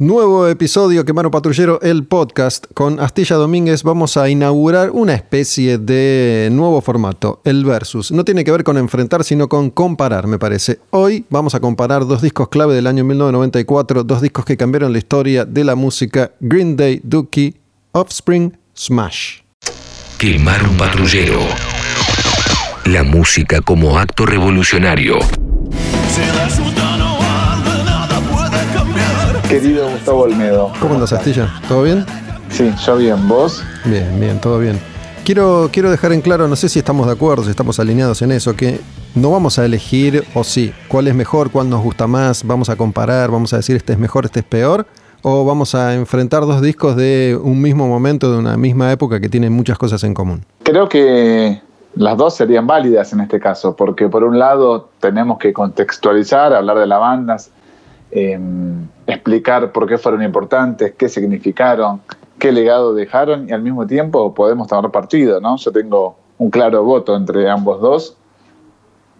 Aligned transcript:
Nuevo 0.00 0.48
episodio 0.48 1.04
Quemaro 1.04 1.30
Patrullero, 1.30 1.78
el 1.82 2.04
podcast. 2.06 2.64
Con 2.72 3.00
Astilla 3.00 3.36
Domínguez 3.36 3.82
vamos 3.82 4.16
a 4.16 4.30
inaugurar 4.30 4.92
una 4.92 5.12
especie 5.12 5.76
de 5.76 6.48
nuevo 6.50 6.80
formato, 6.80 7.42
el 7.44 7.66
versus. 7.66 8.10
No 8.10 8.24
tiene 8.24 8.42
que 8.42 8.50
ver 8.50 8.64
con 8.64 8.78
enfrentar, 8.78 9.24
sino 9.24 9.50
con 9.50 9.68
comparar, 9.68 10.26
me 10.26 10.38
parece. 10.38 10.80
Hoy 10.88 11.26
vamos 11.28 11.54
a 11.54 11.60
comparar 11.60 12.06
dos 12.06 12.22
discos 12.22 12.48
clave 12.48 12.74
del 12.74 12.86
año 12.86 13.04
1994, 13.04 14.02
dos 14.04 14.22
discos 14.22 14.46
que 14.46 14.56
cambiaron 14.56 14.90
la 14.90 14.96
historia 14.96 15.44
de 15.44 15.64
la 15.64 15.74
música, 15.74 16.32
Green 16.40 16.78
Day, 16.78 17.02
Dookie, 17.04 17.56
Offspring, 17.92 18.56
Smash. 18.74 19.40
Quemar 20.16 20.62
un 20.62 20.78
patrullero. 20.78 21.40
La 22.86 23.02
música 23.02 23.60
como 23.60 23.98
acto 23.98 24.24
revolucionario. 24.24 25.18
Querido 29.50 29.90
Gustavo 29.90 30.20
Olmedo. 30.20 30.72
¿Cómo 30.78 30.94
andas, 30.94 31.12
Astilla? 31.12 31.48
¿Todo 31.66 31.82
bien? 31.82 32.06
Sí, 32.50 32.72
yo 32.86 32.96
bien. 32.96 33.26
¿Vos? 33.26 33.64
Bien, 33.84 34.20
bien, 34.20 34.40
todo 34.40 34.60
bien. 34.60 34.78
Quiero, 35.24 35.68
quiero 35.72 35.90
dejar 35.90 36.12
en 36.12 36.20
claro, 36.20 36.46
no 36.46 36.54
sé 36.54 36.68
si 36.68 36.78
estamos 36.78 37.08
de 37.08 37.14
acuerdo, 37.14 37.42
si 37.42 37.50
estamos 37.50 37.80
alineados 37.80 38.22
en 38.22 38.30
eso, 38.30 38.54
que 38.54 38.78
no 39.16 39.32
vamos 39.32 39.58
a 39.58 39.64
elegir 39.64 40.22
o 40.34 40.44
sí, 40.44 40.72
cuál 40.86 41.08
es 41.08 41.16
mejor, 41.16 41.50
cuál 41.50 41.68
nos 41.68 41.82
gusta 41.82 42.06
más, 42.06 42.46
vamos 42.46 42.68
a 42.68 42.76
comparar, 42.76 43.32
vamos 43.32 43.52
a 43.52 43.56
decir 43.56 43.74
este 43.74 43.94
es 43.94 43.98
mejor, 43.98 44.24
este 44.24 44.38
es 44.38 44.46
peor, 44.46 44.86
o 45.22 45.44
vamos 45.44 45.74
a 45.74 45.94
enfrentar 45.94 46.42
dos 46.42 46.62
discos 46.62 46.94
de 46.94 47.36
un 47.42 47.60
mismo 47.60 47.88
momento, 47.88 48.30
de 48.30 48.38
una 48.38 48.56
misma 48.56 48.92
época 48.92 49.18
que 49.18 49.28
tienen 49.28 49.52
muchas 49.52 49.78
cosas 49.78 50.04
en 50.04 50.14
común. 50.14 50.44
Creo 50.62 50.88
que 50.88 51.60
las 51.96 52.16
dos 52.16 52.36
serían 52.36 52.68
válidas 52.68 53.12
en 53.12 53.20
este 53.20 53.40
caso, 53.40 53.74
porque 53.74 54.08
por 54.08 54.22
un 54.22 54.38
lado 54.38 54.90
tenemos 55.00 55.38
que 55.38 55.52
contextualizar, 55.52 56.54
hablar 56.54 56.78
de 56.78 56.86
las 56.86 57.00
bandas, 57.00 57.50
Em, 58.12 58.88
explicar 59.06 59.70
por 59.70 59.86
qué 59.86 59.96
fueron 59.96 60.22
importantes, 60.22 60.94
qué 60.98 61.08
significaron, 61.08 62.00
qué 62.38 62.50
legado 62.50 62.92
dejaron 62.92 63.48
y 63.48 63.52
al 63.52 63.62
mismo 63.62 63.86
tiempo 63.86 64.34
podemos 64.34 64.66
tomar 64.66 64.90
partido, 64.90 65.40
¿no? 65.40 65.56
Yo 65.56 65.70
tengo 65.70 66.16
un 66.38 66.50
claro 66.50 66.82
voto 66.82 67.14
entre 67.14 67.48
ambos 67.48 67.80
dos, 67.80 68.16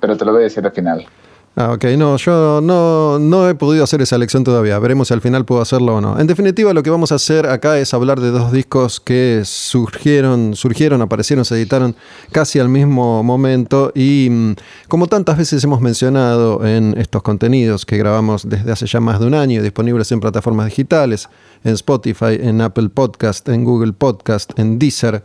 pero 0.00 0.16
te 0.16 0.24
lo 0.24 0.32
voy 0.32 0.40
a 0.40 0.44
decir 0.44 0.64
al 0.64 0.72
final. 0.72 1.06
Ah, 1.56 1.72
ok, 1.72 1.84
no, 1.98 2.16
yo 2.16 2.60
no, 2.62 3.18
no 3.18 3.48
he 3.48 3.56
podido 3.56 3.82
hacer 3.82 4.00
esa 4.00 4.14
elección 4.14 4.44
todavía. 4.44 4.78
Veremos 4.78 5.08
si 5.08 5.14
al 5.14 5.20
final 5.20 5.44
puedo 5.44 5.60
hacerlo 5.60 5.96
o 5.96 6.00
no. 6.00 6.18
En 6.18 6.28
definitiva, 6.28 6.72
lo 6.72 6.82
que 6.84 6.90
vamos 6.90 7.10
a 7.10 7.16
hacer 7.16 7.46
acá 7.46 7.76
es 7.78 7.92
hablar 7.92 8.20
de 8.20 8.30
dos 8.30 8.52
discos 8.52 9.00
que 9.00 9.42
surgieron, 9.44 10.54
surgieron, 10.54 11.02
aparecieron, 11.02 11.44
se 11.44 11.56
editaron 11.56 11.96
casi 12.30 12.60
al 12.60 12.68
mismo 12.68 13.24
momento. 13.24 13.90
Y 13.96 14.28
mm, 14.30 14.54
como 14.86 15.08
tantas 15.08 15.36
veces 15.36 15.62
hemos 15.64 15.80
mencionado 15.80 16.64
en 16.64 16.96
estos 16.96 17.22
contenidos 17.22 17.84
que 17.84 17.98
grabamos 17.98 18.48
desde 18.48 18.70
hace 18.70 18.86
ya 18.86 19.00
más 19.00 19.18
de 19.18 19.26
un 19.26 19.34
año, 19.34 19.60
disponibles 19.60 20.10
en 20.12 20.20
plataformas 20.20 20.66
digitales, 20.66 21.28
en 21.64 21.74
Spotify, 21.74 22.38
en 22.40 22.60
Apple 22.60 22.90
Podcast, 22.90 23.48
en 23.48 23.64
Google 23.64 23.92
Podcast, 23.92 24.56
en 24.56 24.78
Deezer. 24.78 25.24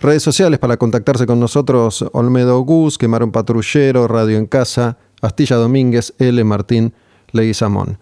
Redes 0.00 0.22
sociales 0.22 0.58
para 0.58 0.76
contactarse 0.76 1.26
con 1.26 1.40
nosotros, 1.40 2.04
Olmedo 2.12 2.60
Gus, 2.60 2.96
Quemaron 2.98 3.32
Patrullero, 3.32 4.06
Radio 4.06 4.36
en 4.36 4.46
Casa, 4.46 4.98
Astilla 5.24 5.56
Domínguez, 5.56 6.14
L. 6.18 6.42
Martín 6.44 6.92
Leguizamón. 7.32 7.98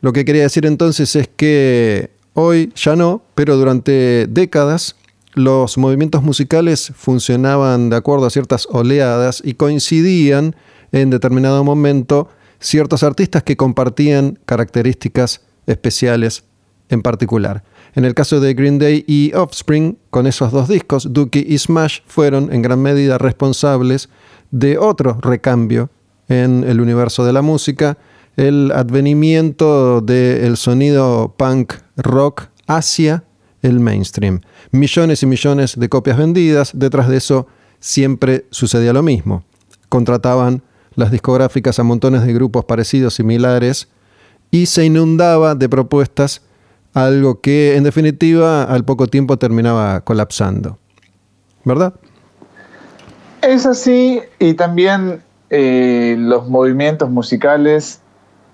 Lo 0.00 0.12
que 0.12 0.24
quería 0.24 0.42
decir 0.42 0.66
entonces 0.66 1.14
es 1.16 1.28
que 1.28 2.10
hoy 2.34 2.72
ya 2.74 2.96
no, 2.96 3.22
pero 3.34 3.56
durante 3.56 4.26
décadas 4.28 4.96
los 5.34 5.78
movimientos 5.78 6.22
musicales 6.22 6.92
funcionaban 6.96 7.90
de 7.90 7.96
acuerdo 7.96 8.26
a 8.26 8.30
ciertas 8.30 8.66
oleadas 8.70 9.42
y 9.44 9.54
coincidían 9.54 10.56
en 10.92 11.10
determinado 11.10 11.62
momento 11.64 12.28
ciertos 12.58 13.02
artistas 13.02 13.42
que 13.42 13.56
compartían 13.56 14.38
características 14.44 15.42
especiales 15.66 16.44
en 16.88 17.02
particular. 17.02 17.62
En 17.94 18.04
el 18.04 18.14
caso 18.14 18.40
de 18.40 18.54
Green 18.54 18.78
Day 18.78 19.04
y 19.06 19.32
Offspring, 19.34 19.98
con 20.10 20.26
esos 20.26 20.52
dos 20.52 20.68
discos, 20.68 21.12
Dookie 21.12 21.46
y 21.48 21.58
Smash 21.58 22.00
fueron 22.06 22.52
en 22.52 22.62
gran 22.62 22.80
medida 22.80 23.18
responsables 23.18 24.08
de 24.50 24.78
otro 24.78 25.18
recambio 25.20 25.90
en 26.30 26.64
el 26.64 26.80
universo 26.80 27.24
de 27.24 27.32
la 27.32 27.42
música, 27.42 27.98
el 28.36 28.72
advenimiento 28.72 30.00
del 30.00 30.56
sonido 30.56 31.34
punk 31.36 31.74
rock 31.96 32.44
hacia 32.66 33.24
el 33.62 33.80
mainstream. 33.80 34.40
Millones 34.70 35.22
y 35.22 35.26
millones 35.26 35.78
de 35.78 35.88
copias 35.88 36.16
vendidas, 36.16 36.70
detrás 36.72 37.08
de 37.08 37.16
eso 37.18 37.48
siempre 37.80 38.46
sucedía 38.50 38.92
lo 38.92 39.02
mismo. 39.02 39.44
Contrataban 39.88 40.62
las 40.94 41.10
discográficas 41.10 41.78
a 41.78 41.82
montones 41.82 42.24
de 42.24 42.32
grupos 42.32 42.64
parecidos, 42.64 43.14
similares, 43.14 43.88
y 44.52 44.66
se 44.66 44.84
inundaba 44.84 45.54
de 45.56 45.68
propuestas, 45.68 46.42
algo 46.94 47.40
que 47.40 47.76
en 47.76 47.84
definitiva 47.84 48.64
al 48.64 48.84
poco 48.84 49.08
tiempo 49.08 49.36
terminaba 49.36 50.00
colapsando. 50.02 50.78
¿Verdad? 51.64 51.94
Es 53.42 53.66
así, 53.66 54.20
y 54.38 54.54
también 54.54 55.22
eh, 55.50 56.14
los 56.18 56.48
movimientos 56.48 57.10
musicales 57.10 58.00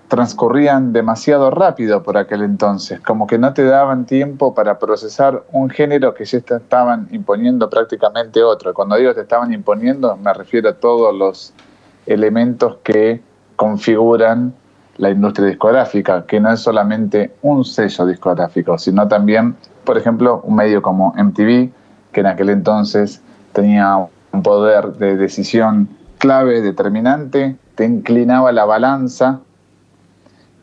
transcurrían 0.07 0.93
demasiado 0.93 1.51
rápido 1.51 2.01
por 2.01 2.17
aquel 2.17 2.41
entonces, 2.41 2.99
como 3.01 3.27
que 3.27 3.37
no 3.37 3.53
te 3.53 3.63
daban 3.63 4.05
tiempo 4.05 4.55
para 4.55 4.79
procesar 4.79 5.43
un 5.51 5.69
género 5.69 6.13
que 6.13 6.25
ya 6.25 6.37
estaban 6.37 7.07
imponiendo 7.11 7.69
prácticamente 7.69 8.41
otro. 8.41 8.73
Cuando 8.73 8.95
digo 8.95 9.13
te 9.13 9.21
estaban 9.21 9.53
imponiendo, 9.53 10.15
me 10.17 10.33
refiero 10.33 10.69
a 10.69 10.73
todos 10.73 11.13
los 11.13 11.53
elementos 12.05 12.77
que 12.83 13.21
configuran 13.57 14.53
la 14.97 15.11
industria 15.11 15.47
discográfica, 15.47 16.25
que 16.25 16.39
no 16.39 16.51
es 16.51 16.61
solamente 16.61 17.35
un 17.41 17.63
sello 17.65 18.05
discográfico, 18.05 18.77
sino 18.77 19.07
también, 19.07 19.55
por 19.83 19.97
ejemplo, 19.97 20.41
un 20.43 20.55
medio 20.55 20.81
como 20.81 21.13
MTV, 21.15 21.69
que 22.11 22.21
en 22.21 22.25
aquel 22.25 22.49
entonces 22.49 23.21
tenía 23.53 24.07
un 24.31 24.41
poder 24.41 24.93
de 24.93 25.17
decisión 25.17 25.89
clave, 26.17 26.61
determinante, 26.61 27.57
te 27.75 27.85
inclinaba 27.85 28.51
la 28.51 28.65
balanza 28.65 29.41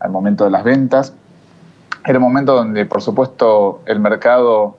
al 0.00 0.10
momento 0.10 0.44
de 0.44 0.50
las 0.50 0.64
ventas. 0.64 1.14
Era 2.04 2.18
un 2.18 2.24
momento 2.24 2.54
donde, 2.54 2.84
por 2.86 3.00
supuesto, 3.00 3.80
el 3.86 4.00
mercado 4.00 4.76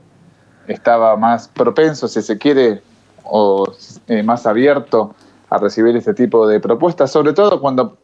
estaba 0.68 1.16
más 1.18 1.48
propenso, 1.48 2.08
si 2.08 2.22
se 2.22 2.38
quiere, 2.38 2.82
o 3.24 3.66
eh, 4.08 4.22
más 4.24 4.46
abierto 4.46 5.16
a 5.50 5.58
recibir 5.58 5.96
este 5.96 6.14
tipo 6.14 6.48
de 6.48 6.60
propuestas, 6.60 7.12
sobre 7.12 7.34
todo 7.34 7.60
cuando 7.60 7.98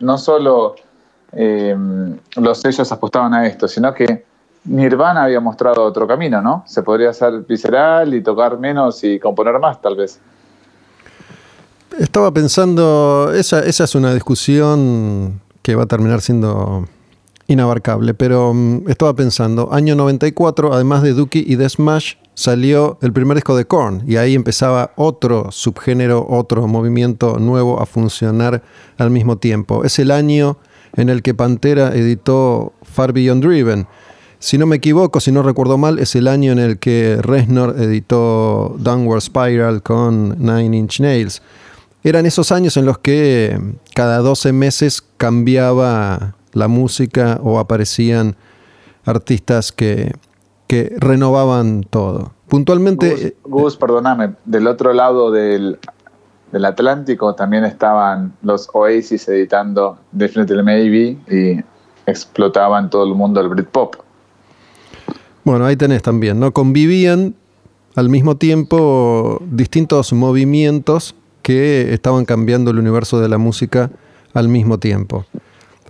no 0.00 0.18
solo 0.18 0.76
eh, 1.32 1.76
los 2.36 2.60
sellos 2.60 2.90
apostaban 2.92 3.34
a 3.34 3.46
esto, 3.46 3.66
sino 3.66 3.92
que 3.92 4.24
Nirvana 4.64 5.24
había 5.24 5.40
mostrado 5.40 5.84
otro 5.84 6.06
camino, 6.06 6.42
¿no? 6.42 6.62
Se 6.66 6.82
podría 6.82 7.10
hacer 7.10 7.40
visceral 7.40 8.14
y 8.14 8.22
tocar 8.22 8.58
menos 8.58 9.02
y 9.02 9.18
componer 9.18 9.58
más, 9.58 9.80
tal 9.80 9.96
vez. 9.96 10.20
Estaba 11.98 12.32
pensando, 12.32 13.32
esa, 13.34 13.60
esa 13.60 13.84
es 13.84 13.94
una 13.94 14.12
discusión 14.12 15.40
que 15.62 15.74
va 15.74 15.84
a 15.84 15.86
terminar 15.86 16.20
siendo 16.20 16.86
inabarcable, 17.48 18.14
pero 18.14 18.52
mm, 18.54 18.88
estaba 18.88 19.14
pensando, 19.14 19.72
año 19.72 19.96
94, 19.96 20.72
además 20.74 21.02
de 21.02 21.14
Dookie 21.14 21.44
y 21.46 21.56
de 21.56 21.68
Smash, 21.68 22.14
salió 22.34 22.98
el 23.02 23.12
primer 23.12 23.36
disco 23.36 23.56
de 23.56 23.64
Korn 23.64 24.04
y 24.06 24.16
ahí 24.16 24.34
empezaba 24.34 24.92
otro 24.94 25.50
subgénero, 25.50 26.24
otro 26.28 26.68
movimiento 26.68 27.38
nuevo 27.38 27.80
a 27.80 27.86
funcionar 27.86 28.62
al 28.96 29.10
mismo 29.10 29.38
tiempo. 29.38 29.82
Es 29.82 29.98
el 29.98 30.12
año 30.12 30.58
en 30.94 31.08
el 31.08 31.22
que 31.22 31.34
Pantera 31.34 31.94
editó 31.94 32.74
Far 32.82 33.12
Beyond 33.12 33.44
Driven. 33.44 33.86
Si 34.38 34.56
no 34.56 34.66
me 34.66 34.76
equivoco, 34.76 35.18
si 35.18 35.32
no 35.32 35.42
recuerdo 35.42 35.78
mal, 35.78 35.98
es 35.98 36.14
el 36.14 36.28
año 36.28 36.52
en 36.52 36.60
el 36.60 36.78
que 36.78 37.18
Reznor 37.20 37.74
editó 37.80 38.76
Downward 38.78 39.20
Spiral 39.20 39.82
con 39.82 40.38
Nine 40.38 40.76
Inch 40.76 41.00
Nails. 41.00 41.42
Eran 42.08 42.24
esos 42.24 42.52
años 42.52 42.78
en 42.78 42.86
los 42.86 42.96
que 42.96 43.60
cada 43.94 44.20
12 44.20 44.54
meses 44.54 45.04
cambiaba 45.18 46.36
la 46.54 46.66
música 46.66 47.38
o 47.42 47.58
aparecían 47.58 48.34
artistas 49.04 49.72
que, 49.72 50.14
que 50.66 50.96
renovaban 50.96 51.82
todo. 51.82 52.32
Puntualmente... 52.48 53.36
Gus, 53.44 53.74
eh, 53.74 53.76
perdóname, 53.78 54.32
del 54.46 54.68
otro 54.68 54.94
lado 54.94 55.30
del, 55.30 55.78
del, 56.50 56.64
Atlántico 56.64 57.34
también 57.34 57.66
estaban 57.66 58.32
los 58.40 58.70
Oasis 58.72 59.28
editando 59.28 59.98
Definitely 60.12 60.62
Maybe 60.62 61.18
y 61.28 61.62
explotaban 62.06 62.88
todo 62.88 63.04
el 63.04 63.14
mundo 63.14 63.42
el 63.42 63.50
Britpop. 63.50 63.96
Bueno, 65.44 65.66
ahí 65.66 65.76
tenés 65.76 66.00
también, 66.00 66.40
¿no? 66.40 66.54
Convivían 66.54 67.34
al 67.96 68.08
mismo 68.08 68.38
tiempo 68.38 69.42
distintos 69.50 70.14
movimientos 70.14 71.14
que 71.48 71.94
estaban 71.94 72.26
cambiando 72.26 72.70
el 72.70 72.78
universo 72.78 73.20
de 73.20 73.28
la 73.30 73.38
música 73.38 73.90
al 74.34 74.48
mismo 74.48 74.78
tiempo. 74.78 75.24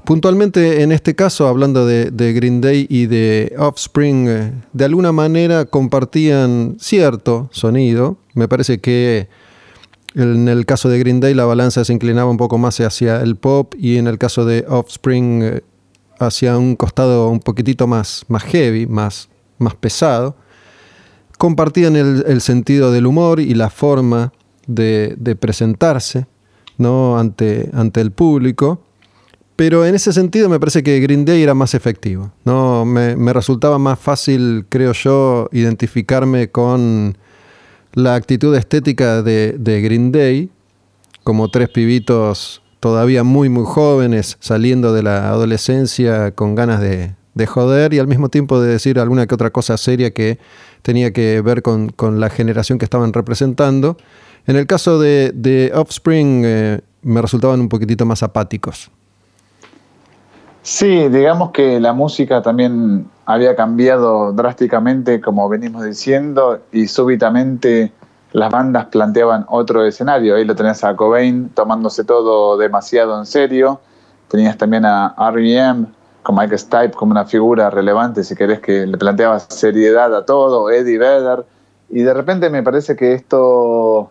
Puntualmente 0.04 0.82
en 0.82 0.92
este 0.92 1.16
caso, 1.16 1.48
hablando 1.48 1.84
de, 1.84 2.32
Green 2.32 2.60
Day 2.60 2.86
y 2.88 3.06
de 3.06 3.56
Offspring, 3.58 4.28
eh, 4.28 4.52
de 4.72 4.84
alguna 4.84 5.10
manera 5.10 5.64
compartían 5.64 6.76
cierto 6.78 7.48
sonido. 7.50 8.18
Me 8.34 8.46
parece 8.46 8.78
que 8.78 9.28
en 10.14 10.46
el 10.46 10.64
caso 10.64 10.88
de 10.90 11.00
Green 11.00 11.18
Day 11.18 11.34
la 11.34 11.44
balanza 11.44 11.84
se 11.84 11.92
inclinaba 11.92 12.30
un 12.30 12.36
poco 12.36 12.56
más 12.56 12.78
hacia 12.78 13.20
el 13.20 13.34
pop 13.34 13.74
y 13.76 13.96
en 13.96 14.06
el 14.06 14.16
caso 14.16 14.44
de 14.44 14.64
Offspring 14.68 15.42
eh, 15.42 15.62
hacia 16.20 16.56
un 16.56 16.76
costado 16.76 17.28
un 17.30 17.40
poquitito 17.40 17.88
más, 17.88 18.24
más 18.28 18.44
heavy, 18.44 18.86
más, 18.86 19.28
más 19.58 19.74
pesado. 19.74 20.36
Compartían 21.36 21.96
el, 21.96 22.40
sentido 22.42 22.92
del 22.92 23.06
humor 23.06 23.40
y 23.40 23.54
la 23.54 23.70
forma 23.70 24.32
de, 24.68 25.36
presentarse 25.40 26.28
¿no? 26.76 27.18
ante, 27.18 27.70
el 27.94 28.12
público. 28.12 28.84
Pero 29.56 29.84
en 29.84 29.96
ese 29.96 30.12
sentido 30.12 30.48
me 30.48 30.60
parece 30.60 30.84
que 30.84 31.00
Green 31.00 31.24
Day 31.24 31.42
era 31.42 31.54
más 31.54 31.74
efectivo. 31.74 32.30
¿no? 32.44 32.84
Me, 32.84 33.32
resultaba 33.32 33.80
más 33.80 33.98
fácil, 33.98 34.66
creo 34.68 34.92
yo, 34.92 35.48
identificarme 35.50 36.52
con 36.52 37.18
la 37.94 38.14
actitud 38.14 38.54
estética 38.54 39.22
de 39.22 39.80
Green 39.82 40.12
Day, 40.12 40.50
como 41.24 41.50
tres 41.50 41.68
pibitos 41.70 42.62
todavía 42.80 43.24
muy, 43.24 43.48
muy 43.48 43.64
jóvenes, 43.64 44.36
saliendo 44.40 44.92
de 44.92 45.02
la 45.02 45.28
adolescencia 45.28 46.32
con 46.32 46.54
ganas 46.54 46.80
de, 46.80 47.14
joder 47.46 47.94
y 47.94 48.00
al 48.00 48.08
mismo 48.08 48.30
tiempo 48.30 48.60
de 48.60 48.68
decir 48.68 48.98
alguna 48.98 49.26
que 49.26 49.34
otra 49.34 49.50
cosa 49.50 49.76
seria 49.76 50.10
que 50.10 50.38
tenía 50.82 51.12
que 51.12 51.40
ver 51.40 51.62
con, 51.62 51.92
la 52.18 52.30
generación 52.30 52.78
que 52.78 52.84
estaban 52.84 53.12
representando. 53.12 53.96
En 54.48 54.56
el 54.56 54.66
caso 54.66 54.98
de, 54.98 55.70
Offspring 55.74 56.42
eh, 56.46 56.80
me 57.02 57.20
resultaban 57.20 57.60
un 57.60 57.68
poquitito 57.68 58.06
más 58.06 58.22
apáticos. 58.22 58.90
Sí, 60.62 61.08
digamos 61.08 61.50
que 61.50 61.78
la 61.78 61.92
música 61.92 62.40
también 62.40 63.10
había 63.26 63.54
cambiado 63.54 64.32
drásticamente, 64.32 65.20
como 65.20 65.50
venimos 65.50 65.84
diciendo, 65.84 66.60
y 66.72 66.88
súbitamente 66.88 67.92
las 68.32 68.50
bandas 68.50 68.86
planteaban 68.86 69.44
otro 69.48 69.84
escenario. 69.84 70.36
Ahí 70.36 70.46
lo 70.46 70.56
tenías 70.56 70.82
a 70.82 70.96
Cobain 70.96 71.50
tomándose 71.50 72.04
todo 72.04 72.56
demasiado 72.56 73.18
en 73.18 73.26
serio. 73.26 73.80
Tenías 74.28 74.56
también 74.56 74.86
a 74.86 75.14
R.E.M. 75.30 75.88
con 76.22 76.36
Mike 76.36 76.56
Stipe 76.56 76.92
como 76.92 77.12
una 77.12 77.26
figura 77.26 77.68
relevante, 77.68 78.24
si 78.24 78.34
querés, 78.34 78.60
que 78.60 78.86
le 78.86 78.96
planteaba 78.96 79.40
seriedad 79.40 80.14
a 80.16 80.24
todo, 80.24 80.70
Eddie 80.70 80.96
Vedder. 80.96 81.44
Y 81.90 82.00
de 82.00 82.14
repente 82.14 82.48
me 82.48 82.62
parece 82.62 82.96
que 82.96 83.12
esto 83.12 84.10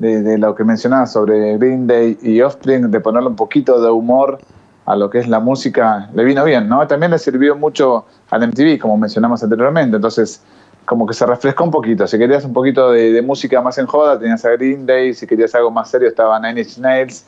de, 0.00 0.38
lo 0.38 0.54
que 0.54 0.64
mencionabas 0.64 1.12
sobre 1.12 1.58
Green 1.58 1.86
Day 1.86 2.18
y 2.22 2.40
Offspring, 2.40 2.90
de 2.90 3.00
ponerle 3.00 3.28
un 3.28 3.36
poquito 3.36 3.80
de 3.80 3.90
humor 3.90 4.38
a 4.86 4.96
lo 4.96 5.10
que 5.10 5.18
es 5.18 5.28
la 5.28 5.40
música, 5.40 6.08
le 6.14 6.24
vino 6.24 6.42
bien, 6.44 6.68
¿no? 6.68 6.86
También 6.86 7.12
le 7.12 7.18
sirvió 7.18 7.54
mucho 7.54 8.06
al 8.30 8.48
MTV, 8.48 8.78
como 8.80 8.96
mencionamos 8.96 9.42
anteriormente. 9.42 9.96
Entonces, 9.96 10.42
como 10.86 11.06
que 11.06 11.12
se 11.12 11.26
refrescó 11.26 11.64
un 11.64 11.70
poquito. 11.70 12.06
Si 12.06 12.18
querías 12.18 12.44
un 12.44 12.52
poquito 12.52 12.90
de, 12.90 13.20
música 13.22 13.60
más 13.60 13.76
en 13.78 13.86
joda, 13.86 14.18
tenías 14.18 14.44
a 14.44 14.50
Green 14.50 14.86
Day. 14.86 15.12
Si 15.12 15.26
querías 15.26 15.54
algo 15.54 15.70
más 15.70 15.90
serio, 15.90 16.08
estaba 16.08 16.40
Nine 16.40 16.62
Inch 16.62 16.78
Nails. 16.78 17.26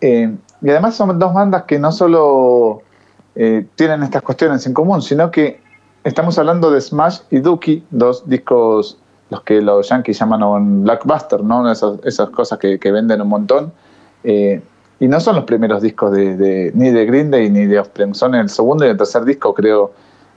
Eh, 0.00 0.32
y 0.60 0.70
además 0.70 0.94
son 0.94 1.18
dos 1.18 1.32
bandas 1.32 1.64
que 1.64 1.78
no 1.78 1.90
solo 1.90 2.82
eh, 3.34 3.66
tienen 3.74 4.02
estas 4.02 4.22
cuestiones 4.22 4.66
en 4.66 4.74
común, 4.74 5.00
sino 5.02 5.30
que 5.30 5.60
estamos 6.04 6.38
hablando 6.38 6.70
de 6.70 6.80
Smash 6.80 7.20
y 7.30 7.40
Dookie, 7.40 7.84
dos 7.90 8.28
discos, 8.28 8.98
los 9.30 9.42
que 9.42 9.60
los 9.60 9.88
yankees 9.88 10.18
llaman 10.18 10.42
un 10.42 10.84
blockbuster, 10.84 11.42
¿no? 11.42 11.70
Esas, 11.70 12.30
cosas 12.30 12.58
que, 12.58 12.92
venden 12.92 13.22
un 13.22 13.28
montón. 13.28 13.72
Eh, 14.24 14.60
y 14.98 15.08
no 15.08 15.18
son 15.18 15.36
los 15.36 15.44
primeros 15.44 15.80
discos 15.80 16.12
de, 16.12 16.72
ni 16.74 16.90
de 16.90 17.06
Green 17.06 17.30
Day 17.30 17.48
ni 17.48 17.64
de 17.64 17.78
Offspring, 17.78 18.14
son 18.14 18.34
el 18.34 18.50
segundo 18.50 18.84
y 18.84 18.90
el 18.90 18.98
tercer 18.98 19.24
disco, 19.24 19.54
creo, 19.54 19.92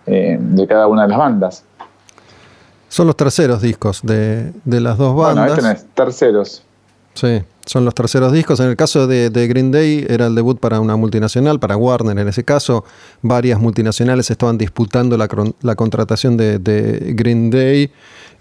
de 0.06 0.68
cada 0.68 0.88
una 0.88 1.02
de 1.04 1.10
las 1.10 1.18
bandas. 1.18 1.66
Son 2.94 3.08
los 3.08 3.18
terceros 3.18 3.60
discos 3.60 4.02
de, 4.04 4.54
las 4.66 5.00
dos 5.00 5.16
bandas. 5.16 5.48
Bueno, 5.48 5.68
ahí 5.70 5.76
tenés, 5.76 5.86
terceros. 5.96 6.64
Sí, 7.16 7.42
son 7.66 7.86
los 7.86 7.96
terceros 7.96 8.32
discos. 8.32 8.60
En 8.60 8.68
el 8.68 8.76
caso 8.76 9.08
de, 9.08 9.30
Green 9.48 9.72
Day 9.72 10.06
era 10.08 10.28
el 10.28 10.36
debut 10.36 10.60
para 10.60 10.80
una 10.80 10.96
multinacional, 10.96 11.60
para 11.60 11.76
Warner 11.76 12.20
en 12.20 12.28
ese 12.28 12.44
caso. 12.44 12.86
Varias 13.24 13.60
multinacionales 13.60 14.30
estaban 14.30 14.60
disputando 14.60 15.18
la, 15.18 15.28
contratación 15.76 16.38
de, 16.38 17.14
Green 17.16 17.50
Day 17.50 17.92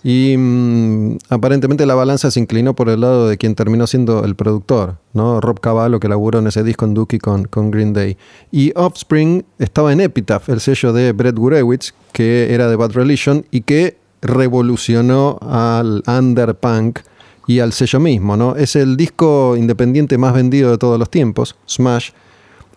y 0.04 0.37
mm, 0.37 1.19
aparentemente 1.28 1.87
la 1.87 1.94
balanza 1.94 2.31
se 2.31 2.40
inclinó 2.40 2.75
por 2.75 2.88
el 2.88 3.00
lado 3.00 3.28
de 3.28 3.38
quien 3.38 3.54
terminó 3.54 3.87
siendo 3.87 4.25
el 4.25 4.34
productor, 4.34 4.96
¿no? 5.12 5.40
Rob 5.40 5.60
Cavallo, 5.60 6.00
que 6.00 6.08
laburó 6.08 6.40
en 6.40 6.49
ese 6.49 6.64
disco 6.64 6.84
en 6.84 6.94
Dookie 6.94 7.19
con, 7.19 7.44
con 7.44 7.70
Green 7.70 7.93
Day. 7.93 8.16
Y 8.50 8.72
Offspring 8.75 9.44
estaba 9.58 9.93
en 9.93 10.00
Epitaph, 10.00 10.49
el 10.49 10.60
sello 10.60 10.93
de 10.93 11.12
Brett 11.12 11.37
Gurewitz, 11.37 11.94
que 12.12 12.52
era 12.52 12.69
de 12.69 12.76
Bad 12.76 12.93
Religion 12.93 13.46
y 13.50 13.60
que 13.60 13.96
revolucionó 14.22 15.38
al 15.40 16.02
underpunk 16.06 17.00
y 17.46 17.60
al 17.60 17.72
sello 17.72 18.00
mismo, 18.00 18.37
¿no? 18.37 18.56
Es 18.56 18.76
el 18.76 18.96
disco 18.96 19.56
independiente 19.56 20.19
más 20.19 20.34
vendido 20.34 20.70
de 20.70 20.78
todos 20.78 20.99
los 20.99 21.10
tiempos, 21.10 21.56
Smash. 21.69 22.10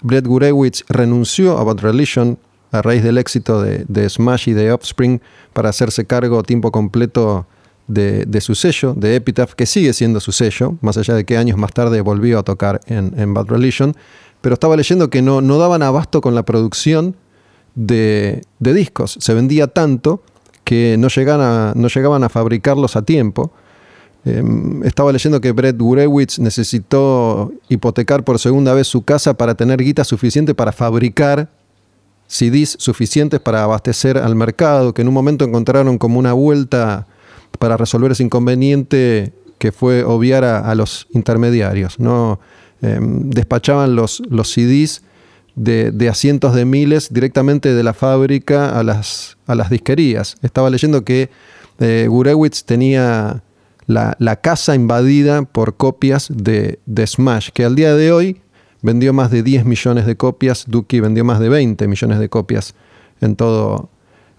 Brett 0.02 0.28
Gurewitz 0.28 0.84
renunció 0.90 1.58
a 1.58 1.64
Bad 1.64 1.80
Religion 1.80 2.38
a 2.76 2.82
raíz 2.82 3.04
del 3.04 3.18
éxito 3.18 3.62
de, 3.62 4.10
Smash 4.10 4.50
y 4.50 4.54
de 4.54 4.72
Offspring 4.72 5.22
para 5.54 5.70
hacerse 5.70 6.06
cargo 6.06 6.40
a 6.40 6.44
tiempo 6.44 6.72
completo 6.72 7.48
de, 7.88 8.42
su 8.42 8.56
sello, 8.56 8.94
de 8.94 9.16
Epitaph, 9.16 9.54
que 9.54 9.66
sigue 9.66 9.94
siendo 9.94 10.20
su 10.20 10.32
sello, 10.32 10.76
más 10.82 10.98
allá 10.98 11.14
de 11.14 11.24
que 11.24 11.38
años 11.38 11.58
más 11.58 11.72
tarde 11.72 12.02
volvió 12.02 12.40
a 12.40 12.44
tocar 12.44 12.82
en, 12.88 13.34
Bad 13.34 13.48
Religion. 13.48 13.96
Pero 14.42 14.54
estaba 14.54 14.76
leyendo 14.76 15.10
que 15.10 15.22
no, 15.22 15.42
no 15.42 15.58
daban 15.58 15.82
abasto 15.82 16.22
con 16.22 16.36
la 16.36 16.44
producción 16.44 17.16
de, 17.76 18.42
discos. 18.60 19.18
Se 19.20 19.34
vendía 19.34 19.68
tanto 19.68 20.22
que 20.64 20.98
no, 20.98 21.08
llegan 21.08 21.74
no 21.80 21.88
llegaban 21.88 22.24
a 22.24 22.30
fabricarlos 22.30 22.96
a 22.96 23.04
tiempo. 23.04 23.52
Em, 24.26 24.84
estaba 24.84 25.12
leyendo 25.12 25.40
que 25.40 25.52
Brett 25.52 25.78
Gurewitz 25.78 26.40
necesitó 26.40 27.52
hipotecar 27.70 28.24
por 28.24 28.40
segunda 28.40 28.74
vez 28.74 28.88
su 28.88 29.04
casa 29.04 29.36
para 29.36 29.54
tener 29.54 29.84
guita 29.84 30.04
suficiente 30.04 30.56
para 30.56 30.72
fabricar 30.72 31.50
CDs 32.28 32.76
suficientes 32.80 33.40
para 33.40 33.64
abastecer 33.64 34.18
al 34.18 34.36
mercado, 34.36 34.94
que 34.94 35.02
en 35.02 35.08
un 35.08 35.14
momento 35.14 35.46
encontraron 35.46 35.98
como 35.98 36.20
una 36.20 36.34
vuelta 36.34 37.08
para 37.60 37.78
resolver 37.78 38.12
ese 38.12 38.24
inconveniente 38.24 39.34
que 39.58 39.72
fue 39.72 40.04
obviar 40.04 40.44
a, 40.44 40.74
los 40.76 41.08
intermediarios. 41.12 42.00
¿no? 42.00 42.40
Em, 42.82 43.30
despachaban 43.30 43.96
los, 43.96 44.22
los 44.30 44.52
CDs 44.52 45.04
de, 45.56 46.10
asientos 46.10 46.54
de 46.54 46.66
miles 46.66 47.12
directamente 47.12 47.74
de 47.74 47.84
la 47.84 47.94
fábrica 47.94 48.78
a 48.78 48.84
las, 48.84 49.38
a 49.48 49.56
las 49.56 49.70
disquerías. 49.70 50.36
Estaba 50.42 50.70
leyendo 50.70 51.04
que 51.04 51.30
eh, 51.80 52.08
Gurewitz 52.10 52.66
tenía 52.66 53.44
la, 53.88 54.36
casa 54.42 54.76
invadida 54.76 55.44
por 55.44 55.76
copias 55.76 56.28
de, 56.30 56.80
de, 56.86 57.08
Smash, 57.08 57.50
que 57.54 57.66
al 57.66 57.76
día 57.76 57.96
de 57.96 58.12
hoy 58.12 58.42
vendió 58.86 59.12
más 59.12 59.32
de 59.32 59.44
10 59.44 59.66
millones 59.66 60.06
de 60.06 60.16
copias, 60.16 60.66
Dookie 60.68 61.02
vendió 61.02 61.26
más 61.26 61.40
de 61.40 61.50
20 61.50 61.88
millones 61.88 62.20
de 62.20 62.30
copias 62.30 62.76
en 63.22 63.36
todo, 63.36 63.90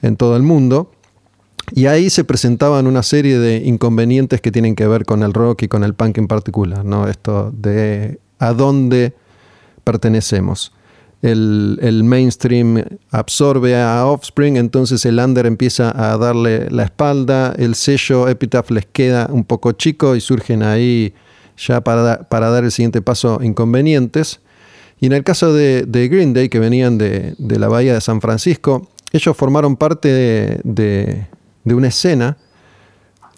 en 0.03 0.17
todo 0.17 0.37
el 0.37 0.43
mundo. 0.43 0.91
Y 1.73 1.87
ahí 1.87 2.11
se 2.11 2.25
presentaban 2.25 2.87
una 2.87 3.03
serie 3.03 3.39
de 3.39 3.57
inconvenientes 3.57 4.41
que 4.41 4.53
tienen 4.53 4.77
que 4.77 4.87
ver 4.87 5.05
con 5.05 5.23
el 5.23 5.35
rock 5.35 5.65
y 5.65 5.69
con 5.69 5.83
el 5.83 5.95
punk 5.95 6.19
en 6.19 6.29
particular, 6.29 6.85
¿no? 6.85 7.09
Esto 7.09 7.53
de 7.53 8.21
a 8.39 8.53
dónde 8.53 9.15
pertenecemos 9.83 10.73
el, 11.23 12.03
mainstream 12.05 12.83
absorbe 13.11 13.77
a 13.77 14.07
Offspring, 14.07 14.57
entonces 14.57 15.05
el 15.07 15.19
under 15.19 15.47
empieza 15.47 15.93
a 15.95 16.17
darle 16.19 16.71
la 16.71 16.85
espalda, 16.85 17.55
el 17.59 17.75
sello 17.75 18.29
Epitaph 18.29 18.71
les 18.71 18.87
queda 18.87 19.29
un 19.31 19.45
poco 19.45 19.73
chico 19.73 20.15
y 20.15 20.21
surgen 20.21 20.63
ahí 20.63 21.15
ya 21.57 21.81
para, 21.83 22.29
para 22.29 22.51
dar 22.51 22.65
el 22.65 22.71
siguiente 22.71 23.03
paso 23.03 23.39
inconvenientes. 23.43 24.41
Y 24.99 25.07
en 25.07 25.13
el 25.13 25.25
caso 25.25 25.53
de, 25.53 26.09
Green 26.11 26.33
Day, 26.33 26.49
que 26.49 26.59
venían 26.59 26.99
de, 26.99 27.35
la 27.39 27.69
bahía 27.69 27.95
de 27.95 28.01
San 28.01 28.21
Francisco, 28.21 28.89
ellos 29.13 29.37
formaron 29.37 29.77
parte 29.77 30.09
de, 30.09 31.27
de 31.65 31.75
una 31.75 31.89
escena 31.89 32.39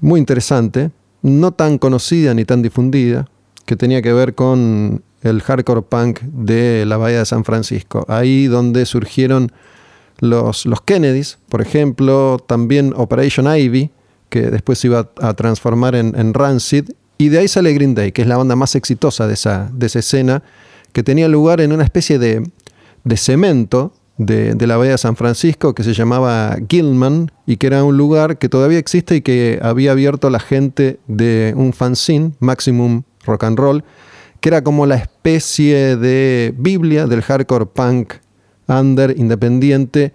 muy 0.00 0.20
interesante, 0.20 0.90
no 1.22 1.52
tan 1.52 1.78
conocida 1.78 2.34
ni 2.34 2.44
tan 2.44 2.62
difundida, 2.62 3.28
que 3.64 3.76
tenía 3.76 4.00
que 4.02 4.12
ver 4.12 4.34
con 4.34 5.02
el 5.22 5.42
hardcore 5.42 5.82
punk 5.82 6.20
de 6.20 6.84
la 6.86 6.96
Bahía 6.96 7.18
de 7.18 7.26
San 7.26 7.44
Francisco. 7.44 8.04
Ahí 8.08 8.46
donde 8.46 8.86
surgieron 8.86 9.52
los, 10.20 10.66
los 10.66 10.80
Kennedys, 10.82 11.38
por 11.48 11.60
ejemplo, 11.60 12.38
también 12.46 12.92
Operation 12.96 13.46
Ivy, 13.46 13.90
que 14.30 14.50
después 14.50 14.78
se 14.78 14.88
iba 14.88 15.10
a 15.20 15.34
transformar 15.34 15.94
en, 15.94 16.34
Rancid, 16.34 16.90
y 17.18 17.28
de 17.28 17.40
ahí 17.40 17.48
sale 17.48 17.74
Green 17.74 17.94
Day, 17.94 18.12
que 18.12 18.22
es 18.22 18.28
la 18.28 18.36
banda 18.36 18.56
más 18.56 18.76
exitosa 18.76 19.26
de 19.26 19.34
esa, 19.34 19.68
de 19.72 19.86
esa 19.86 19.98
escena, 19.98 20.42
que 20.92 21.02
tenía 21.02 21.28
lugar 21.28 21.60
en 21.60 21.72
una 21.72 21.84
especie 21.84 22.18
de, 22.18 22.48
cemento 23.16 23.92
de, 24.16 24.54
de, 24.54 24.66
la 24.66 24.76
bahía 24.76 24.92
de 24.92 24.98
San 24.98 25.16
Francisco 25.16 25.74
que 25.74 25.82
se 25.82 25.94
llamaba 25.94 26.56
Gilman 26.68 27.30
y 27.46 27.56
que 27.56 27.66
era 27.66 27.84
un 27.84 27.96
lugar 27.96 28.38
que 28.38 28.48
todavía 28.48 28.78
existe 28.78 29.16
y 29.16 29.20
que 29.20 29.58
había 29.62 29.92
abierto 29.92 30.30
la 30.30 30.40
gente 30.40 30.98
de 31.08 31.52
un 31.56 31.72
fanzine, 31.72 32.32
Maximum 32.38 33.02
Rock 33.24 33.44
and 33.44 33.58
Roll, 33.58 33.84
que 34.40 34.48
era 34.48 34.62
como 34.62 34.86
la 34.86 34.96
especie 34.96 35.96
de 35.96 36.54
Biblia 36.56 37.06
del 37.06 37.22
hardcore 37.22 37.66
punk 37.66 38.14
under 38.68 39.14
independiente 39.18 40.12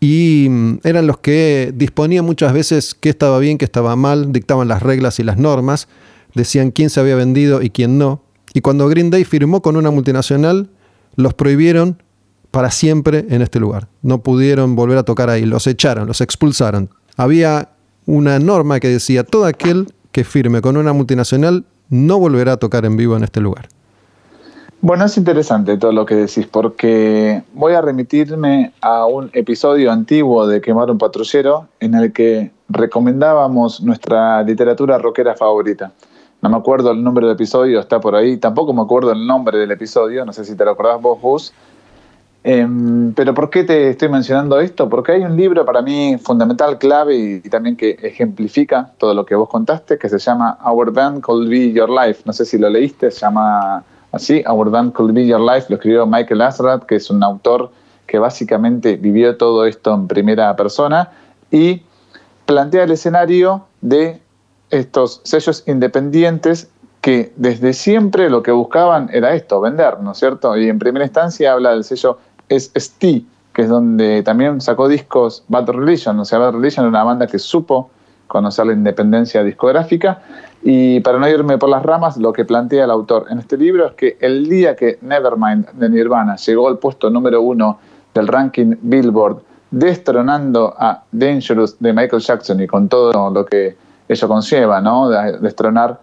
y 0.00 0.48
mm, 0.50 0.80
eran 0.82 1.06
los 1.06 1.18
que 1.18 1.72
disponían 1.74 2.24
muchas 2.24 2.52
veces 2.52 2.94
qué 2.94 3.08
estaba 3.10 3.38
bien, 3.38 3.58
qué 3.58 3.64
estaba 3.64 3.94
mal, 3.94 4.32
dictaban 4.32 4.66
las 4.66 4.82
reglas 4.82 5.20
y 5.20 5.22
las 5.22 5.38
normas, 5.38 5.86
decían 6.34 6.70
quién 6.70 6.90
se 6.90 7.00
había 7.00 7.16
vendido 7.16 7.62
y 7.62 7.70
quién 7.70 7.98
no. 7.98 8.22
Y 8.54 8.60
cuando 8.60 8.88
Green 8.88 9.10
Day 9.10 9.24
firmó 9.24 9.62
con 9.62 9.76
una 9.76 9.90
multinacional, 9.90 10.68
los 11.16 11.34
prohibieron 11.34 12.02
para 12.50 12.70
siempre 12.70 13.26
en 13.30 13.42
este 13.42 13.58
lugar. 13.58 13.88
No 14.02 14.22
pudieron 14.22 14.76
volver 14.76 14.98
a 14.98 15.02
tocar 15.02 15.30
ahí, 15.30 15.44
los 15.44 15.66
echaron, 15.66 16.06
los 16.06 16.20
expulsaron. 16.20 16.90
Había 17.16 17.70
una 18.06 18.38
norma 18.38 18.80
que 18.80 18.88
decía, 18.88 19.24
todo 19.24 19.46
aquel 19.46 19.86
que 20.12 20.24
firme 20.24 20.60
con 20.60 20.76
una 20.76 20.92
multinacional 20.92 21.64
no 21.88 22.18
volverá 22.18 22.52
a 22.52 22.56
tocar 22.56 22.84
en 22.84 22.96
vivo 22.96 23.16
en 23.16 23.24
este 23.24 23.40
lugar. 23.40 23.68
Bueno, 24.80 25.04
es 25.04 25.16
interesante 25.16 25.78
todo 25.78 25.92
lo 25.92 26.04
que 26.04 26.16
decís, 26.16 26.46
porque 26.50 27.44
voy 27.54 27.74
a 27.74 27.80
remitirme 27.80 28.72
a 28.80 29.06
un 29.06 29.30
episodio 29.32 29.92
antiguo 29.92 30.46
de 30.46 30.60
Quemar 30.60 30.90
un 30.90 30.98
patrullero 30.98 31.68
en 31.78 31.94
el 31.94 32.12
que 32.12 32.50
recomendábamos 32.68 33.80
nuestra 33.80 34.42
literatura 34.42 34.98
rockera 34.98 35.36
favorita. 35.36 35.92
No 36.42 36.48
me 36.48 36.56
acuerdo 36.56 36.90
el 36.90 37.02
nombre 37.04 37.24
del 37.24 37.36
episodio, 37.36 37.78
está 37.78 38.00
por 38.00 38.16
ahí. 38.16 38.36
Tampoco 38.36 38.74
me 38.74 38.82
acuerdo 38.82 39.12
el 39.12 39.24
nombre 39.24 39.58
del 39.58 39.70
episodio, 39.70 40.24
no 40.24 40.32
sé 40.32 40.44
si 40.44 40.56
te 40.56 40.64
lo 40.64 40.72
acordás 40.72 41.00
vos, 41.00 41.20
Gus. 41.20 41.52
Em, 42.42 43.12
pero 43.14 43.32
¿por 43.32 43.48
qué 43.48 43.62
te 43.62 43.90
estoy 43.90 44.08
mencionando 44.08 44.58
esto? 44.58 44.88
Porque 44.88 45.12
hay 45.12 45.22
un 45.22 45.36
libro 45.36 45.64
para 45.64 45.80
mí 45.80 46.18
fundamental, 46.20 46.78
clave 46.78 47.14
y, 47.16 47.34
y, 47.44 47.48
también 47.48 47.76
que 47.76 47.90
ejemplifica 48.02 48.90
todo 48.98 49.14
lo 49.14 49.24
que 49.24 49.36
vos 49.36 49.48
contaste, 49.48 49.96
que 49.96 50.08
se 50.08 50.18
llama 50.18 50.58
Our 50.64 50.92
Band 50.92 51.20
Could 51.20 51.48
Be 51.48 51.72
Your 51.72 51.88
Life. 51.88 52.22
No 52.24 52.32
sé 52.32 52.44
si 52.44 52.58
lo 52.58 52.68
leíste, 52.68 53.12
se 53.12 53.20
llama 53.20 53.84
así, 54.10 54.42
Our 54.44 54.68
Band 54.68 54.94
Could 54.94 55.12
Be 55.12 55.24
Your 55.24 55.40
Life. 55.40 55.66
Lo 55.68 55.76
escribió 55.76 56.04
Michael 56.06 56.42
Asrat, 56.42 56.84
que 56.86 56.96
es 56.96 57.08
un 57.08 57.22
autor 57.22 57.70
que 58.08 58.18
básicamente 58.18 58.96
vivió 58.96 59.36
todo 59.36 59.64
esto 59.64 59.94
en 59.94 60.08
primera 60.08 60.56
persona 60.56 61.10
y 61.52 61.82
plantea 62.46 62.82
el 62.82 62.90
escenario 62.90 63.66
de 63.80 64.20
estos 64.72 65.20
sellos 65.22 65.62
independientes 65.68 66.68
que 67.02 67.32
desde 67.36 67.72
siempre 67.74 68.30
lo 68.30 68.42
que 68.42 68.52
buscaban 68.52 69.10
era 69.12 69.34
esto, 69.34 69.60
vender, 69.60 70.00
¿no 70.00 70.12
es 70.12 70.18
cierto? 70.18 70.56
Y 70.56 70.68
en 70.68 70.78
primera 70.78 71.04
instancia 71.04 71.52
habla 71.52 71.70
del 71.70 71.84
sello 71.84 72.18
SST, 72.48 73.00
que 73.52 73.62
es 73.62 73.68
donde 73.68 74.22
también 74.22 74.60
sacó 74.60 74.88
discos 74.88 75.44
Bad 75.48 75.68
Religion, 75.68 76.18
o 76.18 76.24
sea, 76.24 76.38
Bad 76.38 76.54
Religion 76.54 76.84
era 76.84 76.90
una 76.90 77.04
banda 77.04 77.26
que 77.26 77.38
supo 77.38 77.90
conocer 78.28 78.66
la 78.66 78.72
independencia 78.72 79.44
discográfica. 79.44 80.22
Y 80.62 81.00
para 81.00 81.18
no 81.18 81.28
irme 81.28 81.58
por 81.58 81.68
las 81.68 81.82
ramas, 81.82 82.16
lo 82.16 82.32
que 82.32 82.46
plantea 82.46 82.84
el 82.84 82.90
autor 82.90 83.26
en 83.30 83.40
este 83.40 83.58
libro 83.58 83.88
es 83.88 83.92
que 83.92 84.16
el 84.20 84.48
día 84.48 84.74
que 84.74 84.98
Nevermind 85.02 85.70
de 85.72 85.90
Nirvana 85.90 86.36
llegó 86.36 86.68
al 86.68 86.78
puesto 86.78 87.10
número 87.10 87.42
uno 87.42 87.78
del 88.14 88.28
ranking 88.28 88.76
Billboard, 88.80 89.42
destronando 89.70 90.72
a 90.78 91.02
Dangerous 91.12 91.76
de 91.78 91.92
Michael 91.92 92.22
Jackson 92.22 92.60
y 92.60 92.66
con 92.66 92.88
todo 92.88 93.30
lo 93.30 93.44
que 93.44 93.76
eso 94.12 94.28
conlleva, 94.28 94.80
¿no? 94.80 95.08
Destronar 95.08 96.00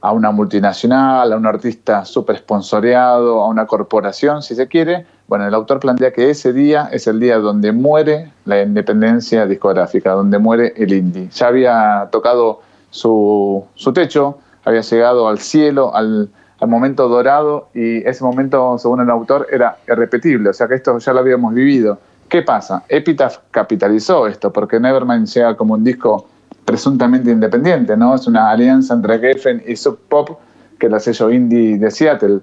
a 0.00 0.12
una 0.12 0.30
multinacional, 0.30 1.32
a 1.32 1.36
un 1.36 1.46
artista 1.46 2.04
súper 2.04 2.38
sponsoreado, 2.38 3.42
a 3.42 3.48
una 3.48 3.66
corporación, 3.66 4.42
si 4.42 4.54
se 4.54 4.68
quiere. 4.68 5.06
Bueno, 5.26 5.46
el 5.46 5.54
autor 5.54 5.80
plantea 5.80 6.12
que 6.12 6.30
ese 6.30 6.52
día 6.52 6.88
es 6.92 7.06
el 7.06 7.18
día 7.18 7.38
donde 7.38 7.72
muere 7.72 8.30
la 8.44 8.62
independencia 8.62 9.46
discográfica, 9.46 10.12
donde 10.12 10.38
muere 10.38 10.74
el 10.76 10.92
indie. 10.92 11.28
Ya 11.30 11.48
había 11.48 12.08
tocado 12.12 12.60
su, 12.90 13.64
su 13.74 13.92
techo, 13.92 14.38
había 14.64 14.82
llegado 14.82 15.28
al 15.28 15.38
cielo, 15.38 15.94
al, 15.94 16.30
al, 16.60 16.68
momento 16.68 17.08
dorado, 17.08 17.68
y 17.74 18.06
ese 18.06 18.22
momento, 18.22 18.78
según 18.78 19.00
el 19.00 19.10
autor, 19.10 19.48
era 19.50 19.78
irrepetible, 19.88 20.50
o 20.50 20.52
sea 20.52 20.68
que 20.68 20.74
esto 20.74 20.98
ya 20.98 21.12
lo 21.12 21.20
habíamos 21.20 21.52
vivido. 21.52 21.98
¿Qué 22.28 22.42
pasa? 22.42 22.84
Epitaph 22.88 23.38
capitalizó 23.50 24.26
esto, 24.26 24.52
porque 24.52 24.78
Nevermind 24.80 25.26
llega 25.26 25.56
como 25.56 25.74
un 25.74 25.84
disco 25.84 26.28
presuntamente 26.66 27.30
independiente, 27.30 27.96
¿no? 27.96 28.14
Es 28.14 28.26
una 28.26 28.50
alianza 28.50 28.92
entre 28.92 29.18
Geffen 29.20 29.62
y 29.66 29.76
Sub 29.76 29.98
Pop, 30.08 30.38
que 30.78 30.88
es 30.88 30.92
el 30.92 31.00
sello 31.00 31.30
indie 31.30 31.78
de 31.78 31.90
Seattle. 31.90 32.40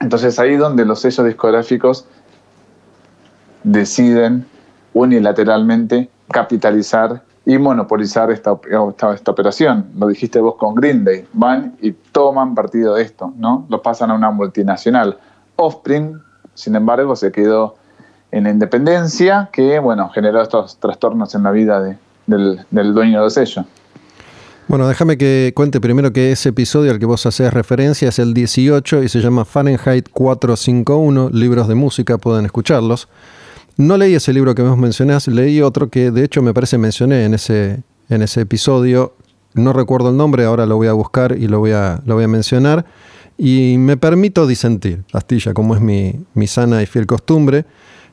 Entonces 0.00 0.38
ahí 0.38 0.56
donde 0.56 0.84
los 0.84 1.00
sellos 1.00 1.24
discográficos 1.24 2.06
deciden 3.62 4.44
unilateralmente 4.92 6.10
capitalizar 6.30 7.22
y 7.46 7.56
monopolizar 7.58 8.30
esta, 8.30 8.58
esta, 8.88 9.14
esta, 9.14 9.30
operación. 9.30 9.86
Lo 9.96 10.08
dijiste 10.08 10.40
vos 10.40 10.56
con 10.56 10.74
Green 10.74 11.04
Day. 11.04 11.26
Van 11.32 11.76
y 11.80 11.92
toman 11.92 12.54
partido 12.54 12.96
de 12.96 13.02
esto, 13.02 13.32
¿no? 13.36 13.66
Lo 13.70 13.80
pasan 13.80 14.10
a 14.10 14.14
una 14.14 14.30
multinacional. 14.32 15.16
Offspring, 15.56 16.20
sin 16.54 16.74
embargo, 16.74 17.14
se 17.14 17.30
quedó 17.30 17.76
en 18.32 18.44
la 18.44 18.50
independencia 18.50 19.48
que, 19.52 19.78
bueno, 19.78 20.10
generó 20.10 20.42
estos 20.42 20.78
trastornos 20.78 21.34
en 21.34 21.44
la 21.44 21.50
vida 21.52 21.80
de, 21.80 21.96
del, 22.28 22.60
del 22.70 22.94
dueño 22.94 23.22
del 23.22 23.30
sello. 23.32 23.64
Bueno, 24.68 24.86
déjame 24.86 25.16
que 25.16 25.52
cuente 25.56 25.80
primero 25.80 26.12
que 26.12 26.30
ese 26.30 26.50
episodio 26.50 26.92
al 26.92 26.98
que 26.98 27.06
vos 27.06 27.24
haces 27.24 27.54
referencia 27.54 28.10
es 28.10 28.18
el 28.18 28.34
18 28.34 29.02
y 29.02 29.08
se 29.08 29.20
llama 29.20 29.46
Fahrenheit 29.46 30.10
451, 30.12 31.30
libros 31.32 31.68
de 31.68 31.74
música, 31.74 32.18
pueden 32.18 32.44
escucharlos. 32.44 33.08
No 33.78 33.96
leí 33.96 34.14
ese 34.14 34.34
libro 34.34 34.54
que 34.54 34.60
vos 34.60 34.76
mencionás, 34.76 35.26
leí 35.26 35.62
otro 35.62 35.88
que 35.88 36.10
de 36.10 36.22
hecho 36.22 36.42
me 36.42 36.52
parece 36.52 36.76
mencioné 36.76 37.24
en 37.24 37.32
ese, 37.32 37.82
en 38.10 38.20
ese 38.20 38.42
episodio. 38.42 39.14
No 39.54 39.72
recuerdo 39.72 40.10
el 40.10 40.18
nombre, 40.18 40.44
ahora 40.44 40.66
lo 40.66 40.76
voy 40.76 40.88
a 40.88 40.92
buscar 40.92 41.32
y 41.32 41.48
lo 41.48 41.60
voy 41.60 41.72
a, 41.72 42.02
lo 42.04 42.16
voy 42.16 42.24
a 42.24 42.28
mencionar. 42.28 42.84
Y 43.38 43.76
me 43.78 43.96
permito 43.96 44.46
disentir, 44.46 45.02
Astilla, 45.14 45.54
como 45.54 45.76
es 45.76 45.80
mi, 45.80 46.12
mi 46.34 46.46
sana 46.46 46.82
y 46.82 46.86
fiel 46.86 47.06
costumbre. 47.06 47.64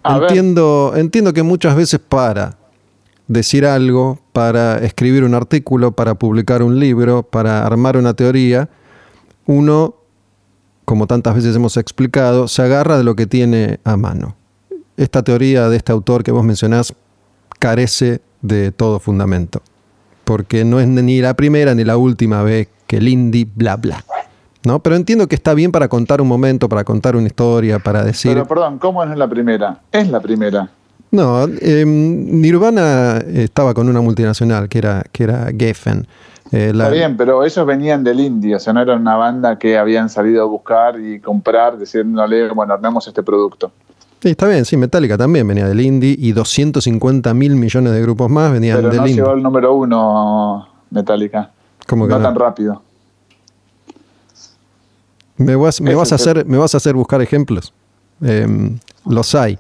entiendo, 0.06 0.94
entiendo 0.96 1.34
que 1.34 1.44
muchas 1.44 1.76
veces 1.76 2.00
para 2.00 2.56
decir 3.28 3.66
algo, 3.66 4.20
para 4.34 4.78
escribir 4.80 5.24
un 5.24 5.34
artículo, 5.34 5.94
para 5.94 6.16
publicar 6.16 6.62
un 6.62 6.80
libro, 6.80 7.24
para 7.24 7.66
armar 7.66 7.98
una 7.98 8.14
teoría, 8.14 8.70
uno, 9.46 9.96
como 10.86 11.08
tantas 11.08 11.36
veces 11.36 11.56
hemos 11.56 11.78
explicado, 11.78 12.48
se 12.48 12.62
agarra 12.62 12.98
de 12.98 13.04
lo 13.04 13.16
que 13.16 13.28
tiene 13.28 13.80
a 13.84 13.98
mano. 13.98 14.36
Esta 14.98 15.24
teoría 15.24 15.70
de 15.70 15.78
este 15.78 15.92
autor 15.92 16.24
que 16.24 16.32
vos 16.32 16.44
mencionás 16.44 16.94
carece 17.60 18.22
de 18.42 18.72
todo 18.72 19.00
fundamento, 19.00 19.62
porque 20.24 20.64
no 20.64 20.80
es 20.80 20.88
ni 20.88 21.22
la 21.22 21.34
primera 21.34 21.74
ni 21.74 21.84
la 21.84 21.98
última 21.98 22.44
vez 22.44 22.68
que 22.88 22.98
el 22.98 23.08
indie 23.08 23.48
bla 23.54 23.76
bla. 23.76 24.04
¿No? 24.64 24.80
Pero 24.80 24.96
entiendo 24.96 25.28
que 25.28 25.36
está 25.36 25.54
bien 25.54 25.72
para 25.72 25.88
contar 25.90 26.22
un 26.22 26.28
momento, 26.28 26.68
para 26.68 26.84
contar 26.84 27.16
una 27.16 27.28
historia, 27.28 27.78
para 27.78 28.04
decir... 28.04 28.34
Pero 28.34 28.48
perdón, 28.48 28.80
¿cómo 28.80 29.04
es 29.04 29.16
la 29.16 29.28
primera? 29.28 29.82
Es 29.92 30.10
la 30.10 30.20
primera. 30.20 30.72
No, 31.16 31.46
eh, 31.46 31.86
Nirvana 31.86 33.20
estaba 33.20 33.74
con 33.74 33.88
una 33.88 34.02
multinacional 34.02 34.68
que 34.68 34.80
era, 34.80 35.04
que 35.12 35.24
era 35.24 35.50
Geffen. 35.58 36.06
Eh, 36.52 36.74
la... 36.74 36.86
Está 36.86 36.96
bien, 36.96 37.16
pero 37.16 37.44
ellos 37.46 37.66
venían 37.66 38.04
del 38.04 38.20
indie, 38.20 38.56
o 38.56 38.60
sea, 38.60 38.74
no 38.74 38.82
era 38.82 38.96
una 38.96 39.16
banda 39.16 39.58
que 39.58 39.78
habían 39.78 40.10
salido 40.10 40.44
a 40.44 40.46
buscar 40.46 41.00
y 41.00 41.22
comprar, 41.22 41.78
diciéndole, 41.78 42.50
bueno, 42.50 42.74
armemos 42.74 43.08
este 43.08 43.24
producto. 43.24 43.72
Sí, 44.22 44.32
está 44.32 44.48
bien, 44.48 44.66
sí, 44.66 44.76
Metallica 44.76 45.18
también 45.18 45.48
venía 45.48 45.68
del 45.68 45.80
indie 45.80 46.16
y 46.20 46.34
250 46.34 47.34
mil 47.34 47.56
millones 47.56 47.94
de 47.94 48.02
grupos 48.02 48.30
más 48.30 48.52
venían 48.52 48.78
pero 48.78 48.90
del 48.90 48.98
no 48.98 49.08
indie. 49.08 49.22
llegó 49.22 49.32
al 49.32 49.42
número 49.42 49.74
uno 49.74 50.68
Metallica. 50.92 51.52
¿Cómo 51.88 52.08
que 52.08 52.14
no, 52.14 52.20
no? 52.20 52.26
tan 52.26 52.36
rápido. 52.36 52.82
Me 55.38 55.56
vas, 55.56 55.80
me 55.80 55.96
vas, 55.96 56.12
a, 56.12 56.16
hacer, 56.16 56.46
me 56.46 56.58
vas 56.58 56.74
a 56.74 56.78
hacer 56.78 56.96
buscar 56.96 57.22
ejemplos. 57.22 57.74
Eh, 58.22 58.48
los 59.06 59.36
hay. 59.36 59.58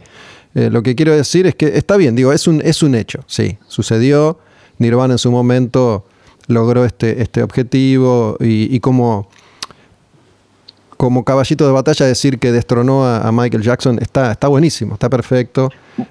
Eh, 0.55 0.69
lo 0.71 0.81
que 0.83 0.95
quiero 0.95 1.13
decir 1.13 1.45
es 1.45 1.53
que 1.53 1.77
está 1.77 1.97
bien, 1.97 2.15
digo, 2.15 2.31
es 2.31 2.47
un, 2.47 2.61
es 2.61 2.81
un 2.81 2.95
hecho, 2.95 3.19
sí, 3.27 3.57
sucedió. 3.67 4.39
Nirvana 4.77 5.13
en 5.15 5.17
su 5.17 5.29
momento 5.29 6.05
logró 6.47 6.85
este, 6.85 7.21
este 7.21 7.43
objetivo 7.43 8.37
y, 8.39 8.73
y 8.73 8.79
como, 8.79 9.27
como 10.95 11.25
caballito 11.25 11.65
de 11.65 11.73
batalla 11.73 12.05
decir 12.05 12.39
que 12.39 12.53
destronó 12.53 13.05
a, 13.05 13.27
a, 13.27 13.31
Michael 13.33 13.63
Jackson 13.63 13.99
está, 14.01 14.31
está 14.31 14.47
buenísimo, 14.47 14.93
está 14.93 15.09
perfecto. 15.09 15.69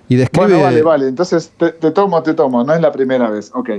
Y 0.09 0.17
describe... 0.17 0.49
Bueno, 0.49 0.63
vale, 0.63 0.83
vale, 0.83 1.09
entonces 1.09 1.51
te, 1.57 1.71
te 1.71 1.91
tomo, 1.91 2.23
te 2.23 2.35
tomo, 2.35 2.65
no 2.65 2.75
es 2.75 2.81
la 2.81 2.93
primera 2.93 3.31
vez, 3.31 3.51
ok. 3.55 3.71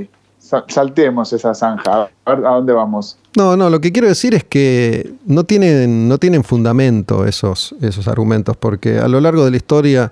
Saltemos 0.67 1.34
esa 1.34 1.55
zanja, 1.55 2.10
a 2.25 2.36
ver 2.36 2.45
a 2.45 2.50
dónde 2.51 2.72
vamos. 2.72 3.17
No, 3.36 3.57
no, 3.57 3.72
lo 3.72 3.81
que 3.81 3.91
quiero 3.91 4.07
decir 4.07 4.36
es 4.36 4.43
que 4.43 5.13
no 5.25 5.43
tienen, 5.43 6.07
no 6.07 6.19
tienen 6.19 6.43
fundamento 6.43 7.25
esos, 7.25 7.75
esos 7.81 8.07
argumentos, 8.07 8.55
porque 8.55 9.00
a 9.00 9.07
lo 9.07 9.19
largo 9.19 9.43
de 9.43 9.51
la 9.51 9.57
historia 9.57 10.12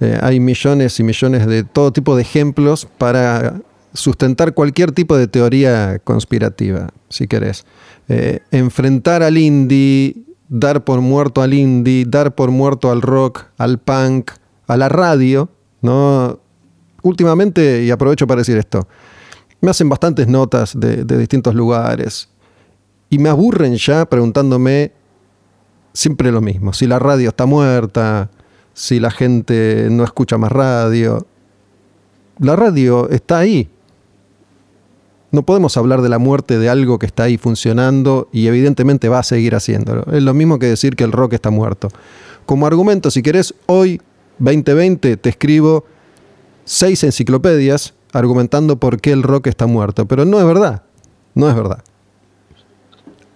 eh, 0.00 0.18
hay 0.20 0.40
millones 0.40 0.98
y 0.98 1.02
millones 1.04 1.46
de 1.46 1.64
todo 1.64 1.92
tipo 1.92 2.16
de 2.16 2.22
ejemplos 2.22 2.86
para 2.98 3.60
sustentar 3.92 4.54
cualquier 4.54 4.92
tipo 4.92 5.16
de 5.16 5.28
teoría 5.28 6.00
conspirativa, 6.00 6.88
si 7.08 7.28
querés. 7.28 7.64
Eh, 8.08 8.40
enfrentar 8.50 9.22
al 9.22 9.38
indie, 9.38 10.16
dar 10.48 10.84
por 10.84 11.00
muerto 11.00 11.42
al 11.42 11.54
indie, 11.54 12.04
dar 12.06 12.34
por 12.34 12.50
muerto 12.50 12.90
al 12.90 13.02
rock, 13.02 13.44
al 13.56 13.78
punk, 13.78 14.32
a 14.66 14.76
la 14.76 14.88
radio, 14.88 15.48
¿no? 15.80 16.38
Últimamente, 17.02 17.84
y 17.84 17.90
aprovecho 17.90 18.26
para 18.26 18.40
decir 18.40 18.56
esto, 18.56 18.88
me 19.60 19.70
hacen 19.70 19.88
bastantes 19.88 20.26
notas 20.26 20.78
de, 20.78 21.04
de 21.04 21.18
distintos 21.18 21.54
lugares 21.54 22.28
y 23.08 23.18
me 23.18 23.28
aburren 23.28 23.76
ya 23.76 24.04
preguntándome 24.06 24.92
siempre 25.92 26.32
lo 26.32 26.40
mismo, 26.40 26.72
si 26.72 26.86
la 26.86 26.98
radio 26.98 27.28
está 27.28 27.46
muerta, 27.46 28.28
si 28.74 29.00
la 29.00 29.10
gente 29.10 29.88
no 29.90 30.04
escucha 30.04 30.36
más 30.36 30.52
radio. 30.52 31.26
La 32.38 32.56
radio 32.56 33.08
está 33.08 33.38
ahí. 33.38 33.70
No 35.30 35.42
podemos 35.42 35.76
hablar 35.76 36.02
de 36.02 36.08
la 36.08 36.18
muerte 36.18 36.58
de 36.58 36.68
algo 36.68 36.98
que 36.98 37.06
está 37.06 37.24
ahí 37.24 37.38
funcionando 37.38 38.28
y 38.32 38.46
evidentemente 38.46 39.08
va 39.08 39.20
a 39.20 39.24
seguir 39.24 39.54
haciéndolo. 39.54 40.04
Es 40.12 40.22
lo 40.22 40.34
mismo 40.34 40.58
que 40.58 40.66
decir 40.66 40.94
que 40.94 41.04
el 41.04 41.12
rock 41.12 41.32
está 41.32 41.50
muerto. 41.50 41.88
Como 42.46 42.66
argumento, 42.66 43.10
si 43.10 43.22
querés, 43.22 43.54
hoy 43.66 44.00
2020 44.38 45.16
te 45.16 45.28
escribo 45.28 45.84
seis 46.64 47.02
enciclopedias 47.02 47.94
argumentando 48.12 48.78
por 48.78 49.00
qué 49.00 49.12
el 49.12 49.22
rock 49.22 49.48
está 49.48 49.66
muerto, 49.66 50.06
pero 50.06 50.24
no 50.24 50.38
es 50.38 50.46
verdad, 50.46 50.82
no 51.34 51.48
es 51.48 51.54
verdad. 51.56 51.82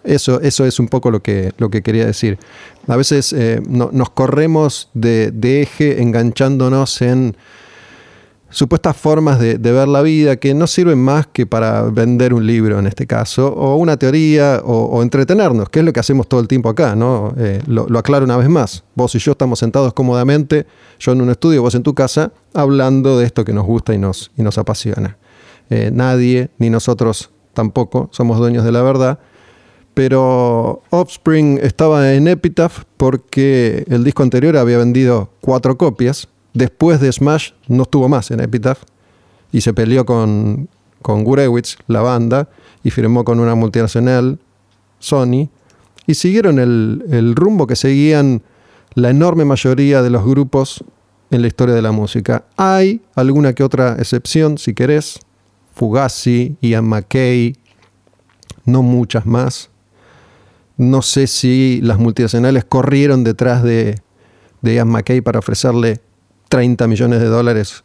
Eso, 0.05 0.41
eso 0.41 0.65
es 0.65 0.79
un 0.79 0.89
poco 0.89 1.11
lo 1.11 1.23
que, 1.23 1.53
lo 1.59 1.71
que 1.71 1.83
quería 1.83 2.07
decir. 2.07 2.39
A 2.87 2.97
veces 2.97 3.33
eh, 3.33 3.61
nos 3.69 4.11
corremos 4.11 4.91
de, 4.95 5.33
eje 5.63 6.01
enganchándonos 6.01 7.03
en 7.03 7.37
supuestas 8.51 8.97
formas 8.97 9.39
de, 9.39 9.59
ver 9.59 9.89
la 9.89 10.01
vida 10.01 10.37
que 10.37 10.55
no 10.55 10.67
sirven 10.67 10.99
más 10.99 11.27
que 11.27 11.45
para 11.45 11.83
vender 11.83 12.33
un 12.33 12.47
libro 12.47 12.79
en 12.79 12.87
este 12.87 13.07
caso, 13.07 13.49
o 13.49 13.77
una 13.77 13.99
teoría, 13.99 14.63
o, 14.65 15.03
entretenernos, 15.03 15.69
que 15.69 15.81
es 15.81 15.85
lo 15.85 15.93
que 15.93 16.01
hacemos 16.01 16.29
todo 16.29 16.41
el 16.41 16.49
tiempo 16.49 16.71
acá, 16.71 16.97
¿no? 16.97 17.35
Eh, 17.37 17.61
lo, 17.67 17.87
aclaro 17.99 18.25
una 18.25 18.39
vez 18.39 18.49
más. 18.49 18.85
Vos 18.95 19.15
y 19.15 19.19
yo 19.19 19.33
estamos 19.33 19.59
sentados 19.59 19.93
cómodamente, 19.93 20.67
yo 20.99 21.13
en 21.13 21.21
un 21.21 21.31
estudio, 21.31 21.61
vos 21.61 21.75
en 21.75 21.83
tu 21.83 21.95
casa, 21.95 22.33
hablando 22.55 23.19
de 23.19 23.27
esto 23.27 23.45
que 23.45 23.53
nos 23.53 23.67
gusta 23.67 23.93
y 23.93 23.99
nos, 23.99 24.31
y 24.37 24.43
nos 24.43 24.57
apasiona. 24.57 25.19
Eh, 25.71 25.91
nadie, 25.93 26.49
ni 26.59 26.71
nosotros 26.71 27.31
tampoco, 27.53 28.09
somos 28.13 28.39
dueños 28.39 28.65
de 28.65 28.73
la 28.73 28.83
verdad. 28.83 29.19
Pero 29.99 30.83
Offspring 30.91 31.59
estaba 31.61 32.15
en 32.15 32.29
Epitaph 32.29 32.85
porque 32.97 33.85
el 33.89 34.05
disco 34.05 34.23
anterior 34.23 34.57
había 34.57 34.79
vendido 34.79 35.31
cuatro 35.41 35.77
copias 35.77 36.29
Después 36.55 37.01
de 37.01 37.13
Smash 37.13 37.51
no 37.69 37.83
estuvo 37.83 38.09
más 38.09 38.31
en 38.31 38.41
Epitaph 38.41 38.83
y 39.53 39.61
se 39.61 39.73
peleó 39.75 40.05
con, 40.07 40.69
con 41.03 41.25
Gurewitz, 41.25 41.77
la 41.87 42.01
banda, 42.01 42.49
y 42.83 42.91
firmó 42.91 43.25
con 43.25 43.41
una 43.41 43.55
multinacional, 43.55 44.39
Sony, 44.99 45.49
y 46.07 46.15
siguieron 46.15 46.59
el, 46.59 47.05
el 47.11 47.35
rumbo 47.35 47.67
que 47.67 47.77
seguían 47.77 48.43
la 48.95 49.11
enorme 49.11 49.45
mayoría 49.45 50.03
de 50.03 50.11
los 50.11 50.25
grupos 50.25 50.85
en 51.31 51.43
la 51.43 51.49
historia 51.49 51.75
de 51.75 51.83
la 51.83 51.93
música. 51.93 52.45
Hay 52.57 53.03
alguna 53.15 53.53
que 53.53 53.63
otra 53.63 53.97
excepción, 53.99 54.59
si 54.59 54.75
querés, 54.75 55.21
Fugazi, 55.75 56.57
Ian 56.61 56.87
McKay, 56.87 57.57
no 58.65 58.83
muchas 58.83 59.27
más. 59.27 59.71
No 60.79 61.03
sé 61.03 61.27
si 61.27 61.81
las 61.83 61.99
multinacionales 61.99 62.65
corrieron 62.65 63.25
detrás 63.25 63.63
de, 63.65 64.01
Ian 64.63 64.89
McKay 64.89 65.21
para 65.21 65.41
ofrecerle 65.41 66.01
30 66.49 66.87
millones 66.87 67.21
de 67.21 67.27
dólares 67.27 67.85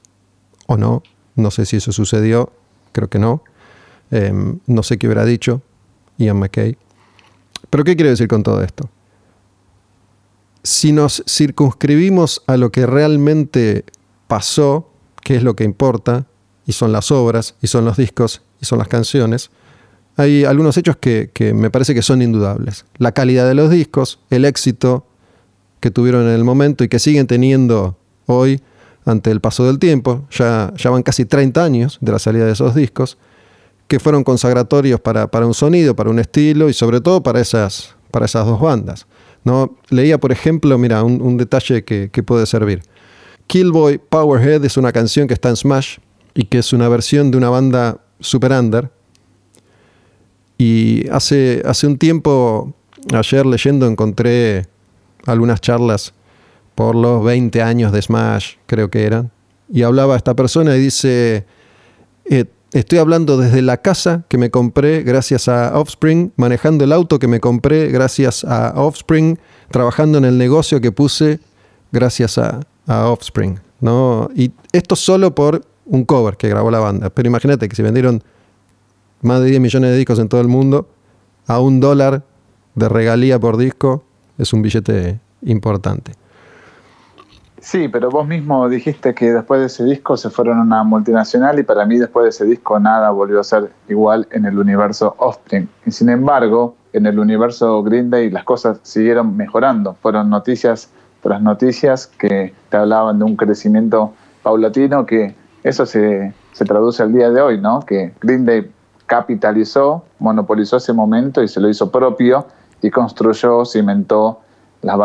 o 0.68 0.78
no. 0.78 1.02
No 1.36 1.50
sé 1.50 1.66
si 1.66 1.78
eso 1.78 1.92
sucedió, 1.92 2.54
creo 2.92 3.10
que 3.10 3.18
no. 3.18 3.44
Em, 4.12 4.60
no 4.68 4.84
sé 4.84 5.00
qué 5.00 5.08
hubiera 5.08 5.26
dicho 5.26 5.64
Ian 6.18 6.38
McKay. 6.38 6.78
Pero 7.72 7.84
¿qué 7.84 7.96
quiero 7.96 8.12
decir 8.12 8.28
con 8.28 8.44
todo 8.44 8.62
esto? 8.62 8.88
Si 10.62 10.92
nos 10.92 11.24
circunscribimos 11.28 12.44
a 12.46 12.58
lo 12.58 12.72
que 12.72 12.86
realmente 12.86 13.86
pasó, 14.28 14.92
que 15.24 15.36
es 15.36 15.44
lo 15.44 15.56
que 15.56 15.64
importa, 15.64 16.28
y 16.68 16.74
son 16.74 16.92
las 16.92 17.12
obras, 17.12 17.56
y 17.60 17.68
son 17.68 17.86
los 17.86 17.98
discos, 17.98 18.44
y 18.62 18.66
son 18.66 18.78
las 18.78 18.88
canciones, 18.88 19.50
hay 20.16 20.46
algunos 20.46 20.78
hechos 20.78 20.98
que, 20.98 21.32
que 21.34 21.54
me 21.54 21.70
parece 21.70 21.94
que 21.94 22.02
son 22.02 22.22
indudables. 22.22 22.86
La 22.98 23.12
calidad 23.12 23.48
de 23.48 23.56
los 23.56 23.70
discos, 23.70 24.20
el 24.30 24.46
éxito 24.46 25.06
que 25.80 25.92
tuvieron 25.92 26.24
en 26.28 26.34
el 26.34 26.44
momento 26.44 26.84
y 26.84 26.88
que 26.88 27.00
siguen 27.00 27.28
teniendo 27.28 27.98
hoy 28.26 28.62
ante 29.06 29.32
el 29.32 29.42
paso 29.42 29.66
del 29.66 29.80
tiempo, 29.80 30.26
ya, 30.32 30.74
ya 30.78 30.90
van 30.90 31.04
casi 31.04 31.26
30 31.26 31.64
años 31.64 31.98
de 32.02 32.12
la 32.12 32.20
salida 32.20 32.46
de 32.46 32.54
esos 32.54 32.74
discos, 32.76 33.18
que 33.88 34.00
fueron 34.00 34.24
consagratorios 34.24 35.00
para, 35.00 35.28
un 35.46 35.54
sonido, 35.54 35.96
para 35.96 36.10
un 36.10 36.20
estilo 36.20 36.70
y 36.70 36.74
sobre 36.74 37.02
todo 37.02 37.22
para 37.22 37.42
esas, 37.42 37.96
para 38.12 38.26
esas 38.26 38.46
dos 38.46 38.60
bandas. 38.60 39.08
¿no? 39.44 39.78
Leía, 39.90 40.20
por 40.20 40.32
ejemplo, 40.32 40.78
mira, 40.78 41.04
un, 41.04 41.38
detalle 41.38 41.84
que, 41.84 42.24
puede 42.24 42.46
servir. 42.46 42.82
Killboy 43.48 43.98
Powerhead 43.98 44.64
es 44.64 44.78
una 44.78 44.92
canción 44.92 45.28
que 45.28 45.34
está 45.34 45.50
en 45.50 45.58
Smash 45.58 45.98
y 46.34 46.46
que 46.46 46.60
es 46.60 46.72
una 46.72 46.88
versión 46.88 47.30
de 47.30 47.38
una 47.38 47.50
banda 47.50 47.98
super 48.20 48.52
under. 48.54 48.90
Y 50.58 51.08
hace, 51.10 51.62
hace 51.66 51.88
un 51.88 51.98
tiempo, 51.98 52.74
ayer 53.14 53.46
leyendo, 53.46 53.88
encontré 53.88 54.68
algunas 55.26 55.62
charlas 55.62 56.14
por 56.76 56.96
los 56.96 57.24
20 57.24 57.62
años 57.62 57.92
de 57.92 58.02
Smash, 58.02 58.56
creo 58.66 58.90
que 58.90 59.04
eran. 59.06 59.32
Y 59.72 59.84
hablaba 59.84 60.16
esta 60.16 60.36
persona 60.36 60.76
y 60.76 60.80
dice, 60.80 61.46
eh, 62.26 62.46
estoy 62.74 63.00
hablando 63.00 63.38
desde 63.38 63.62
la 63.62 63.78
casa 63.78 64.24
que 64.28 64.38
me 64.38 64.50
compré 64.50 65.04
gracias 65.04 65.48
a 65.48 65.78
Offspring, 65.78 66.34
manejando 66.36 66.84
el 66.84 66.92
auto 66.92 67.20
que 67.20 67.28
me 67.28 67.40
compré 67.40 67.90
gracias 67.90 68.44
a 68.44 68.74
Offspring, 68.76 69.40
trabajando 69.72 70.18
en 70.18 70.26
el 70.26 70.38
negocio 70.38 70.82
que 70.82 70.92
puse 70.92 71.40
gracias 71.92 72.38
a, 72.38 72.60
Offspring. 72.86 73.60
¿no? 73.80 74.30
Y 74.36 74.52
esto 74.74 74.96
solo 74.98 75.34
por 75.34 75.66
un 75.86 76.04
cover 76.04 76.36
que 76.36 76.50
grabó 76.50 76.70
la 76.70 76.80
banda. 76.80 77.10
Pero 77.10 77.30
imagínate 77.30 77.70
que 77.70 77.76
si 77.76 77.82
vendieron 77.82 78.22
más 79.24 79.42
de 79.42 79.48
10 79.48 79.62
millones 79.62 79.92
de 79.92 79.98
discos 79.98 80.20
en 80.20 80.30
todo 80.30 80.42
el 80.42 80.48
mundo, 80.48 80.88
a 81.48 81.60
un 81.60 81.80
dólar 81.80 82.24
de 82.76 82.90
regalía 82.90 83.40
por 83.40 83.58
disco, 83.58 84.04
es 84.38 84.54
un 84.54 84.62
billete 84.62 85.20
importante. 85.42 86.14
Sí, 87.60 87.88
pero 87.88 88.10
vos 88.10 88.28
mismo 88.28 88.68
dijiste 88.68 89.14
que 89.14 89.32
después 89.32 89.62
de 89.62 89.68
ese 89.68 89.86
disco 89.86 90.18
se 90.18 90.30
fueron 90.30 90.60
a 90.60 90.64
una 90.64 90.84
multinacional 90.84 91.58
y 91.60 91.64
para 91.64 91.86
mí 91.86 91.98
después 91.98 92.24
de 92.24 92.30
ese 92.32 92.46
disco 92.46 92.78
nada 92.78 93.10
volvió 93.12 93.40
a 93.40 93.44
ser 93.44 93.72
igual 93.88 94.28
en 94.32 94.44
el 94.46 94.60
universo 94.60 95.16
Offspring. 95.18 95.70
Y 95.86 95.92
sin 95.92 96.10
embargo, 96.10 96.76
en 96.92 97.06
el 97.06 97.18
universo 97.18 97.82
Green 97.82 98.10
Day 98.10 98.30
las 98.30 98.44
cosas 98.44 98.80
siguieron 98.84 99.38
mejorando. 99.38 99.96
Fueron 100.02 100.30
noticias 100.30 100.90
tras 101.22 101.42
noticias 101.42 102.08
que 102.08 102.54
te 102.68 102.76
hablaban 102.78 103.20
de 103.20 103.26
un 103.26 103.38
crecimiento 103.38 104.14
paulatino 104.44 105.06
que 105.06 105.34
eso 105.64 105.86
se, 105.86 106.34
se 106.52 106.66
traduce 106.66 107.02
al 107.02 107.14
día 107.14 107.30
de 107.30 107.42
hoy, 107.42 107.62
¿no? 107.62 107.80
Que 107.80 108.14
Green 108.20 108.46
Day 108.46 108.70
capitalizó, 109.06 110.04
monopolizó 110.20 110.78
ese 110.78 110.94
momento 110.94 111.42
y 111.44 111.48
se 111.48 111.60
lo 111.60 111.70
hizo 111.70 111.92
propio 111.92 112.46
y 112.82 112.90
construyó, 112.90 113.66
cimentó 113.66 114.42
las 114.82 114.98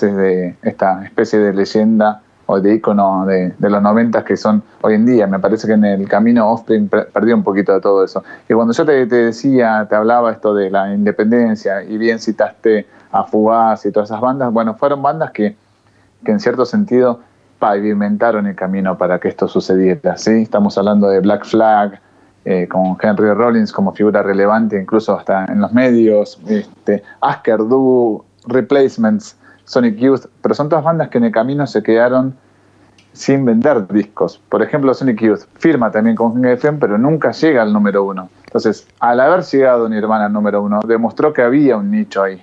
de 0.00 0.56
esta 0.62 1.04
especie 1.04 1.38
de 1.38 1.52
leyenda 1.52 2.22
o 2.46 2.60
de 2.60 2.74
icono 2.74 3.26
de, 3.26 3.54
los 3.58 3.82
noventas 3.82 4.24
que 4.24 4.36
son 4.36 4.62
hoy 4.82 4.94
en 4.94 5.06
día. 5.06 5.26
Me 5.26 5.38
parece 5.38 5.66
que 5.66 5.74
en 5.74 5.84
el 5.84 6.08
camino 6.08 6.50
Offspring 6.50 6.88
perdió 6.88 7.34
un 7.36 7.42
poquito 7.42 7.72
de 7.72 7.80
todo 7.80 8.04
eso. 8.04 8.24
Y 8.48 8.54
cuando 8.54 8.72
yo 8.72 8.84
te, 8.84 9.06
decía, 9.06 9.86
te 9.88 9.94
hablaba 9.94 10.32
esto 10.32 10.54
de 10.54 10.70
la 10.70 10.92
independencia 10.92 11.82
y 11.82 11.96
bien 11.98 12.18
citaste 12.18 12.86
a 13.12 13.24
Fugaz 13.24 13.86
y 13.86 13.92
todas 13.92 14.10
esas 14.10 14.20
bandas, 14.20 14.52
bueno, 14.52 14.74
fueron 14.74 15.02
bandas 15.02 15.30
que, 15.32 15.56
que 16.24 16.32
en 16.32 16.40
cierto 16.40 16.64
sentido 16.64 17.20
pavimentaron 17.58 18.46
el 18.46 18.56
camino 18.56 18.96
para 18.98 19.18
que 19.20 19.28
esto 19.28 19.46
sucediera. 19.46 20.16
¿sí? 20.16 20.42
Estamos 20.42 20.76
hablando 20.78 21.08
de 21.08 21.20
Black 21.20 21.44
Flag, 21.44 22.00
eh, 22.44 22.66
con 22.68 22.96
Henry 23.00 23.32
Rollins 23.32 23.72
como 23.72 23.92
figura 23.92 24.22
relevante, 24.22 24.80
incluso 24.80 25.18
hasta 25.18 25.44
en 25.46 25.60
los 25.60 25.72
medios, 25.72 26.40
este, 26.46 27.02
Asker 27.20 27.58
Du, 27.58 28.24
Replacements, 28.46 29.36
Sonic 29.64 29.96
Youth, 29.96 30.26
pero 30.42 30.54
son 30.54 30.68
todas 30.68 30.84
bandas 30.84 31.08
que 31.08 31.18
en 31.18 31.24
el 31.24 31.32
camino 31.32 31.66
se 31.66 31.82
quedaron 31.82 32.34
sin 33.12 33.44
vender 33.44 33.86
discos. 33.88 34.40
Por 34.48 34.62
ejemplo, 34.62 34.92
Sonic 34.94 35.20
Youth 35.20 35.42
firma 35.58 35.90
también 35.90 36.16
con 36.16 36.44
FM, 36.44 36.78
pero 36.78 36.96
nunca 36.96 37.32
llega 37.32 37.62
al 37.62 37.72
número 37.72 38.04
uno. 38.04 38.30
Entonces, 38.46 38.86
al 39.00 39.20
haber 39.20 39.42
llegado 39.42 39.88
Nirvana 39.88 40.26
al 40.26 40.32
número 40.32 40.62
uno, 40.62 40.80
demostró 40.86 41.32
que 41.32 41.42
había 41.42 41.76
un 41.76 41.90
nicho 41.90 42.22
ahí. 42.22 42.42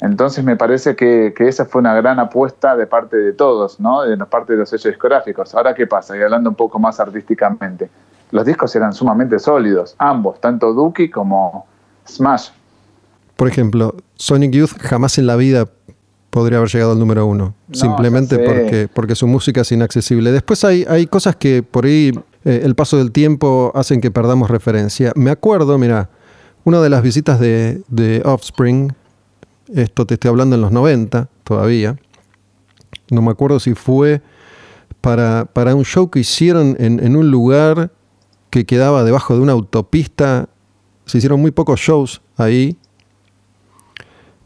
Entonces 0.00 0.42
me 0.42 0.56
parece 0.56 0.96
que, 0.96 1.32
esa 1.38 1.64
fue 1.64 1.80
una 1.80 1.94
gran 1.94 2.18
apuesta 2.18 2.76
de 2.76 2.88
parte 2.88 3.16
de 3.16 3.32
todos, 3.32 3.78
¿no? 3.78 4.02
De 4.02 4.16
parte 4.26 4.54
de 4.54 4.58
los 4.58 4.68
sellos 4.68 4.84
discográficos. 4.84 5.54
Ahora, 5.54 5.74
¿qué 5.74 5.86
pasa? 5.86 6.16
Y 6.16 6.22
hablando 6.22 6.50
un 6.50 6.56
poco 6.56 6.78
más 6.80 6.98
artísticamente. 6.98 7.88
Los 8.32 8.46
discos 8.46 8.74
eran 8.74 8.92
sumamente 8.92 9.38
sólidos, 9.38 9.94
ambos, 9.98 10.40
tanto 10.40 10.72
Dookie 10.72 11.10
como 11.10 11.66
Smash. 12.08 12.48
Por 13.36 13.46
ejemplo, 13.46 13.94
Sonic 14.14 14.52
Youth 14.52 14.72
jamás 14.80 15.18
en 15.18 15.26
la 15.26 15.36
vida 15.36 15.68
podría 16.30 16.56
haber 16.56 16.70
llegado 16.70 16.92
al 16.92 16.98
número 16.98 17.26
uno. 17.26 17.54
simplemente 17.72 18.38
porque, 18.38 18.88
porque 18.92 19.14
su 19.14 19.26
música 19.26 19.60
es 19.60 19.70
inaccesible. 19.70 20.32
Después 20.32 20.64
hay, 20.64 20.86
hay 20.88 21.06
cosas 21.06 21.36
que 21.36 21.62
por 21.62 21.84
ahí 21.84 22.10
eh, 22.44 22.62
el 22.64 22.74
paso 22.74 22.96
del 22.96 23.12
tiempo 23.12 23.70
hacen 23.74 24.00
que 24.00 24.10
perdamos 24.10 24.50
referencia. 24.50 25.12
Me 25.14 25.30
acuerdo, 25.30 25.76
mira, 25.76 26.08
una 26.64 26.80
de 26.80 26.88
las 26.88 27.02
visitas 27.02 27.38
de, 27.38 28.22
Offspring, 28.24 28.94
esto 29.74 30.06
te 30.06 30.14
estoy 30.14 30.30
hablando 30.30 30.56
en 30.56 30.62
los 30.62 30.72
90 30.72 31.28
todavía, 31.44 31.96
no 33.10 33.20
me 33.20 33.30
acuerdo 33.30 33.60
si 33.60 33.74
fue 33.74 34.22
para, 35.02 35.44
para 35.44 35.74
un 35.74 35.84
show 35.84 36.08
que 36.08 36.20
hicieron 36.20 36.76
en, 36.78 37.04
en 37.04 37.14
un 37.14 37.30
lugar 37.30 37.90
que 38.52 38.66
quedaba 38.66 39.02
debajo 39.02 39.34
de 39.34 39.40
una 39.40 39.52
autopista. 39.52 40.50
Se 41.06 41.16
hicieron 41.18 41.40
muy 41.40 41.52
pocos 41.52 41.80
shows 41.80 42.20
ahí. 42.36 42.76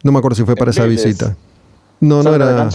No 0.05 0.13
me 0.13 0.19
acuerdo 0.19 0.37
si 0.37 0.45
fue 0.45 0.55
para 0.55 0.71
esa 0.71 0.85
visita. 0.85 1.37
No, 2.01 2.23
no 2.23 2.33
era. 2.33 2.71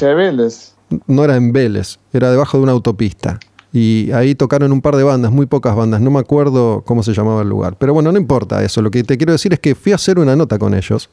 No 1.08 1.24
era 1.24 1.38
en 1.38 1.54
Vélez, 1.54 2.00
era 2.12 2.30
debajo 2.30 2.58
de 2.58 2.64
una 2.64 2.74
autopista. 2.74 3.40
Y 3.72 4.12
ahí 4.12 4.36
tocaron 4.36 4.74
un 4.74 4.82
par 4.82 4.98
de 4.98 5.04
bandas, 5.04 5.32
muy 5.32 5.46
pocas 5.46 5.74
bandas, 5.74 6.02
no 6.02 6.12
me 6.12 6.20
acuerdo 6.20 6.84
cómo 6.86 7.02
se 7.02 7.14
llamaba 7.14 7.44
el 7.44 7.48
lugar. 7.48 7.78
Pero 7.78 7.94
bueno, 7.94 8.12
no 8.12 8.18
importa 8.18 8.62
eso. 8.62 8.82
Lo 8.82 8.92
que 8.92 9.02
te 9.06 9.18
quiero 9.18 9.32
decir 9.32 9.54
es 9.54 9.60
que 9.62 9.74
fui 9.74 9.94
a 9.94 9.96
hacer 9.96 10.20
una 10.20 10.36
nota 10.36 10.60
con 10.60 10.74
ellos. 10.74 11.10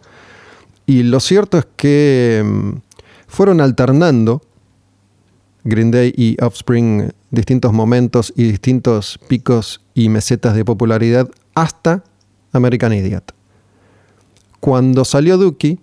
Y 0.84 1.04
lo 1.04 1.20
cierto 1.20 1.58
es 1.58 1.66
que 1.76 2.42
mm, 2.44 2.70
fueron 3.28 3.60
alternando 3.60 4.42
Green 5.62 5.92
Day 5.92 6.12
y 6.16 6.36
Offspring 6.42 7.12
distintos 7.30 7.72
momentos 7.72 8.32
y 8.36 8.44
distintos 8.44 9.18
picos 9.28 9.80
y 9.94 10.08
mesetas 10.08 10.54
de 10.54 10.64
popularidad 10.64 11.28
hasta 11.54 12.04
American 12.52 12.92
Idiot. 12.92 13.34
Cuando 14.60 15.04
salió 15.04 15.36
Dookie, 15.36 15.78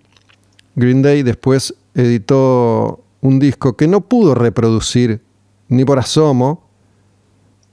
Green 0.74 1.02
Day 1.02 1.22
después 1.22 1.74
editó 1.94 3.02
un 3.20 3.38
disco 3.38 3.76
que 3.76 3.88
no 3.88 4.02
pudo 4.02 4.34
reproducir 4.34 5.22
ni 5.68 5.84
por 5.84 5.98
asomo 5.98 6.66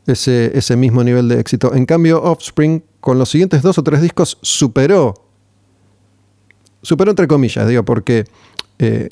ese, 0.07 0.57
ese 0.57 0.75
mismo 0.75 1.03
nivel 1.03 1.27
de 1.27 1.39
éxito. 1.39 1.73
En 1.73 1.85
cambio, 1.85 2.21
Offspring, 2.21 2.83
con 2.99 3.19
los 3.19 3.29
siguientes 3.29 3.61
dos 3.61 3.77
o 3.77 3.83
tres 3.83 4.01
discos, 4.01 4.37
superó. 4.41 5.13
Superó 6.81 7.11
entre 7.11 7.27
comillas, 7.27 7.67
digo, 7.67 7.83
porque 7.83 8.25
eh, 8.79 9.09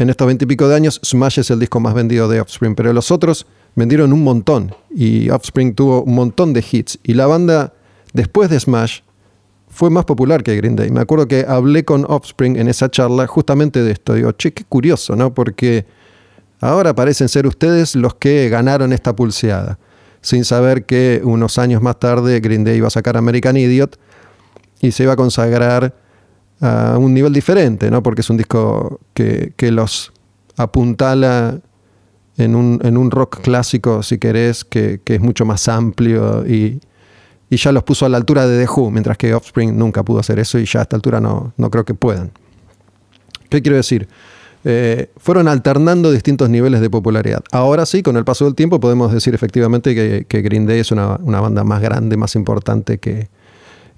en 0.00 0.08
estos 0.08 0.26
veintipico 0.26 0.66
de 0.66 0.76
años 0.76 0.98
Smash 1.04 1.40
es 1.40 1.50
el 1.50 1.58
disco 1.58 1.78
más 1.78 1.92
vendido 1.92 2.26
de 2.26 2.40
Offspring, 2.40 2.74
pero 2.74 2.92
los 2.92 3.10
otros 3.10 3.46
vendieron 3.74 4.12
un 4.14 4.24
montón 4.24 4.74
y 4.90 5.28
Offspring 5.28 5.74
tuvo 5.74 6.02
un 6.02 6.14
montón 6.14 6.54
de 6.54 6.64
hits. 6.68 6.98
Y 7.02 7.14
la 7.14 7.26
banda, 7.26 7.74
después 8.14 8.48
de 8.48 8.58
Smash, 8.58 9.00
fue 9.68 9.90
más 9.90 10.06
popular 10.06 10.42
que 10.42 10.56
Green 10.56 10.74
Day. 10.74 10.90
Me 10.90 11.00
acuerdo 11.00 11.28
que 11.28 11.44
hablé 11.46 11.84
con 11.84 12.06
Offspring 12.08 12.56
en 12.56 12.68
esa 12.68 12.90
charla 12.90 13.26
justamente 13.26 13.82
de 13.82 13.92
esto. 13.92 14.14
Digo, 14.14 14.32
che, 14.32 14.52
qué 14.52 14.64
curioso, 14.64 15.16
¿no? 15.16 15.34
Porque 15.34 15.84
ahora 16.60 16.94
parecen 16.94 17.28
ser 17.28 17.46
ustedes 17.46 17.94
los 17.94 18.14
que 18.14 18.48
ganaron 18.48 18.94
esta 18.94 19.14
pulseada, 19.14 19.78
sin 20.22 20.46
saber 20.46 20.86
que 20.86 21.20
unos 21.22 21.58
años 21.58 21.82
más 21.82 22.00
tarde 22.00 22.40
Green 22.40 22.64
Day 22.64 22.78
iba 22.78 22.88
a 22.88 22.90
sacar 22.90 23.18
American 23.18 23.56
Idiot 23.56 23.98
y 24.80 24.92
se 24.92 25.02
iba 25.02 25.12
a 25.12 25.16
consagrar 25.16 25.94
a 26.60 26.96
un 26.98 27.14
nivel 27.14 27.32
diferente, 27.32 27.90
¿no? 27.90 28.02
Porque 28.02 28.20
es 28.20 28.30
un 28.30 28.36
disco 28.36 29.00
que, 29.14 29.54
los 29.70 30.12
apuntala 30.56 31.60
en 32.36 32.54
un, 32.54 32.80
en 32.82 32.96
un, 32.96 33.10
rock 33.10 33.40
clásico, 33.40 34.02
si 34.02 34.18
querés, 34.18 34.64
que, 34.64 35.00
que 35.02 35.14
es 35.16 35.20
mucho 35.20 35.44
más 35.44 35.68
amplio 35.68 36.46
y, 36.46 36.80
y 37.50 37.56
ya 37.56 37.72
los 37.72 37.82
puso 37.82 38.06
a 38.06 38.08
la 38.08 38.16
altura 38.16 38.46
de 38.46 38.64
The 38.64 38.70
Who, 38.70 38.90
mientras 38.90 39.18
que 39.18 39.34
Offspring 39.34 39.76
nunca 39.76 40.04
pudo 40.04 40.20
hacer 40.20 40.38
eso 40.38 40.58
y 40.58 40.64
ya 40.64 40.80
a 40.80 40.82
esta 40.82 40.96
altura 40.96 41.20
no, 41.20 41.52
no 41.56 41.70
creo 41.70 41.84
que 41.84 41.94
puedan. 41.94 42.30
¿Qué 43.48 43.60
quiero 43.60 43.76
decir? 43.76 44.08
Eh, 44.64 45.10
fueron 45.16 45.48
alternando 45.48 46.12
distintos 46.12 46.48
niveles 46.48 46.80
de 46.80 46.88
popularidad. 46.88 47.42
Ahora 47.50 47.86
sí, 47.86 48.02
con 48.02 48.16
el 48.16 48.24
paso 48.24 48.44
del 48.44 48.54
tiempo 48.54 48.78
podemos 48.78 49.12
decir 49.12 49.34
efectivamente 49.34 49.94
que, 50.28 50.42
Green 50.42 50.66
Day 50.66 50.80
es 50.80 50.92
una, 50.92 51.16
banda 51.16 51.64
más 51.64 51.82
grande, 51.82 52.16
más 52.16 52.36
importante 52.36 52.98
que, 52.98 53.28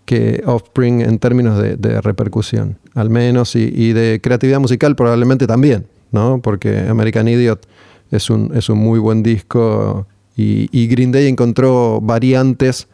que 0.05 0.43
Offspring 0.47 1.01
en 1.01 1.19
términos 1.19 1.59
de, 1.59 2.01
repercusión, 2.01 2.79
al 2.95 3.11
menos, 3.11 3.55
y, 3.57 3.93
de 3.93 4.21
creatividad 4.23 4.61
musical 4.61 4.97
probablemente 4.97 5.47
también, 5.47 5.87
¿no? 6.11 6.41
Porque 6.43 6.87
American 6.89 7.29
Idiot 7.29 7.67
es 8.11 8.31
un, 8.31 8.53
es 8.55 8.69
un 8.69 8.79
muy 8.79 8.99
buen 8.99 9.23
disco 9.23 10.07
y, 10.37 10.69
y 10.73 10.89
Green 10.89 11.13
Day 11.13 11.29
encontró 11.29 12.01
variantes 12.01 12.89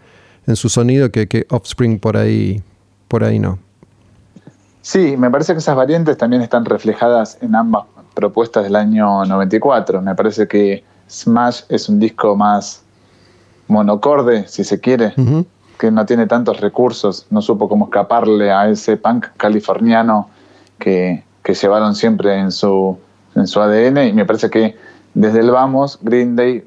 en 0.48 0.56
su 0.56 0.70
sonido 0.70 1.12
que, 1.12 1.46
Offspring 1.50 2.00
por 2.00 2.16
ahí, 2.16 2.62
por 3.06 3.22
ahí 3.22 3.38
no. 3.38 3.58
Sí, 4.80 5.16
me 5.18 5.30
parece 5.30 5.52
que 5.52 5.58
esas 5.58 5.76
variantes 5.76 6.16
también 6.16 6.40
están 6.40 6.64
reflejadas 6.64 7.36
en 7.42 7.54
ambas 7.54 7.84
propuestas 8.14 8.64
del 8.64 8.74
año 8.74 9.26
94. 9.26 10.00
Me 10.00 10.14
parece 10.14 10.48
que 10.48 10.82
Smash 11.08 11.62
es 11.68 11.90
un 11.90 12.00
disco 12.00 12.34
más 12.34 12.82
monocorde, 13.66 14.48
si 14.48 14.64
se 14.64 14.80
quiere, 14.80 15.12
que 15.78 15.90
no 15.90 16.04
tiene 16.04 16.26
tantos 16.26 16.60
recursos, 16.60 17.26
no 17.30 17.40
supo 17.40 17.68
cómo 17.68 17.86
escaparle 17.86 18.50
a 18.50 18.68
ese 18.68 18.96
punk 18.96 19.26
californiano 19.36 20.28
que, 20.78 21.22
que 21.42 21.54
llevaron 21.54 21.94
siempre 21.94 22.38
en 22.38 22.50
su, 22.50 22.98
en 23.34 23.46
su 23.46 23.60
ADN. 23.60 24.08
Y 24.08 24.12
me 24.12 24.24
parece 24.24 24.50
que 24.50 24.76
desde 25.14 25.40
el 25.40 25.50
vamos, 25.50 25.98
Green 26.02 26.36
Day, 26.36 26.64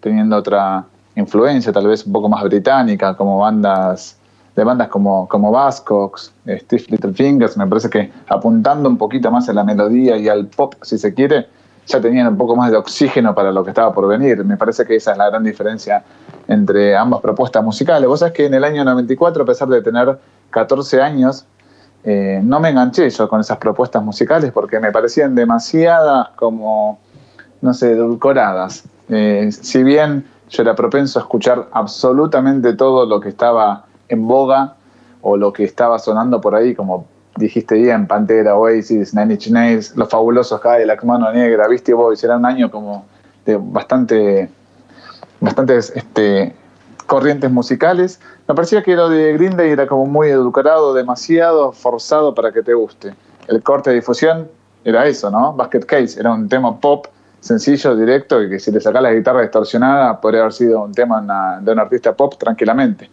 teniendo 0.00 0.36
otra 0.36 0.84
influencia 1.16 1.72
tal 1.72 1.86
vez 1.86 2.06
un 2.06 2.12
poco 2.12 2.28
más 2.28 2.42
británica, 2.44 3.16
como 3.16 3.38
bandas 3.38 4.18
de 4.58 4.64
bandas 4.64 4.88
como, 4.88 5.28
como 5.28 5.52
Buzzcocks, 5.52 6.32
Steve 6.44 6.84
Littlefingers, 6.88 7.56
me 7.56 7.64
parece 7.68 7.88
que 7.88 8.10
apuntando 8.26 8.88
un 8.88 8.98
poquito 8.98 9.30
más 9.30 9.48
a 9.48 9.52
la 9.52 9.62
melodía 9.62 10.16
y 10.16 10.28
al 10.28 10.46
pop, 10.46 10.74
si 10.82 10.98
se 10.98 11.14
quiere, 11.14 11.46
ya 11.88 12.00
tenían 12.00 12.28
un 12.28 12.36
poco 12.36 12.54
más 12.54 12.70
de 12.70 12.76
oxígeno 12.76 13.34
para 13.34 13.50
lo 13.50 13.64
que 13.64 13.70
estaba 13.70 13.92
por 13.92 14.06
venir. 14.06 14.44
Me 14.44 14.56
parece 14.56 14.84
que 14.84 14.96
esa 14.96 15.12
es 15.12 15.18
la 15.18 15.30
gran 15.30 15.42
diferencia 15.42 16.04
entre 16.46 16.94
ambas 16.94 17.20
propuestas 17.20 17.64
musicales. 17.64 18.06
Vos 18.06 18.20
sabés 18.20 18.34
que 18.34 18.46
en 18.46 18.54
el 18.54 18.62
año 18.62 18.84
94, 18.84 19.42
a 19.42 19.46
pesar 19.46 19.68
de 19.68 19.80
tener 19.80 20.18
14 20.50 21.00
años, 21.00 21.46
eh, 22.04 22.40
no 22.44 22.60
me 22.60 22.68
enganché 22.68 23.08
yo 23.08 23.28
con 23.28 23.40
esas 23.40 23.56
propuestas 23.56 24.02
musicales 24.02 24.52
porque 24.52 24.78
me 24.78 24.92
parecían 24.92 25.34
demasiadas 25.34 26.28
como, 26.36 26.98
no 27.62 27.72
sé, 27.72 27.92
edulcoradas. 27.92 28.84
Eh, 29.08 29.48
si 29.50 29.82
bien 29.82 30.26
yo 30.50 30.62
era 30.62 30.74
propenso 30.74 31.18
a 31.18 31.22
escuchar 31.22 31.68
absolutamente 31.72 32.74
todo 32.74 33.06
lo 33.06 33.18
que 33.18 33.30
estaba 33.30 33.86
en 34.08 34.28
boga 34.28 34.74
o 35.22 35.38
lo 35.38 35.54
que 35.54 35.64
estaba 35.64 35.98
sonando 35.98 36.40
por 36.40 36.54
ahí, 36.54 36.74
como 36.74 37.06
dijiste 37.38 37.76
bien, 37.76 38.06
Pantera, 38.06 38.56
Oasis, 38.56 39.14
Nine 39.14 39.34
Inch 39.34 39.48
Nails, 39.50 39.96
los 39.96 40.08
fabulosos 40.08 40.60
Cadillac, 40.60 41.02
Mano 41.04 41.32
Negra, 41.32 41.68
Beastie 41.68 41.94
Boys, 41.94 42.22
era 42.22 42.36
un 42.36 42.44
año 42.44 42.70
como 42.70 43.06
de 43.46 43.58
bastante, 43.60 44.50
bastantes 45.40 45.92
este, 45.94 46.54
corrientes 47.06 47.50
musicales. 47.50 48.20
Me 48.46 48.54
parecía 48.54 48.82
que 48.82 48.94
lo 48.94 49.08
de 49.08 49.32
Green 49.34 49.56
Day 49.56 49.70
era 49.70 49.86
como 49.86 50.06
muy 50.06 50.28
edulcorado, 50.28 50.94
demasiado 50.94 51.72
forzado 51.72 52.34
para 52.34 52.52
que 52.52 52.62
te 52.62 52.74
guste. 52.74 53.14
El 53.46 53.62
corte 53.62 53.90
de 53.90 53.96
difusión 53.96 54.48
era 54.84 55.06
eso, 55.06 55.30
¿no? 55.30 55.52
Basket 55.54 55.80
Case, 55.80 56.20
era 56.20 56.32
un 56.32 56.48
tema 56.48 56.78
pop 56.78 57.06
sencillo, 57.40 57.96
directo, 57.96 58.42
y 58.42 58.50
que 58.50 58.58
si 58.58 58.70
le 58.70 58.80
sacas 58.80 59.02
la 59.02 59.12
guitarra 59.12 59.42
distorsionada 59.42 60.20
podría 60.20 60.40
haber 60.40 60.52
sido 60.52 60.82
un 60.82 60.92
tema 60.92 61.60
de 61.60 61.72
un 61.72 61.78
artista 61.78 62.12
pop 62.14 62.34
tranquilamente. 62.38 63.08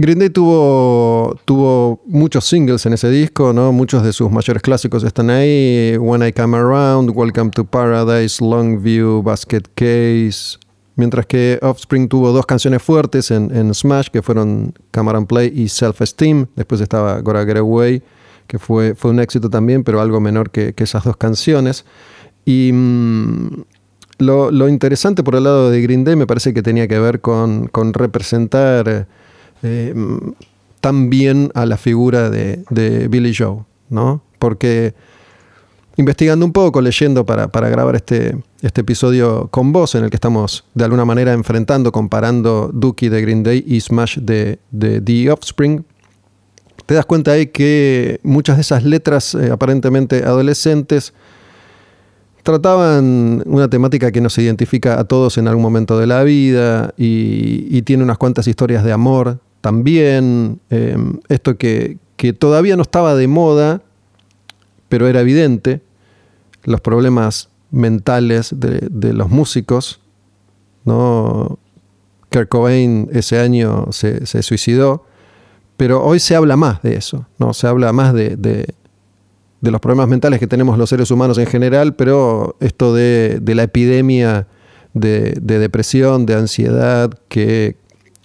Green 0.00 0.18
Day 0.18 0.30
tuvo, 0.30 1.36
tuvo 1.44 2.00
muchos 2.06 2.46
singles 2.46 2.86
en 2.86 2.94
ese 2.94 3.10
disco, 3.10 3.52
¿no? 3.52 3.70
Muchos 3.70 4.02
de 4.02 4.14
sus 4.14 4.30
mayores 4.30 4.62
clásicos 4.62 5.04
están 5.04 5.28
ahí. 5.28 5.94
When 5.98 6.26
I 6.26 6.32
Come 6.32 6.56
Around, 6.56 7.10
Welcome 7.14 7.50
to 7.50 7.66
Paradise, 7.66 8.42
Longview, 8.42 9.22
Basket 9.22 9.60
Case. 9.74 10.58
Mientras 10.96 11.26
que 11.26 11.58
Offspring 11.60 12.08
tuvo 12.08 12.32
dos 12.32 12.46
canciones 12.46 12.82
fuertes 12.82 13.30
en, 13.30 13.74
Smash, 13.74 14.08
que 14.08 14.22
fueron 14.22 14.72
Cameron 14.90 15.26
Play 15.26 15.52
y 15.54 15.68
Self 15.68 16.00
Esteem. 16.00 16.46
Después 16.56 16.80
estaba 16.80 17.20
Gotta 17.20 17.44
Get 17.44 17.58
Away 17.58 18.02
que 18.46 18.58
fue, 18.58 18.94
fue 18.94 19.10
un 19.10 19.20
éxito 19.20 19.50
también, 19.50 19.84
pero 19.84 20.00
algo 20.00 20.18
menor 20.18 20.50
que, 20.50 20.74
esas 20.78 21.04
dos 21.04 21.18
canciones. 21.18 21.84
Y 22.46 22.70
mm, 22.72 23.64
lo, 24.20 24.68
interesante 24.68 25.22
por 25.22 25.36
el 25.36 25.44
lado 25.44 25.70
de 25.70 25.82
Green 25.82 26.04
Day 26.04 26.16
me 26.16 26.26
parece 26.26 26.54
que 26.54 26.62
tenía 26.62 26.88
que 26.88 26.98
ver 26.98 27.20
con, 27.20 27.68
representar 27.92 29.06
eh, 29.62 29.94
también 30.80 31.50
a 31.54 31.66
la 31.66 31.76
figura 31.76 32.30
de, 32.30 33.08
Billy 33.10 33.34
Joe, 33.34 33.64
¿no? 33.88 34.22
Porque 34.38 34.94
investigando 35.96 36.46
un 36.46 36.52
poco, 36.52 36.80
leyendo 36.80 37.26
para, 37.26 37.46
grabar 37.46 37.96
este, 37.96 38.36
este 38.62 38.80
episodio 38.80 39.48
con 39.50 39.72
vos, 39.72 39.94
en 39.94 40.04
el 40.04 40.10
que 40.10 40.16
estamos 40.16 40.64
de 40.74 40.84
alguna 40.84 41.04
manera 41.04 41.32
enfrentando, 41.32 41.92
comparando 41.92 42.70
Dookie 42.72 43.10
de 43.10 43.20
Green 43.20 43.42
Day 43.42 43.62
y 43.66 43.80
Smash 43.80 44.18
de, 44.18 44.58
de 44.70 45.00
The 45.00 45.30
Offspring, 45.30 45.84
te 46.90 46.94
das 46.94 47.06
cuenta 47.06 47.30
ahí 47.30 47.46
que 47.46 48.18
muchas 48.24 48.56
de 48.56 48.62
esas 48.62 48.82
letras 48.82 49.36
eh, 49.36 49.50
aparentemente 49.52 50.24
adolescentes 50.24 51.12
trataban 52.42 53.42
una 53.46 53.68
temática 53.68 54.10
que 54.10 54.20
nos 54.20 54.36
identifica 54.38 54.98
a 54.98 55.04
todos 55.04 55.38
en 55.38 55.46
algún 55.46 55.62
momento 55.62 55.98
de 55.98 56.06
la 56.06 56.24
vida 56.24 56.92
y, 56.96 57.80
tiene 57.82 58.02
unas 58.02 58.18
cuantas 58.18 58.48
historias 58.48 58.82
de 58.82 58.92
amor 58.92 59.38
también. 59.60 60.60
Em, 60.70 61.20
esto 61.28 61.56
que, 61.56 61.98
todavía 62.38 62.76
no 62.76 62.82
estaba 62.82 63.14
de 63.14 63.28
moda, 63.28 63.82
pero 64.88 65.08
era 65.08 65.20
evidente, 65.20 65.80
los 66.64 66.80
problemas 66.80 67.48
mentales 67.70 68.54
de, 68.56 69.12
los 69.12 69.30
músicos. 69.30 70.00
¿no? 70.84 71.58
Kurt 72.30 72.48
Cobain 72.48 73.08
ese 73.12 73.38
año 73.38 73.86
se, 73.90 74.26
se 74.26 74.42
suicidó 74.42 75.04
pero 75.80 76.04
hoy 76.04 76.20
se 76.20 76.36
habla 76.36 76.58
más 76.58 76.82
de 76.82 76.94
eso, 76.94 77.24
¿no? 77.38 77.54
Se 77.54 77.66
habla 77.66 77.90
más 77.94 78.12
de, 78.12 78.74
los 79.62 79.80
problemas 79.80 80.08
mentales 80.08 80.38
que 80.38 80.46
tenemos 80.46 80.76
los 80.76 80.90
seres 80.90 81.10
humanos 81.10 81.38
en 81.38 81.46
general, 81.46 81.94
pero 81.94 82.54
esto 82.60 82.92
de, 82.92 83.40
la 83.46 83.62
epidemia 83.62 84.46
de, 84.92 85.40
depresión, 85.40 86.26
de 86.26 86.34
ansiedad, 86.34 87.10
que 87.28 87.76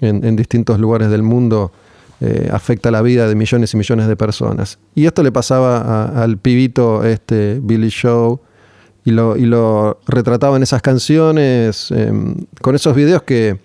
en, 0.01 0.35
distintos 0.35 0.79
lugares 0.79 1.09
del 1.09 1.23
mundo 1.23 1.71
eh, 2.21 2.49
afecta 2.51 2.91
la 2.91 3.01
vida 3.01 3.27
de 3.27 3.35
millones 3.35 3.73
y 3.73 3.77
millones 3.77 4.07
de 4.07 4.15
personas. 4.15 4.79
Y 4.93 5.05
esto 5.05 5.23
le 5.23 5.31
pasaba 5.31 6.21
al 6.21 6.37
pibito 6.37 7.03
este 7.03 7.59
Billy 7.61 7.89
Show 7.89 8.41
y 9.03 9.11
lo, 9.11 9.37
y 9.37 9.45
lo 9.45 9.99
retrataba 10.07 10.57
en 10.57 10.63
esas 10.63 10.81
canciones, 10.81 11.91
em, 11.91 12.35
con 12.61 12.75
esos 12.75 12.95
videos 12.95 13.23
que 13.23 13.57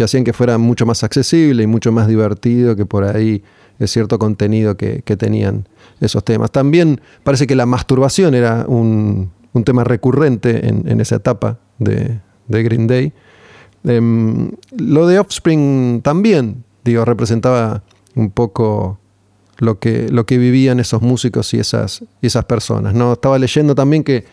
que 0.00 0.04
hacían 0.04 0.24
que 0.24 0.32
fuera 0.32 0.56
mucho 0.56 0.86
más 0.86 1.04
accesible 1.04 1.62
y 1.62 1.66
mucho 1.66 1.92
más 1.92 2.08
divertido 2.08 2.74
que 2.74 2.86
por 2.86 3.04
ahí 3.04 3.42
cierto 3.84 4.18
contenido 4.18 4.74
que, 4.78 5.02
tenían 5.18 5.68
esos 6.00 6.24
temas. 6.24 6.50
También 6.50 7.02
parece 7.22 7.46
que 7.46 7.54
la 7.54 7.66
masturbación 7.66 8.34
era 8.34 8.64
un, 8.66 9.30
tema 9.62 9.84
recurrente 9.84 10.68
en, 10.68 11.00
esa 11.02 11.16
etapa 11.16 11.58
de, 11.78 12.18
Green 12.48 12.86
Day. 12.86 13.12
Em, 13.84 14.50
lo 14.76 15.06
de 15.06 15.18
Offspring 15.18 16.02
también, 16.02 16.64
digo, 16.84 17.04
representaba 17.04 17.82
un 18.14 18.30
poco 18.30 18.98
lo 19.58 19.78
que, 19.78 20.08
lo 20.08 20.26
que 20.26 20.38
vivían 20.38 20.80
esos 20.80 21.02
músicos 21.02 21.54
y 21.54 21.58
esas, 21.58 22.02
y 22.20 22.26
esas 22.26 22.44
personas. 22.44 22.94
¿no? 22.94 23.12
Estaba 23.12 23.38
leyendo 23.38 23.74
también 23.74 24.02
que, 24.02 24.24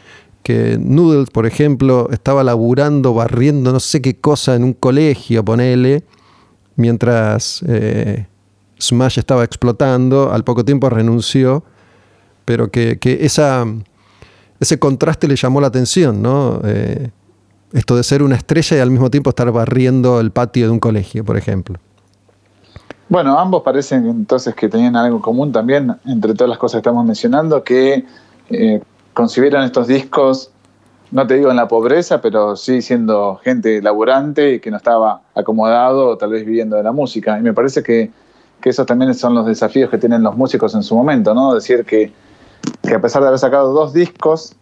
que 0.43 0.77
Noodles, 0.79 1.29
por 1.29 1.45
ejemplo, 1.45 2.09
estaba 2.11 2.43
laburando, 2.43 3.13
barriendo 3.13 3.71
no 3.71 3.79
sé 3.79 4.01
qué 4.01 4.15
cosa 4.15 4.55
en 4.55 4.63
un 4.63 4.73
colegio, 4.73 5.43
ponele, 5.43 6.03
mientras 6.75 7.63
eh, 7.67 8.27
Smash 8.79 9.19
estaba 9.19 9.43
explotando, 9.43 10.31
al 10.31 10.43
poco 10.43 10.63
tiempo 10.63 10.89
renunció, 10.89 11.63
pero 12.45 12.71
que, 12.71 12.97
esa, 13.19 13.65
ese 14.59 14.79
contraste 14.79 15.27
le 15.27 15.35
llamó 15.35 15.59
la 15.59 15.67
atención, 15.67 16.21
¿no? 16.21 16.61
Eh, 16.63 17.09
esto 17.77 17.95
de 17.95 18.03
ser 18.03 18.23
una 18.23 18.35
estrella 18.35 18.77
y 18.77 18.79
al 18.79 18.89
mismo 18.89 19.11
tiempo 19.11 19.29
estar 19.29 19.51
barriendo 19.51 20.19
el 20.19 20.31
patio 20.31 20.65
de 20.65 20.71
un 20.71 20.79
colegio, 20.79 21.23
por 21.23 21.37
ejemplo. 21.37 21.77
Bueno, 23.07 23.37
ambos 23.37 23.61
parecen 23.61 24.07
entonces 24.07 24.55
que 24.55 24.67
tenían 24.67 24.95
algo 24.95 25.21
común 25.21 25.51
también, 25.51 25.95
entre 26.05 26.33
todas 26.33 26.49
las 26.49 26.57
cosas 26.57 26.77
que 26.77 26.79
estamos 26.79 27.05
mencionando, 27.05 27.63
que 27.63 28.03
eh, 28.49 28.81
concibieron 29.13 29.63
estos 29.63 29.87
discos, 29.87 30.49
no 31.11 31.25
te 31.25 31.35
digo 31.35 31.51
en 31.51 31.55
la 31.55 31.67
pobreza, 31.67 32.19
pero 32.19 32.55
sí 32.55 32.81
siendo 32.81 33.39
gente 33.43 33.81
laburante 33.81 34.55
y 34.55 34.59
que 34.59 34.71
no 34.71 34.77
estaba 34.77 35.21
acomodado, 35.35 36.17
tal 36.17 36.31
vez 36.31 36.45
viviendo 36.45 36.75
de 36.75 36.83
la 36.83 36.91
música. 36.91 37.37
Y 37.37 37.43
me 37.43 37.53
parece 37.53 37.83
que, 37.83 38.11
que 38.59 38.69
esos 38.71 38.85
también 38.87 39.13
son 39.13 39.35
los 39.35 39.45
desafíos 39.45 39.89
que 39.89 39.99
tienen 39.99 40.23
los 40.23 40.35
músicos 40.35 40.73
en 40.73 40.83
su 40.83 40.95
momento, 40.95 41.33
¿no? 41.33 41.53
Decir 41.53 41.85
que, 41.85 42.11
que 42.81 42.95
a 42.95 42.99
pesar 42.99 43.21
de 43.21 43.29
haber 43.29 43.39
sacado 43.39 43.71
dos 43.71 43.93
discos 43.93 44.55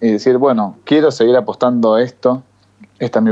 y 0.00 0.12
decir, 0.12 0.38
bueno, 0.38 0.76
quiero 0.84 1.10
seguir 1.10 1.36
apostando 1.36 1.94
a 1.94 2.02
esto, 2.02 2.42
esta 3.00 3.18
es 3.18 3.24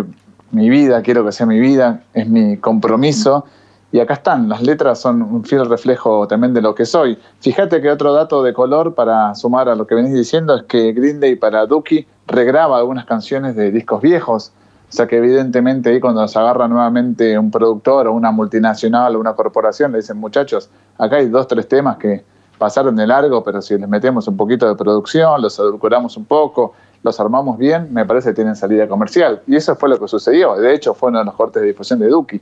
mi, 0.51 0.69
vida, 0.69 1.03
quiero 1.03 1.25
que 1.25 1.31
sea 1.31 1.47
mi 1.47 1.61
vida, 1.61 2.03
es 2.15 2.29
mi 2.29 2.57
compromiso 2.57 3.45
y 3.93 4.01
acá 4.01 4.15
están, 4.15 4.49
las 4.49 4.63
letras 4.63 5.01
son 5.01 5.23
un 5.23 5.45
fiel 5.45 5.67
reflejo 5.67 6.27
también 6.27 6.53
de 6.53 6.61
lo 6.61 6.75
que 6.75 6.85
soy. 6.85 7.19
Fíjate 7.41 7.81
que 7.81 7.91
otro 7.91 8.13
dato 8.13 8.43
de 8.43 8.53
color 8.53 8.95
para 8.95 9.35
sumar 9.35 9.69
a 9.69 9.75
lo 9.75 9.87
que 9.87 9.95
venís 9.95 10.13
diciendo 10.13 10.57
es 10.57 10.65
que 10.65 10.93
Green 10.93 11.21
Day 11.21 11.37
para 11.37 11.65
Dookie 11.67 12.07
regraba 12.27 12.79
algunas 12.79 13.07
canciones 13.07 13.57
de 13.57 13.71
discos 13.71 14.03
viejos. 14.03 14.53
O 14.91 14.93
sea 14.93 15.07
que 15.07 15.17
evidentemente 15.17 15.91
ahí 15.91 16.01
cuando 16.01 16.27
se 16.29 16.39
agarra 16.39 16.67
nuevamente 16.67 17.39
un 17.39 17.51
productor 17.51 18.09
o 18.09 18.13
una 18.13 18.31
multinacional 18.31 19.17
o 19.17 19.21
una 19.21 19.35
corporación, 19.35 19.93
le 19.93 19.99
dicen 19.99 20.19
muchachos, 20.19 20.71
acá 20.99 21.17
hay 21.17 21.29
dos, 21.29 21.47
tres 21.47 21.69
temas 21.69 21.97
que 21.99 22.25
pasaron 22.59 22.97
de 22.97 23.07
largo, 23.07 23.43
pero 23.45 23.63
si 23.63 23.79
les 23.79 23.89
metemos 23.89 24.29
un 24.29 24.37
poquito 24.37 24.67
de 24.67 24.75
producción, 24.75 25.41
los 25.41 25.59
edulcoramos 25.59 26.17
un 26.17 26.25
poco, 26.25 26.75
los 27.03 27.21
armamos 27.21 27.59
bien, 27.59 27.93
me 27.93 28.05
parece 28.05 28.31
que 28.31 28.35
tienen 28.35 28.57
salida 28.57 28.89
comercial. 28.89 29.43
Y 29.47 29.57
eso 29.57 29.77
fue 29.77 29.89
lo 29.89 29.99
que 29.99 30.09
sucedió. 30.09 30.57
De 30.57 30.75
hecho, 30.75 30.95
fue 30.95 31.11
uno 31.11 31.21
de 31.21 31.25
los 31.25 31.35
cortes 31.35 31.63
de 31.63 31.69
difusión 31.69 31.99
de 31.99 32.09
Dookie. 32.09 32.41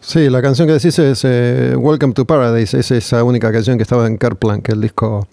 Sí, 0.00 0.30
la 0.30 0.40
canción 0.40 0.68
que 0.68 0.74
decís 0.74 0.96
es 1.00 1.22
eh, 1.24 1.74
Welcome 1.76 2.14
to 2.14 2.24
Paradise, 2.24 2.78
es 2.78 2.92
esa 2.92 3.24
única 3.24 3.50
canción 3.50 3.76
que 3.76 3.82
estaba 3.82 4.06
en 4.06 4.18
Kerplank, 4.18 4.68
el 4.68 4.80
disco, 4.80 5.26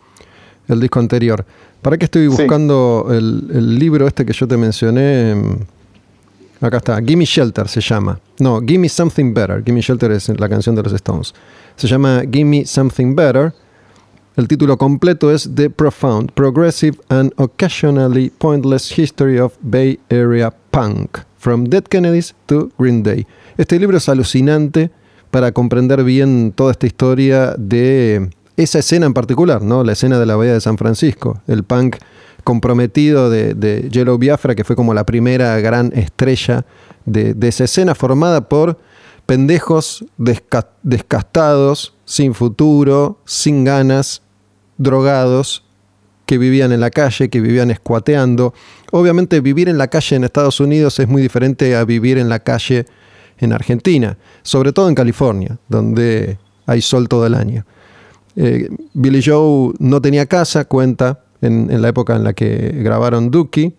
el 0.67 0.79
disco 0.79 0.99
anterior. 0.99 1.45
¿Para 1.83 1.97
qué 1.97 2.05
estoy 2.05 2.27
buscando 2.27 3.07
el, 3.11 3.77
libro 3.77 4.07
este 4.07 4.25
que 4.25 4.33
yo 4.33 4.47
te 4.47 4.57
mencioné? 4.57 5.35
Acá 6.59 6.77
está, 6.77 7.01
Gimme 7.03 7.25
Shelter 7.25 7.67
se 7.67 7.81
llama. 7.81 8.17
No, 8.39 8.61
Gimme 8.61 8.87
Something 8.87 9.33
Better. 9.33 9.61
Gimme 9.63 9.81
Shelter 9.81 10.11
es 10.11 10.29
la 10.39 10.47
canción 10.47 10.75
de 10.75 10.81
los 10.81 10.93
Stones. 10.93 11.35
Se 11.75 11.87
llama 11.87 12.23
Gimme 12.31 12.65
Something 12.65 13.13
Better. 13.13 13.53
El 14.35 14.47
título 14.47 14.79
completo 14.79 15.29
es 15.29 15.47
The 15.53 15.69
Profound, 15.69 16.31
Progressive 16.31 16.97
and 17.09 17.31
Occasionally 17.37 18.31
Pointless 18.35 18.97
History 18.97 19.37
of 19.37 19.53
Bay 19.61 19.99
Area 20.09 20.51
Punk, 20.71 21.19
From 21.37 21.65
Dead 21.65 21.83
Kennedys 21.83 22.33
to 22.47 22.71
Green 22.79 23.03
Day. 23.03 23.27
Este 23.57 23.77
libro 23.77 23.97
es 23.97 24.09
alucinante 24.09 24.89
para 25.29 25.51
comprender 25.51 26.03
bien 26.03 26.51
toda 26.55 26.71
esta 26.71 26.87
historia 26.87 27.53
de 27.59 28.31
esa 28.57 28.79
escena 28.79 29.05
en 29.05 29.13
particular, 29.13 29.61
¿no? 29.61 29.83
La 29.83 29.91
escena 29.91 30.17
de 30.17 30.25
la 30.25 30.35
Bahía 30.35 30.53
de 30.53 30.61
San 30.61 30.79
Francisco, 30.79 31.39
el 31.45 31.63
punk 31.63 31.97
comprometido 32.43 33.29
de, 33.29 33.87
Yellow 33.91 34.17
Biafra, 34.17 34.55
que 34.55 34.63
fue 34.63 34.75
como 34.75 34.95
la 34.95 35.05
primera 35.05 35.59
gran 35.59 35.91
estrella 35.93 36.65
de, 37.05 37.35
esa 37.39 37.65
escena 37.65 37.93
formada 37.93 38.49
por 38.49 38.79
pendejos 39.27 40.03
descastados, 40.17 41.93
sin 42.03 42.33
futuro, 42.33 43.19
sin 43.25 43.63
ganas, 43.63 44.22
drogados, 44.83 45.63
que 46.25 46.37
vivían 46.37 46.71
en 46.71 46.79
la 46.79 46.89
calle, 46.89 47.29
que 47.29 47.41
vivían 47.41 47.71
escuateando. 47.71 48.53
Obviamente 48.91 49.41
vivir 49.41 49.69
en 49.69 49.77
la 49.77 49.87
calle 49.87 50.15
en 50.15 50.23
Estados 50.23 50.59
Unidos 50.59 50.99
es 50.99 51.07
muy 51.07 51.21
diferente 51.21 51.75
a 51.75 51.83
vivir 51.83 52.17
en 52.17 52.29
la 52.29 52.39
calle 52.39 52.85
en 53.39 53.51
Argentina, 53.51 54.17
sobre 54.41 54.71
todo 54.71 54.87
en 54.89 54.95
California, 54.95 55.57
donde 55.67 56.37
hay 56.65 56.81
sol 56.81 57.09
todo 57.09 57.25
el 57.25 57.35
año. 57.35 57.65
Eh, 58.35 58.69
Billy 58.93 59.21
Joe 59.23 59.73
no 59.79 60.01
tenía 60.01 60.25
casa, 60.25 60.65
cuenta, 60.65 61.23
en, 61.41 61.81
la 61.81 61.89
época 61.89 62.15
en 62.15 62.23
la 62.23 62.33
que 62.33 62.71
grabaron 62.73 63.29
Dookie, 63.29 63.75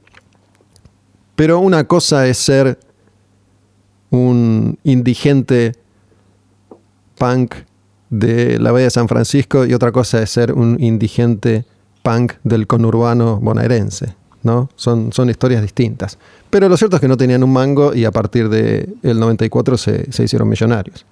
pero 1.35 1.61
una 1.61 1.85
cosa 1.85 2.27
es 2.27 2.39
ser 2.39 2.79
un 4.11 4.79
indigente 4.85 5.73
punk 7.19 7.55
de 8.19 8.59
la 8.59 8.73
Bahía 8.73 8.85
de 8.85 8.91
San 8.91 9.09
Francisco 9.09 9.67
y 9.67 9.75
otra 9.75 9.93
cosa 9.93 10.23
es 10.23 10.31
ser 10.31 10.53
un 10.53 10.77
indigente 10.81 11.65
punk 12.03 12.35
del 12.45 12.67
conurbano 12.67 13.39
bonaerense. 13.41 14.15
¿no? 14.43 14.69
Son, 14.77 15.13
son 15.13 15.31
historias 15.31 15.63
distintas. 15.63 16.19
Pero 16.51 16.69
lo 16.69 16.77
cierto 16.77 16.97
es 16.97 17.01
que 17.01 17.09
no 17.09 17.17
tenían 17.17 17.43
un 17.43 17.53
mango 17.53 17.95
y 17.95 18.05
a 18.05 18.11
partir 18.11 18.49
del 18.49 19.19
94 19.19 19.77
se, 19.79 20.13
se 20.13 20.25
hicieron 20.25 20.49
millonarios. 20.49 21.05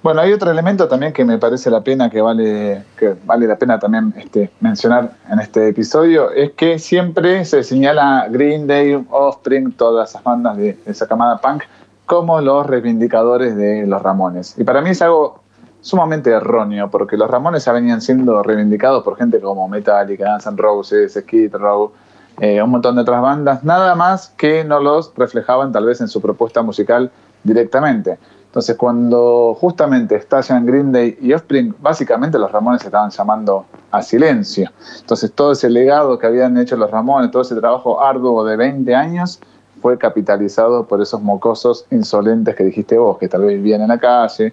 Bueno, 0.00 0.20
hay 0.20 0.32
otro 0.32 0.50
elemento 0.50 0.86
también 0.86 1.12
que 1.12 1.24
me 1.24 1.38
parece 1.38 1.70
la 1.70 1.80
pena 1.80 2.08
que 2.08 2.20
vale, 2.20 2.84
que 2.96 3.16
vale 3.26 3.48
la 3.48 3.56
pena 3.56 3.80
también 3.80 4.14
este, 4.16 4.48
mencionar 4.60 5.10
en 5.28 5.40
este 5.40 5.68
episodio, 5.68 6.30
es 6.30 6.52
que 6.52 6.78
siempre 6.78 7.44
se 7.44 7.64
señala 7.64 8.28
Green 8.30 8.68
Day, 8.68 9.04
Offspring, 9.10 9.72
todas 9.72 10.10
esas 10.10 10.22
bandas 10.22 10.56
de, 10.56 10.78
esa 10.86 11.08
camada 11.08 11.38
punk, 11.38 11.64
como 12.06 12.40
los 12.40 12.64
reivindicadores 12.64 13.56
de 13.56 13.86
los 13.88 14.00
Ramones. 14.00 14.54
Y 14.56 14.62
para 14.62 14.80
mí 14.80 14.90
es 14.90 15.02
algo 15.02 15.42
sumamente 15.80 16.30
erróneo, 16.30 16.90
porque 16.90 17.16
los 17.16 17.30
Ramones 17.30 17.64
ya 17.64 17.72
venían 17.72 18.00
siendo 18.00 18.42
reivindicados 18.42 19.04
por 19.04 19.16
gente 19.16 19.40
como 19.40 19.68
Metallica, 19.68 20.32
Guns 20.32 20.46
N' 20.46 20.56
Roses, 20.56 21.14
Skid 21.14 21.54
Row, 21.54 21.92
eh, 22.40 22.62
un 22.62 22.70
montón 22.70 22.94
de 22.94 23.02
otras 23.02 23.20
bandas, 23.20 23.64
nada 23.64 23.94
más 23.94 24.28
que 24.36 24.64
no 24.64 24.80
los 24.80 25.12
reflejaban 25.16 25.72
tal 25.72 25.84
vez 25.86 26.00
en 26.00 26.08
su 26.08 26.20
propuesta 26.20 26.62
musical 26.62 27.10
directamente. 27.42 28.18
Entonces, 28.46 28.76
cuando 28.76 29.56
justamente 29.60 30.16
estallan 30.16 30.64
Green 30.64 30.90
Day 30.90 31.18
y 31.20 31.32
Offspring, 31.32 31.74
básicamente 31.80 32.38
los 32.38 32.50
Ramones 32.50 32.82
estaban 32.84 33.10
llamando 33.10 33.66
a 33.90 34.00
silencio. 34.02 34.70
Entonces, 35.00 35.32
todo 35.32 35.52
ese 35.52 35.68
legado 35.68 36.18
que 36.18 36.26
habían 36.26 36.56
hecho 36.56 36.76
los 36.76 36.90
Ramones, 36.90 37.30
todo 37.30 37.42
ese 37.42 37.56
trabajo 37.56 38.02
arduo 38.02 38.44
de 38.44 38.56
20 38.56 38.94
años, 38.94 39.38
fue 39.82 39.98
capitalizado 39.98 40.86
por 40.86 41.00
esos 41.00 41.22
mocosos 41.22 41.86
insolentes 41.90 42.54
que 42.56 42.64
dijiste 42.64 42.98
vos, 42.98 43.18
que 43.18 43.28
tal 43.28 43.42
vez 43.42 43.56
vivían 43.56 43.82
en 43.82 43.88
la 43.88 43.98
calle, 43.98 44.52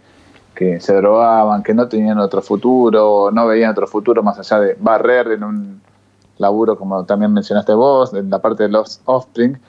que 0.56 0.80
se 0.80 0.96
drogaban, 0.96 1.62
que 1.62 1.74
no 1.74 1.88
tenían 1.88 2.18
otro 2.18 2.42
futuro, 2.42 3.30
no 3.32 3.46
veían 3.46 3.72
otro 3.72 3.88
futuro 3.88 4.24
más 4.24 4.40
allá 4.40 4.60
de 4.60 4.78
barrer 4.80 5.28
en 5.34 5.44
un 5.44 5.82
laburo, 6.38 6.78
como 6.78 7.06
también 7.06 7.34
mencionaste 7.34 7.74
vos, 7.74 8.14
en 8.14 8.30
la 8.30 8.42
parte 8.42 8.64
de 8.64 8.70
los 8.70 9.02
Offspring. 9.06 9.60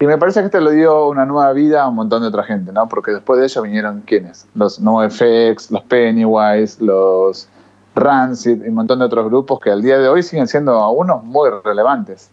Y 0.00 0.06
me 0.06 0.18
parece 0.18 0.40
que 0.40 0.46
esto 0.46 0.60
le 0.60 0.72
dio 0.72 1.08
una 1.08 1.24
nueva 1.24 1.52
vida 1.52 1.84
a 1.84 1.88
un 1.88 1.94
montón 1.94 2.22
de 2.22 2.28
otra 2.28 2.42
gente, 2.42 2.72
¿no? 2.72 2.88
Porque 2.88 3.12
después 3.12 3.38
de 3.38 3.46
ellos 3.46 3.62
vinieron 3.62 4.02
quiénes? 4.04 4.46
Los 4.54 4.80
NoFX, 4.80 5.70
los 5.70 5.82
Pennywise, 5.82 6.82
los 6.82 7.48
Rancid 7.94 8.64
y 8.64 8.68
un 8.68 8.74
montón 8.74 8.98
de 8.98 9.04
otros 9.04 9.26
grupos 9.26 9.60
que 9.60 9.70
al 9.70 9.80
día 9.80 9.98
de 9.98 10.08
hoy 10.08 10.22
siguen 10.22 10.48
siendo 10.48 10.84
algunos 10.84 11.22
muy 11.22 11.50
relevantes. 11.64 12.30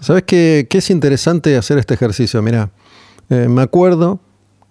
¿Sabes 0.00 0.22
qué, 0.22 0.66
qué 0.70 0.78
es 0.78 0.88
interesante 0.88 1.56
hacer 1.56 1.78
este 1.78 1.94
ejercicio? 1.94 2.40
Mira, 2.42 2.70
eh, 3.28 3.48
me 3.48 3.62
acuerdo 3.62 4.20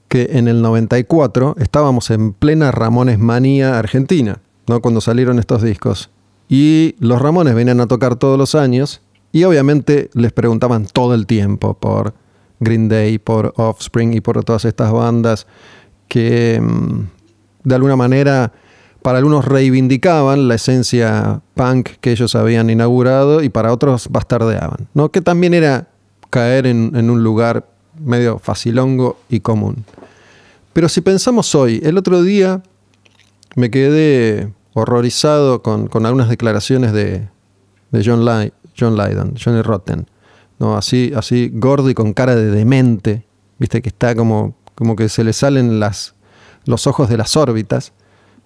que 0.07 0.29
en 0.33 0.47
el 0.47 0.61
94 0.61 1.55
estábamos 1.59 2.09
en 2.11 2.33
plena 2.33 2.71
Ramones 2.71 3.19
Manía 3.19 3.79
Argentina, 3.79 4.39
¿no? 4.67 4.81
Cuando 4.81 5.01
salieron 5.01 5.39
estos 5.39 5.61
discos. 5.61 6.09
Y 6.47 6.95
los 6.99 7.21
Ramones 7.21 7.55
venían 7.55 7.81
a 7.81 7.87
tocar 7.87 8.15
todos 8.15 8.37
los 8.37 8.55
años 8.55 9.01
y 9.31 9.43
obviamente 9.43 10.09
les 10.13 10.31
preguntaban 10.31 10.85
todo 10.85 11.13
el 11.13 11.25
tiempo 11.25 11.73
por 11.73 12.13
Green 12.59 12.87
Day, 12.87 13.17
por 13.17 13.53
Offspring 13.57 14.13
y 14.13 14.21
por 14.21 14.43
todas 14.43 14.65
estas 14.65 14.91
bandas 14.91 15.47
que 16.07 16.61
mm, 16.61 16.99
de 17.63 17.75
alguna 17.75 17.95
manera 17.95 18.53
para 19.01 19.19
algunos 19.19 19.45
reivindicaban 19.45 20.47
la 20.47 20.55
esencia 20.55 21.41
punk 21.53 21.89
que 22.01 22.11
ellos 22.11 22.35
habían 22.35 22.69
inaugurado 22.69 23.43
y 23.43 23.49
para 23.49 23.71
otros 23.71 24.07
bastardeaban, 24.09 24.87
¿no? 24.93 25.11
que 25.11 25.21
también 25.21 25.53
era 25.53 25.89
caer 26.29 26.65
en, 26.65 26.91
en 26.95 27.09
un 27.09 27.23
lugar 27.23 27.67
medio 27.99 28.39
facilongo 28.39 29.17
y 29.29 29.39
común. 29.39 29.85
Pero 30.73 30.89
si 30.89 31.01
pensamos 31.01 31.55
hoy, 31.55 31.79
el 31.83 31.97
otro 31.97 32.21
día 32.21 32.61
me 33.55 33.69
quedé 33.71 34.51
horrorizado 34.73 35.61
con, 35.61 35.89
algunas 36.05 36.29
declaraciones 36.29 36.91
de, 36.91 37.27
John, 37.91 38.25
John 38.77 38.97
Lydon, 38.97 39.35
Johnny 39.41 39.61
Rotten. 39.61 40.07
¿no? 40.59 40.75
Así, 40.75 41.13
así 41.15 41.49
gordo 41.53 41.89
y 41.89 41.93
con 41.93 42.13
cara 42.13 42.35
de 42.35 42.51
demente, 42.51 43.25
viste 43.57 43.81
que 43.81 43.89
está 43.89 44.15
como, 44.15 44.55
como 44.75 44.95
que 44.95 45.09
se 45.09 45.23
le 45.23 45.33
salen 45.33 45.79
las, 45.79 46.15
los 46.65 46.87
ojos 46.87 47.09
de 47.09 47.17
las 47.17 47.35
órbitas 47.37 47.93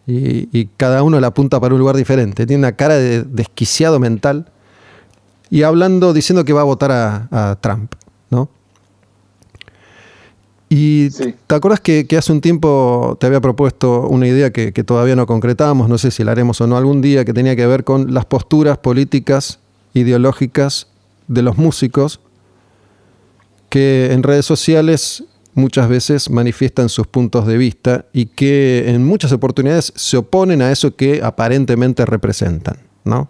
y, 0.06 0.66
cada 0.78 1.04
uno 1.04 1.20
la 1.20 1.28
apunta 1.28 1.60
para 1.60 1.74
un 1.74 1.80
lugar 1.80 1.96
diferente. 1.96 2.48
Tiene 2.48 2.62
una 2.62 2.76
cara 2.76 2.96
de 2.96 3.24
desquiciado 3.24 4.00
mental 4.00 4.46
y 5.52 5.64
hablando, 5.64 6.14
diciendo 6.14 6.46
que 6.46 6.54
va 6.54 6.62
a 6.62 6.66
votar 6.66 6.92
a, 6.92 7.58
Trump, 7.62 7.94
¿no? 8.30 8.50
Y 10.69 11.10
te 11.10 11.55
acuerdas 11.55 11.79
que, 11.79 12.05
hace 12.15 12.32
un 12.32 12.41
tiempo 12.41 13.17
te 13.19 13.25
había 13.25 13.41
propuesto 13.41 14.08
una 14.08 14.27
idea 14.27 14.51
que, 14.51 14.71
que, 14.71 14.84
todavía 14.84 15.15
no 15.15 15.25
concretamos, 15.25 15.89
no 15.89 15.97
sé 15.97 16.12
si 16.12 16.23
la 16.23 16.32
haremos 16.32 16.62
o 16.62 16.67
no 16.67 16.77
algún 16.77 17.01
día, 17.01 17.25
que 17.25 17.34
tenía 17.34 17.55
que 17.55 17.65
ver 17.65 17.84
con 17.84 18.13
las 18.13 18.25
posturas 18.25 18.77
políticas, 18.77 19.60
ideológicas 19.93 20.88
de 21.27 21.41
los 21.41 21.58
músicos 21.58 22.19
que 23.69 24.10
en 24.12 24.23
redes 24.23 24.45
sociales 24.45 25.23
muchas 25.53 25.89
veces 25.89 26.29
manifiestan 26.29 26.89
sus 26.89 27.08
puntos 27.08 27.45
de 27.47 27.58
vista 27.58 28.05
y 28.13 28.27
que 28.27 28.89
en 28.89 29.05
muchas 29.05 29.32
oportunidades 29.32 29.93
se 29.95 30.17
oponen 30.17 30.62
a 30.62 30.71
eso 30.71 30.95
que 30.95 31.21
aparentemente 31.23 32.05
representan. 32.05 32.79
¿no? 33.03 33.29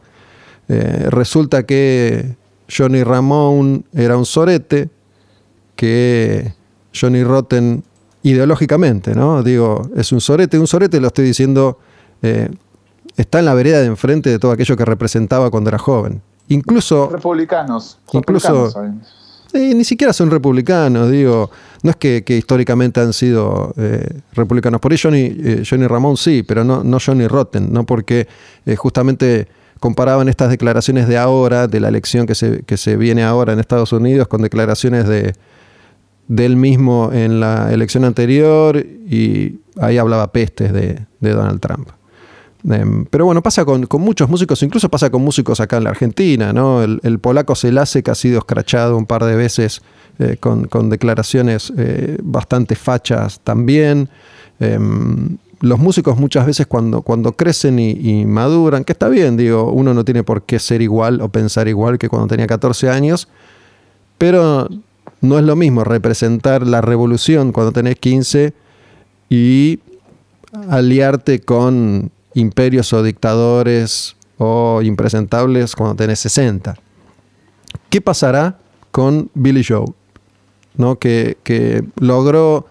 Eh, 0.70 1.08
resulta 1.10 1.64
que 1.64 2.36
Johnny 2.70 3.04
Ramón 3.04 3.86
era 3.94 4.18
un 4.18 4.26
sorete, 4.26 4.90
que 5.76 6.54
Johnny 6.94 7.24
Rotten 7.24 7.84
ideológicamente, 8.24 9.16
¿no? 9.16 9.44
Digo, 9.44 9.90
es 9.96 10.12
un 10.12 10.22
sorete, 10.22 10.60
un 10.60 10.68
sorete 10.68 11.00
lo 11.00 11.08
estoy 11.08 11.26
diciendo, 11.26 11.80
eh, 12.22 12.50
está 13.16 13.40
en 13.40 13.46
la 13.46 13.54
vereda 13.54 13.80
de 13.80 13.86
enfrente 13.86 14.30
de 14.30 14.40
todo 14.40 14.52
aquello 14.52 14.76
que 14.76 14.86
representaba 14.86 15.50
cuando 15.50 15.70
era 15.70 15.78
joven. 15.78 16.22
Incluso... 16.50 17.10
Republicanos. 17.10 18.00
Incluso 18.12 18.74
ni 19.52 19.84
siquiera 19.84 20.14
son 20.14 20.30
republicanos, 20.30 21.10
digo, 21.10 21.50
no 21.82 21.90
es 21.90 21.96
que, 21.96 22.24
históricamente 22.28 23.00
han 23.00 23.14
sido 23.14 23.74
eh, 23.78 24.22
republicanos. 24.34 24.80
Por 24.80 24.92
ahí 24.92 24.98
Johnny, 25.02 25.36
eh, 25.40 25.64
Johnny 25.68 25.88
Ramón 25.88 26.18
sí, 26.18 26.44
pero 26.44 26.64
no, 26.64 26.84
no 26.84 27.00
Johnny 27.04 27.28
Rotten, 27.28 27.74
no 27.74 27.84
porque 27.84 28.28
justamente 28.78 29.48
comparaban 29.80 30.30
estas 30.30 30.50
declaraciones 30.50 31.08
de 31.08 31.18
ahora, 31.18 31.68
de 31.68 31.80
la 31.80 31.88
elección 31.88 32.28
que 32.28 32.36
se, 32.36 32.62
que 32.64 32.78
se 32.78 32.96
viene 32.96 33.24
ahora 33.24 33.54
en 33.54 33.60
Estados 33.60 33.92
Unidos, 33.92 34.28
con 34.28 34.44
declaraciones 34.44 35.08
de, 35.08 35.34
de 36.30 36.46
él 36.46 36.56
mismo 36.56 37.12
en 37.12 37.42
la 37.42 37.74
elección 37.74 38.06
anterior, 38.06 38.78
y 38.78 39.60
ahí 39.82 39.98
hablaba 39.98 40.32
pestes 40.32 40.72
de 40.72 41.06
Donald 41.20 41.60
Trump. 41.60 41.90
Em, 42.68 43.06
pero 43.06 43.26
bueno, 43.26 43.42
pasa 43.42 43.64
con, 43.64 43.88
muchos 44.00 44.30
músicos, 44.30 44.62
incluso 44.64 44.90
pasa 44.90 45.10
con 45.10 45.22
músicos 45.22 45.60
acá 45.60 45.78
en 45.78 45.86
la 45.86 45.92
Argentina, 45.92 46.52
¿no? 46.52 46.84
El, 46.84 47.20
polaco 47.20 47.56
Selasek 47.56 48.10
ha 48.10 48.16
sido 48.16 48.40
escrachado 48.40 48.98
un 48.98 49.06
par 49.06 49.24
de 49.24 49.36
veces 49.36 49.82
eh, 50.20 50.38
con, 50.40 50.90
declaraciones 50.90 51.72
eh, 51.78 52.18
bastante 52.22 52.76
fachas 52.76 53.40
también. 53.44 54.10
Em, 54.60 55.38
los 55.62 55.80
músicos 55.80 56.18
muchas 56.18 56.46
veces 56.46 56.68
cuando, 56.68 57.02
cuando 57.02 57.34
crecen 57.34 57.80
y, 57.80 58.26
maduran, 58.26 58.84
que 58.84 58.94
está 58.94 59.10
bien, 59.10 59.38
digo, 59.38 59.72
uno 59.72 59.94
no 59.94 60.04
tiene 60.06 60.24
por 60.24 60.44
qué 60.44 60.60
ser 60.60 60.82
igual 60.82 61.22
o 61.22 61.30
pensar 61.30 61.68
igual 61.68 61.98
que 61.98 62.10
cuando 62.10 62.28
tenía 62.28 62.48
14 62.48 62.90
años, 62.90 63.28
pero 64.18 64.70
no 65.22 65.38
es 65.38 65.44
lo 65.44 65.56
mismo 65.56 65.84
representar 65.84 66.66
la 66.66 66.82
revolución 66.82 67.52
cuando 67.52 67.72
tenés 67.72 67.98
15 67.98 68.54
y 69.30 69.80
aliarte 70.70 71.40
con 71.40 72.12
imperios 72.34 72.94
o 72.94 73.04
dictadores 73.04 74.16
o 74.38 74.82
impresentables 74.82 75.76
cuando 75.76 75.96
tenés 75.96 76.20
60. 76.20 76.76
¿Qué 77.90 78.02
pasará 78.02 78.58
con 78.92 79.30
Billy 79.34 79.64
Joe? 79.64 79.86
¿no? 80.80 80.98
Que, 80.98 81.84
logró 82.00 82.66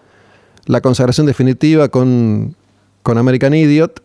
la 0.65 0.81
consagración 0.81 1.27
definitiva 1.27 1.89
con, 1.89 2.55
con 3.03 3.17
American 3.17 3.53
Idiot, 3.53 4.01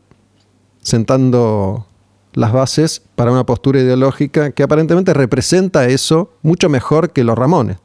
sentando 0.82 1.86
las 2.34 2.52
bases 2.52 3.02
para 3.14 3.32
una 3.32 3.46
postura 3.46 3.80
ideológica 3.80 4.50
que 4.50 4.62
aparentemente 4.62 5.14
representa 5.14 5.86
eso 5.86 6.30
mucho 6.42 6.68
mejor 6.68 7.10
que 7.10 7.24
los 7.24 7.36
Ramones. 7.36 7.78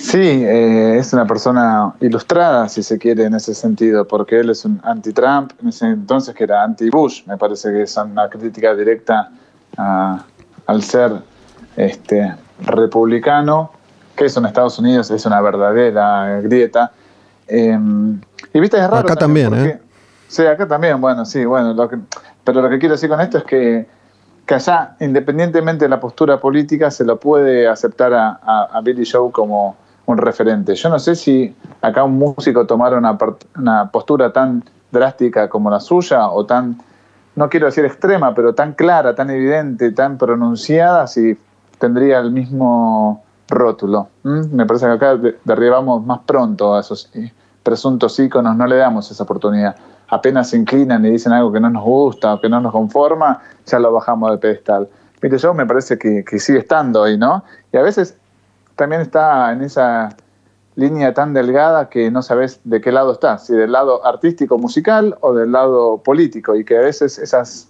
Sí, 0.00 0.18
eh, 0.18 0.96
es 0.98 1.12
una 1.12 1.26
persona 1.26 1.94
ilustrada, 2.00 2.68
si 2.70 2.82
se 2.82 2.98
quiere, 2.98 3.24
en 3.24 3.34
ese 3.34 3.54
sentido, 3.54 4.08
porque 4.08 4.40
él 4.40 4.48
es 4.48 4.64
un 4.64 4.80
anti-Trump, 4.82 5.52
en 5.60 5.68
ese 5.68 5.86
entonces 5.86 6.34
que 6.34 6.44
era 6.44 6.64
anti-Bush, 6.64 7.26
me 7.26 7.36
parece 7.36 7.70
que 7.70 7.82
es 7.82 7.96
una 7.98 8.28
crítica 8.30 8.74
directa 8.74 9.30
al 9.76 10.82
ser 10.82 11.12
este, 11.76 12.34
republicano, 12.62 13.72
que 14.16 14.24
eso 14.24 14.40
en 14.40 14.46
Estados 14.46 14.78
Unidos 14.78 15.10
es 15.10 15.26
una 15.26 15.40
verdadera 15.42 16.40
grieta. 16.40 16.92
Em, 17.46 18.18
y 18.54 18.58
viste, 18.58 18.78
es 18.78 18.84
raro. 18.84 19.06
Acá 19.06 19.16
también, 19.16 19.52
¿eh? 19.54 19.80
Sí, 20.28 20.46
acá 20.46 20.66
también, 20.66 20.98
bueno, 20.98 21.26
sí, 21.26 21.44
bueno, 21.44 21.76
pero 22.42 22.62
lo 22.62 22.70
que 22.70 22.78
quiero 22.78 22.94
decir 22.94 23.10
con 23.10 23.20
esto 23.20 23.36
es 23.36 23.44
que, 23.44 23.86
que 24.46 24.54
allá, 24.54 24.96
independientemente 25.00 25.84
de 25.84 25.90
la 25.90 26.00
postura 26.00 26.40
política, 26.40 26.90
se 26.90 27.04
lo 27.04 27.20
puede 27.20 27.68
aceptar 27.68 28.14
a, 28.14 28.30
a 28.72 28.80
Billy 28.80 29.04
Joe 29.04 29.30
como 29.30 29.76
un 30.12 30.18
referente. 30.18 30.74
Yo 30.74 30.88
no 30.88 30.98
sé 30.98 31.14
si 31.14 31.54
acá 31.80 32.04
un 32.04 32.18
músico 32.18 32.66
tomara 32.66 32.98
una, 32.98 33.16
una 33.56 33.90
postura 33.90 34.32
tan 34.32 34.64
drástica 34.90 35.48
como 35.48 35.70
la 35.70 35.80
suya 35.80 36.28
o 36.28 36.44
tan, 36.44 36.78
no 37.36 37.48
quiero 37.48 37.66
decir 37.66 37.84
extrema, 37.84 38.34
pero 38.34 38.54
tan 38.54 38.74
clara, 38.74 39.14
tan 39.14 39.30
evidente, 39.30 39.92
tan 39.92 40.18
pronunciada, 40.18 41.06
si 41.06 41.38
tendría 41.78 42.18
el 42.18 42.30
mismo 42.30 43.22
rótulo. 43.48 44.08
Me 44.22 44.66
parece 44.66 44.86
que 44.86 44.92
acá 44.92 45.18
derribamos 45.44 46.04
más 46.04 46.20
pronto 46.26 46.74
a 46.74 46.80
esos 46.80 47.10
presuntos 47.62 48.18
íconos, 48.18 48.56
no 48.56 48.66
le 48.66 48.76
damos 48.76 49.10
esa 49.10 49.24
oportunidad. 49.24 49.76
Apenas 50.08 50.50
se 50.50 50.56
inclinan 50.56 51.04
y 51.06 51.10
dicen 51.10 51.32
algo 51.32 51.52
que 51.52 51.60
no 51.60 51.70
nos 51.70 51.84
gusta 51.84 52.34
o 52.34 52.40
que 52.40 52.48
no 52.48 52.60
nos 52.60 52.72
conforma, 52.72 53.40
ya 53.66 53.78
lo 53.78 53.92
bajamos 53.92 54.30
de 54.32 54.38
pedestal. 54.38 54.88
Mire, 55.22 55.38
yo 55.38 55.54
me 55.54 55.66
parece 55.66 55.98
que, 55.98 56.24
que 56.24 56.38
sigue 56.38 56.60
estando 56.60 57.04
ahí, 57.04 57.18
¿no? 57.18 57.44
Y 57.72 57.76
a 57.76 57.82
veces 57.82 58.16
también 58.80 59.02
está 59.02 59.52
en 59.52 59.60
esa 59.60 60.08
línea 60.74 61.12
tan 61.12 61.34
delgada 61.34 61.90
que 61.90 62.10
no 62.10 62.22
sabes 62.22 62.60
de 62.64 62.80
qué 62.80 62.90
lado 62.90 63.12
está, 63.12 63.36
si 63.36 63.52
del 63.52 63.72
lado 63.72 64.06
artístico 64.06 64.56
musical 64.56 65.18
o 65.20 65.34
del 65.34 65.52
lado 65.52 65.98
político, 65.98 66.56
y 66.56 66.64
que 66.64 66.78
a 66.78 66.80
veces 66.80 67.18
esas 67.18 67.68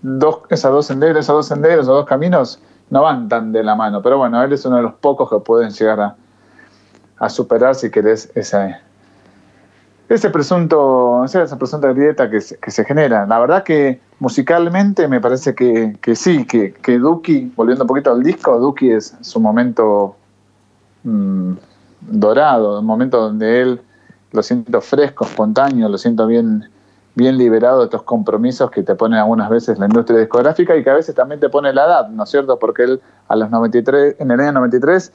dos, 0.00 0.42
esas 0.48 0.70
dos 0.70 0.86
senderos, 0.86 1.24
esos 1.24 1.34
dos 1.34 1.46
senderos, 1.48 1.86
esos 1.86 1.96
dos 1.96 2.06
caminos 2.06 2.60
no 2.90 3.02
van 3.02 3.28
tan 3.28 3.50
de 3.50 3.64
la 3.64 3.74
mano. 3.74 4.00
Pero 4.00 4.16
bueno, 4.18 4.40
él 4.40 4.52
es 4.52 4.64
uno 4.64 4.76
de 4.76 4.82
los 4.82 4.94
pocos 4.94 5.28
que 5.28 5.40
pueden 5.40 5.70
llegar 5.70 6.14
a, 7.18 7.28
superar, 7.28 7.74
si 7.74 7.90
querés, 7.90 8.30
esa, 8.36 8.80
ese 10.08 10.30
presunto, 10.30 11.24
esa 11.24 11.58
presunta 11.58 11.92
grieta 11.92 12.30
que 12.30 12.40
se, 12.40 12.56
que 12.58 12.70
se 12.70 12.84
genera. 12.84 13.26
La 13.26 13.40
verdad 13.40 13.64
que 13.64 14.00
musicalmente 14.20 15.08
me 15.08 15.20
parece 15.20 15.56
que, 15.56 15.98
sí, 16.14 16.46
que, 16.46 16.74
que 16.74 16.98
Duki, 17.00 17.52
volviendo 17.56 17.82
un 17.82 17.88
poquito 17.88 18.12
al 18.12 18.22
disco, 18.22 18.56
Duki 18.60 18.92
es 18.92 19.16
su 19.20 19.40
momento 19.40 20.14
Mm, 21.08 21.56
dorado, 22.00 22.80
un 22.80 22.86
momento 22.86 23.18
donde 23.18 23.62
él 23.62 23.80
lo 24.32 24.42
siento 24.42 24.80
fresco, 24.82 25.24
espontáneo, 25.24 25.88
lo 25.88 25.96
siento 25.96 26.26
bien, 26.26 26.68
bien 27.14 27.38
liberado 27.38 27.78
de 27.78 27.84
estos 27.86 28.02
compromisos 28.02 28.70
que 28.70 28.82
te 28.82 28.94
pone 28.94 29.18
algunas 29.18 29.48
veces 29.48 29.78
la 29.78 29.86
industria 29.86 30.18
discográfica 30.18 30.76
y 30.76 30.84
que 30.84 30.90
a 30.90 30.94
veces 30.94 31.14
también 31.14 31.40
te 31.40 31.48
pone 31.48 31.72
la 31.72 31.86
edad, 31.86 32.08
¿no 32.08 32.24
es 32.24 32.30
cierto? 32.30 32.58
Porque 32.58 32.82
él 32.84 33.00
a 33.26 33.36
los 33.36 33.50
93, 33.50 34.16
en 34.18 34.30
el 34.30 34.40
año 34.40 34.52
93, 34.52 35.12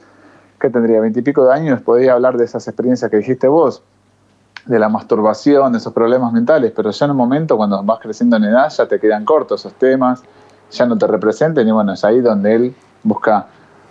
que 0.60 0.70
tendría 0.70 1.00
veintipico 1.00 1.46
de 1.46 1.54
años, 1.54 1.80
podía 1.80 2.14
hablar 2.14 2.36
de 2.36 2.44
esas 2.44 2.66
experiencias 2.66 3.08
que 3.08 3.18
dijiste 3.18 3.46
vos, 3.46 3.82
de 4.66 4.78
la 4.78 4.88
masturbación, 4.88 5.72
de 5.72 5.78
esos 5.78 5.92
problemas 5.92 6.32
mentales, 6.32 6.72
pero 6.74 6.90
ya 6.90 7.04
en 7.04 7.12
un 7.12 7.18
momento 7.18 7.56
cuando 7.56 7.82
vas 7.84 8.00
creciendo 8.00 8.36
en 8.36 8.44
edad 8.44 8.68
ya 8.70 8.86
te 8.86 8.98
quedan 8.98 9.24
cortos 9.24 9.60
esos 9.60 9.74
temas, 9.74 10.22
ya 10.72 10.86
no 10.86 10.98
te 10.98 11.06
representen 11.06 11.68
y 11.68 11.70
bueno, 11.70 11.92
es 11.92 12.04
ahí 12.04 12.20
donde 12.20 12.54
él 12.54 12.74
busca 13.02 13.46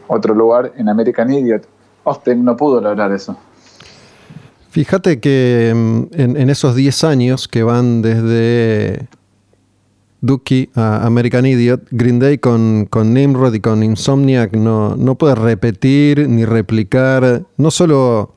otro 0.08 0.34
lugar 0.34 0.74
en 0.76 0.90
American 0.90 1.32
Idiot. 1.32 1.66
Austin 2.06 2.44
no 2.44 2.56
pudo 2.58 2.82
lograr 2.82 3.12
eso. 3.12 3.38
Fíjate 4.70 5.20
que 5.20 5.72
mm, 5.76 6.20
en, 6.20 6.50
esos 6.50 6.76
10 6.76 7.04
años 7.04 7.48
que 7.48 7.62
van 7.64 8.02
desde 8.02 9.08
Dookie 10.22 10.72
a 10.74 11.06
American 11.06 11.46
Idiot, 11.46 11.88
Green 11.92 12.20
Day 12.20 12.40
con, 12.40 12.88
con 12.90 13.14
Nimrod 13.14 13.54
y 13.54 13.60
con 13.60 13.84
Insomniac 13.84 14.54
no, 14.54 14.96
no 14.96 15.16
puede 15.16 15.36
repetir 15.36 16.28
ni 16.28 16.46
replicar 16.46 17.44
no 17.58 17.72
solo 17.72 18.34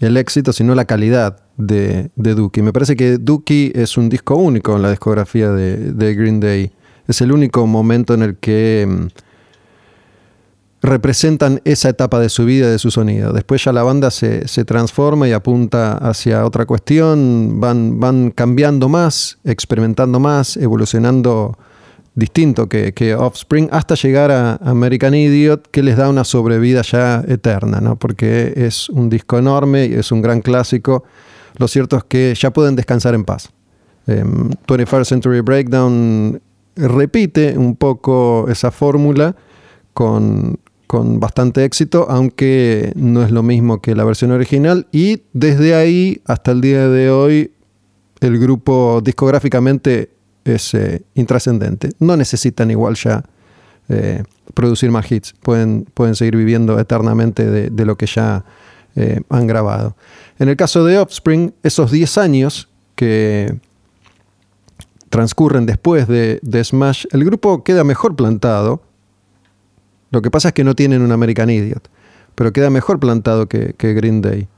el 0.00 0.16
éxito, 0.16 0.52
sino 0.52 0.74
la 0.74 0.84
calidad 0.84 1.40
de, 1.56 2.10
de 2.16 2.34
Dookie. 2.34 2.62
Me 2.62 2.72
parece 2.72 2.96
que 2.96 3.18
Dookie 3.18 3.72
es 3.74 3.96
un 3.96 4.08
disco 4.08 4.36
único 4.36 4.76
en 4.76 4.82
la 4.82 4.90
discografía 4.90 5.50
de, 5.50 6.14
Green 6.14 6.40
Day. 6.40 6.70
Es 7.06 7.20
el 7.20 7.32
único 7.32 7.66
momento 7.66 8.14
en 8.14 8.22
el 8.22 8.36
que 8.36 8.86
mm, 8.88 9.06
representan 10.80 11.60
esa 11.64 11.88
etapa 11.88 12.20
de 12.20 12.28
su 12.28 12.44
vida, 12.44 12.70
de 12.70 12.78
su 12.78 12.90
sonido. 12.90 13.32
Después 13.32 13.64
ya 13.64 13.72
la 13.72 13.82
banda 13.82 14.10
se, 14.10 14.64
transforma 14.64 15.28
y 15.28 15.32
apunta 15.32 15.96
hacia 15.98 16.44
otra 16.44 16.66
cuestión, 16.66 17.60
van, 17.60 17.98
van 17.98 18.30
cambiando 18.30 18.88
más, 18.88 19.38
experimentando 19.44 20.20
más, 20.20 20.56
evolucionando 20.56 21.58
distinto 22.14 22.68
que, 22.68 23.14
Offspring, 23.16 23.68
hasta 23.70 23.94
llegar 23.94 24.30
a 24.30 24.56
American 24.56 25.14
Idiot, 25.14 25.68
que 25.70 25.82
les 25.82 25.96
da 25.96 26.08
una 26.08 26.24
sobrevida 26.24 26.82
ya 26.82 27.24
eterna, 27.26 27.80
¿no? 27.80 27.96
porque 27.96 28.52
es 28.56 28.88
un 28.88 29.08
disco 29.08 29.38
enorme 29.38 29.86
y 29.86 29.94
es 29.94 30.10
un 30.10 30.20
gran 30.20 30.40
clásico. 30.40 31.04
Lo 31.56 31.68
cierto 31.68 31.96
es 31.96 32.04
que 32.04 32.34
ya 32.36 32.52
pueden 32.52 32.76
descansar 32.76 33.14
en 33.14 33.24
paz. 33.24 33.50
21st 34.06 34.98
em, 34.98 35.04
Century 35.04 35.40
Breakdown 35.40 36.40
repite 36.76 37.56
un 37.56 37.76
poco 37.76 38.46
esa 38.48 38.70
fórmula 38.70 39.36
con, 39.92 40.58
con 40.88 41.20
bastante 41.20 41.64
éxito, 41.64 42.06
aunque 42.08 42.92
no 42.96 43.22
es 43.22 43.30
lo 43.30 43.44
mismo 43.44 43.80
que 43.80 43.94
la 43.94 44.04
versión 44.04 44.32
original. 44.32 44.88
Y 44.90 45.22
desde 45.32 45.74
ahí 45.74 46.20
hasta 46.24 46.50
el 46.50 46.60
día 46.60 46.88
de 46.88 47.10
hoy, 47.10 47.52
el 48.20 48.38
grupo 48.40 49.00
discográficamente 49.04 50.10
es 50.44 50.74
eh, 50.74 51.02
intrascendente. 51.14 51.90
No 52.00 52.16
necesitan 52.16 52.70
igual 52.70 52.96
ya 52.96 53.22
eh, 53.90 54.22
producir 54.54 54.90
más 54.90 55.12
hits. 55.12 55.34
Pueden, 55.40 55.86
pueden 55.94 56.14
seguir 56.14 56.36
viviendo 56.36 56.80
eternamente 56.80 57.70
de, 57.70 57.84
lo 57.84 57.96
que 57.96 58.06
ya 58.06 58.44
eh, 58.96 59.20
han 59.28 59.46
grabado. 59.46 59.94
En 60.38 60.48
el 60.48 60.56
caso 60.56 60.84
de 60.84 60.98
Offspring, 60.98 61.54
esos 61.62 61.90
10 61.90 62.18
años 62.18 62.68
que 62.94 63.54
transcurren 65.10 65.66
después 65.66 66.08
de, 66.08 66.40
Smash, 66.64 67.04
el 67.12 67.24
grupo 67.24 67.62
queda 67.62 67.84
mejor 67.84 68.16
plantado. 68.16 68.82
Lo 70.10 70.22
que 70.22 70.30
pasa 70.30 70.48
es 70.48 70.54
que 70.54 70.64
no 70.64 70.74
tienen 70.74 71.02
un 71.02 71.12
American 71.12 71.50
Idiot, 71.50 71.88
pero 72.34 72.52
queda 72.52 72.70
mejor 72.70 72.98
plantado 73.00 73.46
que 73.48 73.74
Green 73.78 74.22
Day. 74.22 74.48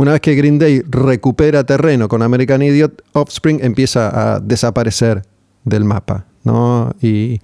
Una 0.00 0.12
vez 0.12 0.22
que 0.22 0.34
Green 0.34 0.58
Day 0.58 0.82
recupera 0.88 1.64
terreno 1.64 2.08
con 2.08 2.22
American 2.22 2.62
Idiot, 2.62 3.02
Offspring 3.12 3.60
empieza 3.62 4.34
a 4.34 4.40
desaparecer 4.40 5.22
del 5.64 5.84
mapa. 5.84 6.24
¿no? 6.44 6.94
Y, 7.02 7.40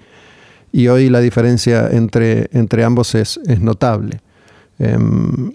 hoy 0.88 1.08
la 1.08 1.20
diferencia 1.20 1.88
entre, 1.90 2.48
entre 2.52 2.84
ambos 2.84 3.14
es, 3.14 3.38
notable. 3.60 4.20
Em, 4.78 5.52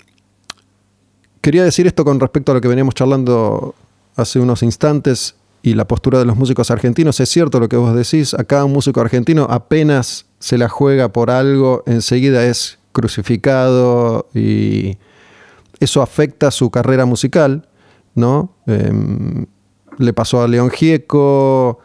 quería 1.41 1.63
decir 1.63 1.87
esto 1.87 2.03
con 2.03 2.19
respecto 2.19 2.51
a 2.51 2.55
lo 2.55 2.61
que 2.61 2.67
veníamos 2.67 2.95
charlando 2.95 3.75
hace 4.15 4.39
unos 4.39 4.63
instantes 4.63 5.35
y 5.63 5.73
la 5.75 5.87
postura 5.87 6.19
de 6.19 6.25
los 6.25 6.35
músicos 6.35 6.71
argentinos. 6.71 7.19
Es 7.19 7.29
cierto 7.29 7.59
lo 7.59 7.69
que 7.69 7.77
vos 7.77 7.95
decís, 7.95 8.33
acá 8.33 8.65
un 8.65 8.73
músico 8.73 9.01
argentino 9.01 9.47
apenas 9.49 10.25
se 10.41 10.57
la 10.57 10.67
juega 10.67 11.13
por 11.13 11.29
algo, 11.29 11.83
enseguida 11.85 12.43
es 12.45 12.79
crucificado 12.91 14.27
y 14.33 14.97
eso 15.79 16.01
afecta 16.01 16.49
su 16.49 16.71
carrera 16.71 17.05
musical, 17.05 17.69
¿no? 18.15 18.55
Em, 18.65 19.45
le 19.99 20.13
pasó 20.13 20.41
a 20.41 20.47
León 20.47 20.71
Gieco, 20.71 21.79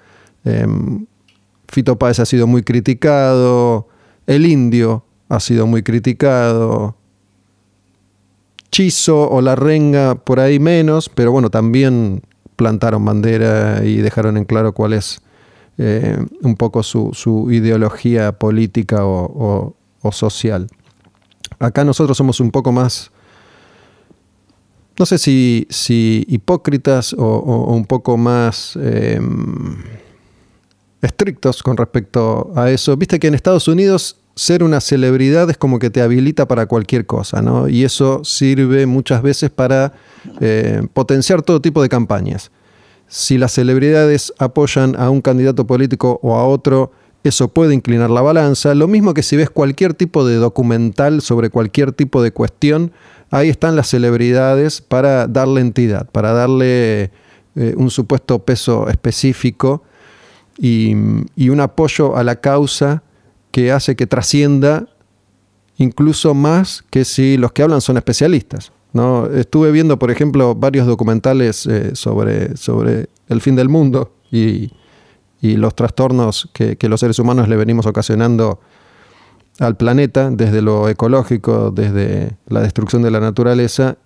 em, 0.45 1.07
Fito 1.69 1.99
Páez 1.99 2.19
ha 2.19 2.25
sido 2.25 2.47
muy 2.47 2.63
criticado, 2.63 3.89
El 4.27 4.47
Indio 4.47 5.05
ha 5.29 5.39
sido 5.39 5.67
muy 5.67 5.83
criticado, 5.83 6.97
Chizo 8.71 9.29
o 9.29 9.43
La 9.43 9.55
Renga 9.55 10.15
por 10.15 10.41
ahí 10.41 10.59
menos, 10.59 11.11
pero 11.11 11.31
bueno, 11.31 11.51
también 11.51 12.23
plantaron 12.57 13.05
bandera 13.05 13.85
y 13.85 13.97
dejaron 13.97 14.39
en 14.39 14.47
claro 14.47 14.73
cuál 14.73 14.95
es 14.95 15.21
eh, 15.79 16.19
un 16.43 16.57
poco 16.57 16.83
su, 16.83 17.49
ideología 17.51 18.33
política 18.33 19.05
o, 19.05 19.75
social. 20.13 20.69
Acá 21.59 21.85
nosotros 21.85 22.17
somos 22.17 22.39
un 22.39 22.53
poco 22.53 22.71
más 22.71 23.11
no 24.99 25.05
sé 25.05 25.19
si, 25.19 25.67
si 25.69 26.25
hipócritas 26.29 27.13
o, 27.19 27.75
un 27.75 27.85
poco 27.85 28.17
más 28.17 28.77
em, 28.77 29.77
estrictos 31.03 31.63
con 31.63 31.77
respecto 31.77 32.53
a 32.55 32.71
eso. 32.71 32.97
Viste 32.97 33.19
que 33.19 33.27
en 33.27 33.35
Estados 33.35 33.69
Unidos 33.69 34.17
ser 34.37 34.63
una 34.63 34.81
celebridad 34.81 35.49
es 35.49 35.57
como 35.57 35.79
que 35.79 35.91
te 35.91 36.03
habilita 36.03 36.47
para 36.47 36.67
cualquier 36.67 37.07
cosa, 37.07 37.41
¿no? 37.41 37.69
Y 37.69 37.85
eso 37.85 38.23
sirve 38.23 38.87
muchas 38.87 39.23
veces 39.23 39.51
para 39.51 39.95
eh, 40.41 40.87
potenciar 40.93 41.43
todo 41.43 41.61
tipo 41.61 41.83
de 41.83 41.89
campañas. 41.89 42.51
Si 43.09 43.39
las 43.39 43.53
celebridades 43.53 44.33
apoyan 44.39 44.97
a 44.97 45.11
un 45.11 45.21
candidato 45.21 45.67
político 45.67 46.19
o 46.23 46.37
a 46.37 46.47
otro, 46.47 46.91
eso 47.23 47.49
puede 47.49 47.75
inclinar 47.75 48.11
la 48.11 48.21
balanza. 48.21 48.75
Lo 48.75 48.89
mismo 48.89 49.15
que 49.15 49.23
si 49.23 49.37
ves 49.37 49.51
cualquier 49.51 49.95
tipo 49.95 50.27
de 50.27 50.37
documental 50.37 51.23
sobre 51.23 51.51
cualquier 51.51 51.93
tipo 51.93 52.23
de 52.23 52.33
cuestión, 52.33 52.93
ahí 53.31 53.49
están 53.49 53.77
las 53.77 53.89
celebridades 53.89 54.81
para 54.81 55.27
darle 55.27 55.61
entidad, 55.61 56.09
para 56.11 56.33
darle 56.33 57.11
eh, 57.55 57.75
un 57.77 57.91
supuesto 57.91 58.39
peso 58.41 58.89
específico 58.89 59.83
y, 60.59 60.95
un 60.95 61.61
apoyo 61.61 62.17
a 62.17 62.25
la 62.25 62.37
causa 62.37 63.03
que 63.51 63.73
hace 63.73 63.97
que 63.97 64.07
trascienda 64.07 64.87
incluso 65.79 66.35
más 66.35 66.85
que 66.91 67.05
si 67.05 67.37
los 67.37 67.53
que 67.53 67.63
hablan 67.63 67.81
son 67.81 67.97
especialistas. 67.97 68.73
¿No? 68.97 69.27
Estuve 69.27 69.71
viendo, 69.71 69.99
por 69.99 70.11
ejemplo, 70.11 70.55
varios 70.55 70.87
documentales 70.87 71.67
eh, 71.67 71.95
sobre, 71.95 72.57
sobre 72.57 73.09
el 73.29 73.41
fin 73.41 73.55
del 73.55 73.69
mundo 73.69 74.13
y, 74.31 74.73
los 75.43 75.77
trastornos 75.77 76.51
que, 76.53 76.77
que, 76.77 76.89
los 76.89 76.99
seres 76.99 77.21
humanos 77.21 77.49
le 77.49 77.55
venimos 77.55 77.87
ocasionando 77.87 78.59
al 79.61 79.77
planeta, 79.77 80.29
desde 80.31 80.61
lo 80.61 80.89
ecológico, 80.89 81.71
desde 81.71 82.37
la 82.49 82.63
destrucción 82.63 83.03
de 83.03 83.13
la 83.13 83.21
naturaleza, 83.21 83.97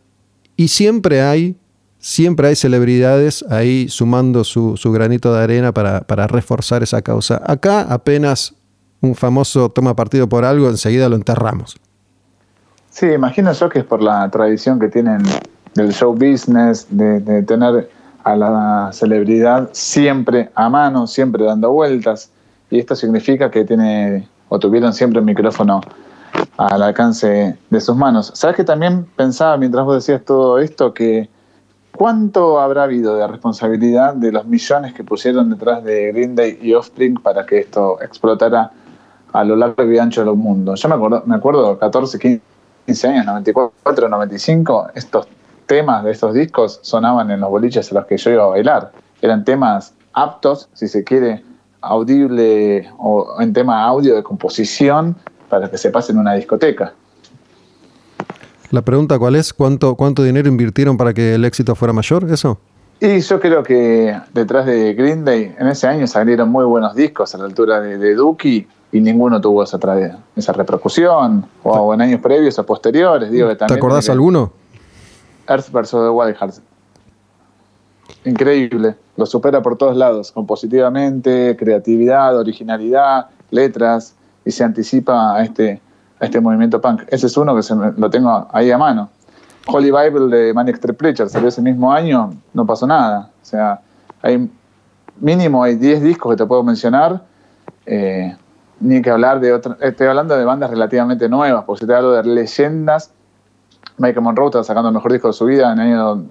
y 0.60 0.68
siempre 0.68 1.22
hay, 1.22 1.56
siempre 1.98 2.48
hay 2.48 2.54
celebridades 2.54 3.42
ahí 3.48 3.88
sumando 3.88 4.44
su, 4.44 4.76
granito 4.92 5.32
de 5.32 5.42
arena 5.42 5.72
para, 5.72 6.26
reforzar 6.26 6.82
esa 6.82 7.00
causa. 7.00 7.40
Acá 7.46 7.80
apenas 7.82 8.54
un 9.00 9.14
famoso 9.14 9.70
toma 9.70 9.96
partido 9.96 10.28
por 10.28 10.44
algo, 10.44 10.68
enseguida 10.68 11.08
lo 11.08 11.16
enterramos. 11.16 11.76
Sí, 13.00 13.06
imagino 13.06 13.50
yo 13.50 13.70
que 13.70 13.78
es 13.78 13.84
por 13.86 14.02
la 14.02 14.30
tradición 14.30 14.78
que 14.78 14.88
tienen 14.88 15.22
del 15.74 15.90
show 15.90 16.12
business, 16.12 16.86
de, 16.90 17.20
de 17.20 17.42
tener 17.44 17.88
a 18.24 18.36
la 18.36 18.90
celebridad 18.92 19.70
siempre 19.72 20.50
a 20.54 20.68
mano, 20.68 21.06
siempre 21.06 21.46
dando 21.46 21.70
vueltas, 21.72 22.30
y 22.68 22.78
esto 22.78 22.94
significa 22.94 23.50
que 23.50 23.64
tiene 23.64 24.28
o 24.50 24.58
tuvieron 24.58 24.92
siempre 24.92 25.18
un 25.20 25.24
micrófono 25.24 25.80
al 26.58 26.82
alcance 26.82 27.56
de 27.70 27.80
sus 27.80 27.96
manos. 27.96 28.32
¿Sabes 28.34 28.54
que 28.54 28.64
también 28.64 29.06
pensaba 29.16 29.56
mientras 29.56 29.86
vos 29.86 29.94
decías 29.94 30.22
todo 30.22 30.58
esto 30.58 30.92
que 30.92 31.30
cuánto 31.96 32.60
habrá 32.60 32.82
habido 32.82 33.16
de 33.16 33.26
responsabilidad 33.26 34.12
de 34.12 34.30
los 34.30 34.44
millones 34.44 34.92
que 34.92 35.04
pusieron 35.04 35.48
detrás 35.48 35.82
de 35.84 36.12
Green 36.12 36.36
Day 36.36 36.58
y 36.60 36.74
Offspring 36.74 37.14
para 37.14 37.46
que 37.46 37.60
esto 37.60 37.98
explotara 38.02 38.72
a 39.32 39.42
lo 39.42 39.56
largo 39.56 39.90
y 39.90 39.96
ancho 39.96 40.22
del 40.22 40.34
mundo? 40.34 40.74
Yo 40.74 40.86
me 40.90 40.96
acuerdo, 40.96 41.22
me 41.24 41.36
acuerdo 41.36 41.78
14, 41.78 42.18
15 42.18 42.49
años, 43.04 43.26
94, 43.26 44.08
95, 44.08 44.88
estos 44.94 45.28
temas 45.66 46.04
de 46.04 46.10
estos 46.10 46.34
discos 46.34 46.80
sonaban 46.82 47.30
en 47.30 47.40
los 47.40 47.50
boliches 47.50 47.92
a 47.92 47.94
los 47.94 48.06
que 48.06 48.16
yo 48.16 48.30
iba 48.30 48.44
a 48.44 48.48
bailar. 48.48 48.92
Eran 49.22 49.44
temas 49.44 49.94
aptos, 50.12 50.68
si 50.72 50.88
se 50.88 51.04
quiere, 51.04 51.44
audible 51.80 52.90
o 52.98 53.40
en 53.40 53.52
tema 53.52 53.84
audio 53.84 54.16
de 54.16 54.22
composición 54.22 55.16
para 55.48 55.70
que 55.70 55.78
se 55.78 55.90
pase 55.90 56.12
en 56.12 56.18
una 56.18 56.34
discoteca. 56.34 56.92
La 58.70 58.82
pregunta 58.82 59.18
cuál 59.18 59.36
es, 59.36 59.52
¿cuánto, 59.52 59.94
cuánto 59.94 60.22
dinero 60.22 60.48
invirtieron 60.48 60.96
para 60.96 61.12
que 61.12 61.34
el 61.34 61.44
éxito 61.44 61.74
fuera 61.74 61.92
mayor? 61.92 62.30
¿Eso? 62.30 62.58
Y 63.00 63.20
yo 63.20 63.40
creo 63.40 63.62
que 63.62 64.14
detrás 64.34 64.66
de 64.66 64.94
Green 64.94 65.24
Day 65.24 65.54
en 65.58 65.68
ese 65.68 65.86
año 65.86 66.06
salieron 66.06 66.50
muy 66.50 66.64
buenos 66.64 66.94
discos 66.94 67.34
a 67.34 67.38
la 67.38 67.44
altura 67.44 67.80
de, 67.80 67.96
de 67.96 68.14
Dookie 68.14 68.68
y 68.92 69.00
ninguno 69.00 69.40
tuvo 69.40 69.62
esa, 69.62 69.78
esa 70.36 70.52
repercusión 70.52 71.46
o, 71.62 71.94
en 71.94 72.00
años 72.00 72.20
previos 72.20 72.58
o 72.58 72.66
posteriores. 72.66 73.30
Digo, 73.30 73.56
¿Te 73.56 73.72
acordás 73.72 74.08
alguno? 74.08 74.52
Earth 75.48 75.70
vs. 75.70 75.90
The 75.90 76.10
Wild 76.10 76.36
Hearts 76.36 76.62
increíble, 78.24 78.96
lo 79.16 79.26
supera 79.26 79.62
por 79.62 79.76
todos 79.76 79.96
lados, 79.96 80.32
compositivamente, 80.32 81.56
creatividad, 81.58 82.36
originalidad, 82.36 83.26
letras, 83.50 84.14
y 84.44 84.50
se 84.50 84.64
anticipa 84.64 85.36
a 85.36 85.42
este, 85.42 85.80
a 86.18 86.24
este 86.24 86.40
movimiento 86.40 86.80
punk. 86.80 87.02
Ese 87.08 87.26
es 87.26 87.36
uno 87.36 87.54
que 87.54 87.62
se 87.62 87.74
lo 87.74 88.10
tengo 88.10 88.48
ahí 88.52 88.70
a 88.70 88.78
mano. 88.78 89.10
Holy 89.66 89.90
Bible 89.90 90.36
de 90.36 90.54
Manic 90.54 90.76
Street 90.76 90.96
Preacher 90.96 91.28
salió 91.28 91.48
ese 91.48 91.62
mismo 91.62 91.92
año, 91.92 92.30
no 92.54 92.66
pasó 92.66 92.86
nada. 92.86 93.30
O 93.42 93.44
sea, 93.44 93.80
hay 94.22 94.50
mínimo 95.20 95.62
hay 95.62 95.76
10 95.76 96.02
discos 96.02 96.32
que 96.32 96.36
te 96.36 96.46
puedo 96.46 96.62
mencionar. 96.62 97.22
Eh, 97.86 98.36
ni 98.80 99.02
que 99.02 99.10
hablar 99.10 99.40
de 99.40 99.52
otras. 99.52 99.76
Estoy 99.80 100.08
hablando 100.08 100.36
de 100.36 100.44
bandas 100.44 100.70
relativamente 100.70 101.28
nuevas, 101.28 101.64
porque 101.64 101.80
si 101.80 101.86
te 101.86 101.94
hablo 101.94 102.12
de 102.12 102.24
leyendas 102.24 103.12
Michael 104.00 104.22
Monroe 104.22 104.46
estaba 104.46 104.64
sacando 104.64 104.88
el 104.88 104.94
mejor 104.94 105.12
disco 105.12 105.28
de 105.28 105.34
su 105.34 105.44
vida 105.44 105.72
en 105.72 105.78
el 105.78 105.92
año 105.92 106.24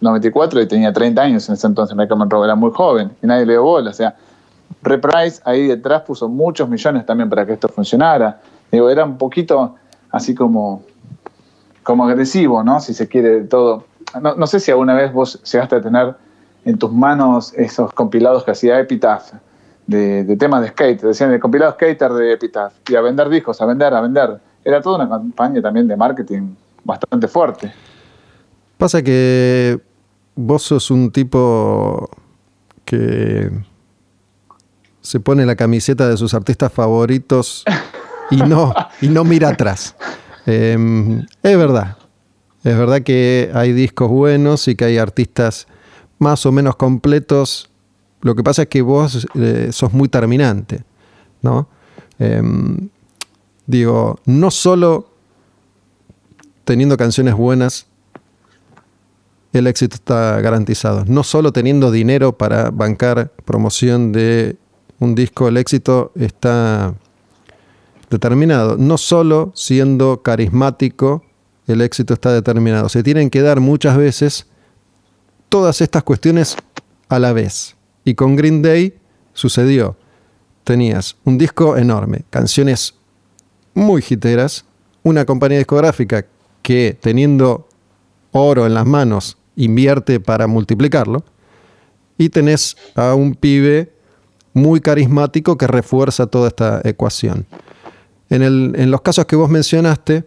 94 0.00 0.60
y 0.60 0.68
tenía 0.68 0.92
30 0.92 1.22
años 1.22 1.48
en 1.48 1.54
ese 1.54 1.66
entonces. 1.66 1.96
Michael 1.96 2.18
Monroe 2.18 2.44
era 2.44 2.54
muy 2.54 2.70
joven 2.70 3.12
y 3.22 3.26
nadie 3.26 3.46
le 3.46 3.54
dio 3.54 3.62
bola. 3.62 3.90
O 3.90 3.94
sea, 3.94 4.14
Reprise 4.82 5.40
ahí 5.44 5.66
detrás 5.66 6.02
puso 6.02 6.28
muchos 6.28 6.68
millones 6.68 7.06
también 7.06 7.30
para 7.30 7.46
que 7.46 7.54
esto 7.54 7.68
funcionara. 7.68 8.40
Digo, 8.70 8.90
era 8.90 9.04
un 9.04 9.16
poquito 9.16 9.76
así 10.10 10.34
como, 10.34 10.82
como 11.82 12.06
agresivo, 12.06 12.62
¿no? 12.62 12.78
Si 12.80 12.92
se 12.92 13.08
quiere 13.08 13.44
todo. 13.44 13.84
No, 14.20 14.34
no 14.34 14.46
sé 14.46 14.60
si 14.60 14.70
alguna 14.70 14.92
vez 14.92 15.10
vos 15.10 15.42
llegaste 15.50 15.76
a 15.76 15.80
tener 15.80 16.14
en 16.66 16.78
tus 16.78 16.92
manos 16.92 17.54
esos 17.54 17.92
compilados 17.94 18.44
que 18.44 18.50
hacía 18.50 18.78
Epitaph 18.78 19.32
de, 19.86 20.36
temas 20.38 20.62
de 20.62 20.68
skate, 20.68 21.02
decían 21.02 21.32
el 21.32 21.40
compilado 21.40 21.72
skater 21.72 22.12
de 22.12 22.32
Epitaph, 22.32 22.72
y 22.88 22.94
a 22.94 23.00
vender 23.00 23.28
discos, 23.28 23.60
a 23.60 23.66
vender, 23.66 23.94
a 23.94 24.00
vender. 24.00 24.40
Era 24.64 24.80
toda 24.80 24.96
una 24.96 25.08
campaña 25.08 25.60
también 25.60 25.86
de 25.88 25.96
marketing 25.96 26.54
bastante 26.82 27.28
fuerte. 27.28 27.72
Pasa 28.78 29.02
que 29.02 29.78
vos 30.34 30.62
sos 30.62 30.90
un 30.90 31.10
tipo 31.10 32.08
que 32.84 33.50
se 35.00 35.20
pone 35.20 35.44
la 35.44 35.54
camiseta 35.54 36.08
de 36.08 36.16
sus 36.16 36.34
artistas 36.34 36.72
favoritos 36.72 37.64
y 38.30 38.36
no, 38.36 38.72
y 39.00 39.08
no 39.08 39.24
mira 39.24 39.50
atrás. 39.50 39.94
Em, 40.46 41.20
es 41.42 41.58
verdad. 41.58 41.96
Es 42.62 42.76
verdad 42.78 43.02
que 43.02 43.50
hay 43.54 43.72
discos 43.72 44.08
buenos 44.08 44.68
y 44.68 44.74
que 44.74 44.86
hay 44.86 44.96
artistas 44.96 45.66
más 46.18 46.46
o 46.46 46.52
menos 46.52 46.76
completos. 46.76 47.70
Lo 48.24 48.34
que 48.34 48.42
pasa 48.42 48.62
es 48.62 48.68
que 48.68 48.80
vos 48.80 49.28
eh, 49.34 49.68
sos 49.70 49.92
muy 49.92 50.08
terminante, 50.08 50.82
¿no? 51.42 51.68
Em, 52.18 52.88
digo, 53.66 54.18
no 54.24 54.50
solo 54.50 55.10
teniendo 56.64 56.96
canciones 56.96 57.34
buenas, 57.34 57.86
el 59.52 59.66
éxito 59.66 59.96
está 59.96 60.40
garantizado. 60.40 61.04
No 61.06 61.22
solo 61.22 61.52
teniendo 61.52 61.90
dinero 61.90 62.32
para 62.32 62.70
bancar 62.70 63.30
promoción 63.44 64.12
de 64.12 64.56
un 65.00 65.14
disco, 65.14 65.46
el 65.46 65.58
éxito 65.58 66.10
está 66.14 66.94
determinado. 68.08 68.78
No 68.78 68.96
solo 68.96 69.52
siendo 69.54 70.22
carismático, 70.22 71.24
el 71.66 71.82
éxito 71.82 72.14
está 72.14 72.32
determinado. 72.32 72.88
Se 72.88 73.02
tienen 73.02 73.28
que 73.28 73.42
dar 73.42 73.60
muchas 73.60 73.98
veces 73.98 74.46
todas 75.50 75.82
estas 75.82 76.04
cuestiones 76.04 76.56
a 77.10 77.18
la 77.18 77.34
vez. 77.34 77.76
Y 78.04 78.14
con 78.14 78.36
Green 78.36 78.62
Day 78.62 78.94
sucedió. 79.32 79.96
Tenías 80.64 81.16
un 81.24 81.38
disco 81.38 81.76
enorme, 81.76 82.24
canciones 82.30 82.94
muy 83.74 84.04
hiteras, 84.08 84.64
una 85.02 85.24
compañía 85.24 85.58
discográfica 85.58 86.24
que 86.62 86.96
teniendo 86.98 87.68
oro 88.32 88.66
en 88.66 88.74
las 88.74 88.86
manos 88.86 89.36
invierte 89.56 90.20
para 90.20 90.46
multiplicarlo, 90.46 91.24
y 92.16 92.28
tenés 92.28 92.76
a 92.94 93.14
un 93.14 93.34
pibe 93.34 93.92
muy 94.52 94.80
carismático 94.80 95.58
que 95.58 95.66
refuerza 95.66 96.26
toda 96.26 96.48
esta 96.48 96.80
ecuación. 96.84 97.46
En, 98.30 98.42
en 98.42 98.90
los 98.90 99.02
casos 99.02 99.26
que 99.26 99.36
vos 99.36 99.50
mencionaste, 99.50 100.24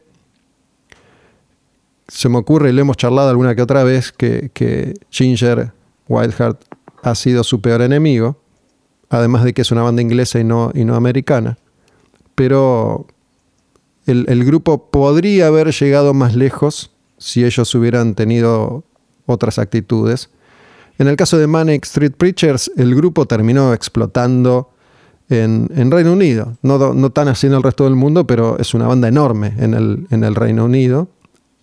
se 2.08 2.30
me 2.30 2.38
ocurre, 2.38 2.70
y 2.70 2.74
lo 2.74 2.82
hemos 2.82 2.98
charlado 2.98 3.30
alguna 3.30 3.56
que 3.56 3.62
otra 3.62 3.84
vez, 3.84 4.12
que, 4.12 4.94
Ginger 5.10 5.72
Wildheart 6.08 6.64
ha 7.04 7.16
sido 7.16 7.44
su 7.44 7.62
peor 7.62 7.82
enemigo, 7.82 8.38
además 9.10 9.44
de 9.44 9.54
que 9.54 9.62
es 9.62 9.72
una 9.72 9.84
banda 9.84 10.02
inglesa 10.02 10.40
y 10.40 10.44
no, 10.44 10.72
y 10.74 10.86
no 10.86 10.96
americana. 10.96 11.58
Pero 12.36 13.08
el, 14.06 14.26
el, 14.30 14.44
grupo 14.46 14.90
podría 14.90 15.48
haber 15.48 15.72
llegado 15.72 16.14
más 16.14 16.36
lejos 16.36 16.92
si 17.18 17.44
ellos 17.44 17.74
hubieran 17.76 18.16
tenido 18.16 18.84
otras 19.26 19.60
actitudes. 19.60 20.30
En 20.98 21.08
el 21.08 21.16
caso 21.16 21.38
de 21.38 21.48
Manic 21.48 21.86
Street 21.86 22.14
Preachers, 22.18 22.72
el 22.76 22.96
grupo 22.96 23.26
terminó 23.26 23.74
explotando 23.74 24.72
en, 25.30 25.92
Reino 25.92 26.14
Unido. 26.14 26.58
No, 26.62 26.94
no, 26.94 27.10
tan 27.12 27.28
así 27.28 27.48
en 27.48 27.54
el 27.54 27.64
resto 27.64 27.84
del 27.84 27.96
mundo, 27.96 28.26
pero 28.26 28.58
es 28.60 28.74
una 28.74 28.88
banda 28.88 29.08
enorme 29.08 29.54
en 29.58 29.74
el, 29.74 30.08
en 30.10 30.24
el 30.24 30.36
Reino 30.36 30.66
Unido 30.66 31.10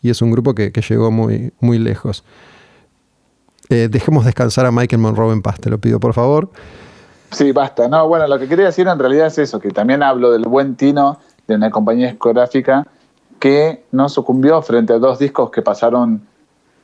y 0.03 0.11
es 0.11 0.21
un 0.23 0.31
grupo 0.31 0.55
que, 0.55 0.71
llegó 0.89 1.11
muy, 1.11 1.53
muy 1.61 1.79
lejos. 1.79 2.25
Eh, 3.69 3.89
dejemos 3.91 4.25
descansar 4.25 4.67
a 4.67 4.73
Michael 4.73 5.01
Monroe 5.01 5.33
en 5.33 5.43
paz, 5.43 5.59
te 5.61 5.71
lo 5.71 5.79
pido 5.79 5.99
por 6.01 6.13
favor. 6.13 6.51
Sí, 7.31 7.53
basta. 7.53 7.89
No, 7.89 8.07
bueno, 8.07 8.27
lo 8.27 8.39
que 8.39 8.47
quería 8.47 8.67
decir 8.67 8.87
en 8.87 8.99
realidad 8.99 9.27
es 9.27 9.39
eso, 9.39 9.59
que 9.59 9.71
también 9.71 10.03
hablo 10.03 10.31
del 10.31 10.43
buen 10.43 10.77
tino 10.77 11.19
de 11.47 11.57
una 11.57 11.71
compañía 11.71 12.09
discográfica 12.09 12.87
que 13.39 13.85
no 13.93 14.09
sucumbió 14.09 14.63
frente 14.63 14.93
a 14.93 14.99
dos 14.99 15.19
discos 15.19 15.51
que 15.51 15.63
pasaron 15.63 16.23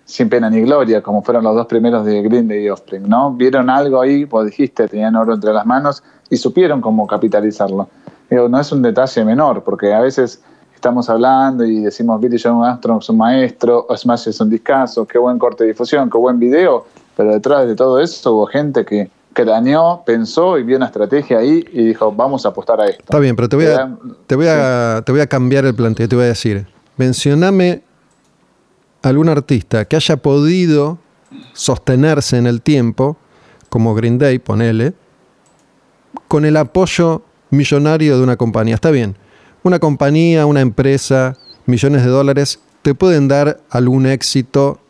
sin 0.05 0.29
pena 0.29 0.51
ni 0.51 0.61
gloria, 0.63 1.03
como 1.03 1.23
fueron 1.23 1.45
los 1.45 1.55
dos 1.55 1.67
primeros 1.67 2.05
de 2.05 2.21
Green 2.23 2.49
Day 2.49 2.65
y 2.65 2.69
Offspring, 2.69 3.09
¿no? 3.09 3.33
Vieron 3.33 3.71
algo 3.71 4.01
ahí, 4.01 4.25
vos 4.25 4.45
dijiste, 4.45 4.89
tenían 4.89 5.15
oro 5.15 5.35
entre 5.35 5.53
las 5.53 5.65
manos 5.65 6.03
y 6.29 6.37
supieron 6.37 6.81
cómo 6.81 7.07
capitalizarlo. 7.07 7.89
Digo, 8.29 8.49
no 8.49 8.59
es 8.59 8.73
un 8.73 8.83
detalle 8.83 9.25
menor, 9.25 9.63
porque 9.63 9.95
a 9.95 10.01
veces 10.01 10.43
estamos 10.81 11.11
hablando 11.11 11.63
y 11.63 11.81
decimos 11.81 12.19
Billy 12.23 12.39
Joe 12.43 12.67
Armstrong 12.67 13.03
es 13.03 13.09
un 13.11 13.19
maestro, 13.19 13.87
Smash 13.95 14.29
es 14.29 14.41
un 14.41 14.49
discazo, 14.49 15.07
qué 15.07 15.19
buen 15.19 15.39
corte 15.39 15.65
de 15.65 15.71
difusión, 15.73 16.09
qué 16.09 16.17
buen 16.17 16.39
video, 16.39 16.87
pero 17.15 17.33
detrás 17.33 17.67
de 17.67 17.77
todo 17.77 18.01
eso 18.01 18.33
hubo 18.33 18.47
gente 18.47 18.87
que 18.87 19.11
craneó, 19.35 20.03
pensó 20.07 20.59
y 20.59 20.63
vio 20.63 20.79
una 20.79 20.87
estrategia 20.87 21.39
ahí 21.39 21.63
y 21.71 21.85
dijo, 21.85 22.11
vamos 22.11 22.47
a 22.47 22.49
apostar 22.49 22.81
a 22.81 22.87
esto. 22.87 23.03
Está 23.03 23.19
bien, 23.19 23.37
pero 23.37 23.51
te 23.51 23.57
voy 23.57 23.67
a, 23.67 23.95
te 24.27 24.37
voy 24.37 24.47
a, 24.49 25.03
te 25.05 25.13
voy 25.13 25.21
a 25.21 25.27
cambiar 25.27 25.67
el 25.67 25.75
planteo, 25.75 26.09
te 26.09 26.17
voy 26.17 26.25
a 26.25 26.29
decir, 26.29 26.67
mencioname 26.97 27.83
algún 29.03 29.29
artista 29.29 29.85
que 29.85 29.97
haya 29.97 30.17
podido 30.17 30.97
sostenerse 31.53 32.39
en 32.39 32.47
el 32.47 32.63
tiempo, 32.63 33.19
como 33.69 33.95
Green 33.95 34.17
Day, 34.17 34.39
ponele, 34.39 34.95
con 36.27 36.47
el 36.47 36.57
apoyo 36.57 37.21
millonario 37.51 38.17
de 38.17 38.23
una 38.25 38.37
compañía. 38.39 38.77
Está 38.77 38.91
bien, 38.91 39.17
una 39.63 39.79
compañía, 39.79 40.47
una 40.47 40.61
empresa, 40.61 41.37
millones 41.67 42.05
de 42.05 42.11
dólares, 42.11 42.61
te 42.83 42.95
pueden 42.95 43.29
dar 43.29 43.61
algún 43.71 44.07
éxito, 44.07 44.81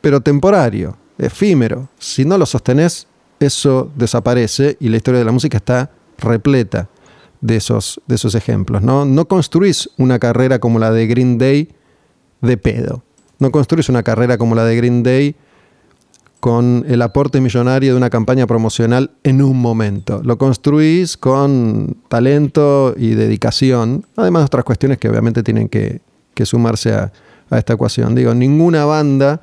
pero 0.00 0.20
temporario, 0.20 0.96
efímero. 1.18 1.88
Si 1.98 2.24
no 2.24 2.38
lo 2.38 2.46
sostenés, 2.46 3.06
eso 3.40 3.90
desaparece 3.96 4.76
y 4.80 4.88
la 4.88 4.96
historia 4.96 5.18
de 5.18 5.24
la 5.24 5.32
música 5.32 5.58
está 5.58 5.90
repleta 6.18 6.88
de 7.40 7.56
esos, 7.56 8.00
de 8.06 8.14
esos 8.14 8.34
ejemplos. 8.34 8.82
¿no? 8.82 9.04
no 9.04 9.26
construís 9.26 9.90
una 9.98 10.18
carrera 10.18 10.58
como 10.58 10.78
la 10.78 10.90
de 10.90 11.06
Green 11.06 11.38
Day 11.38 11.70
de 12.40 12.56
pedo. 12.56 13.02
No 13.38 13.50
construís 13.50 13.88
una 13.88 14.02
carrera 14.02 14.38
como 14.38 14.54
la 14.54 14.64
de 14.64 14.76
Green 14.76 15.02
Day 15.02 15.36
con 16.46 16.84
el 16.86 17.02
aporte 17.02 17.40
millonario 17.40 17.90
de 17.90 17.96
una 17.96 18.08
campaña 18.08 18.46
promocional 18.46 19.10
en 19.24 19.42
un 19.42 19.60
momento. 19.60 20.20
Lo 20.22 20.38
construís 20.38 21.16
con 21.16 21.96
talento 22.06 22.94
y 22.96 23.16
dedicación, 23.16 24.06
además 24.14 24.42
de 24.42 24.46
otras 24.46 24.64
cuestiones 24.64 24.98
que 24.98 25.08
obviamente 25.08 25.42
tienen 25.42 25.68
que, 25.68 26.02
sumarse 26.44 26.94
a, 26.94 27.10
a, 27.50 27.58
esta 27.58 27.72
ecuación. 27.72 28.14
Digo, 28.14 28.32
ninguna 28.32 28.84
banda 28.84 29.40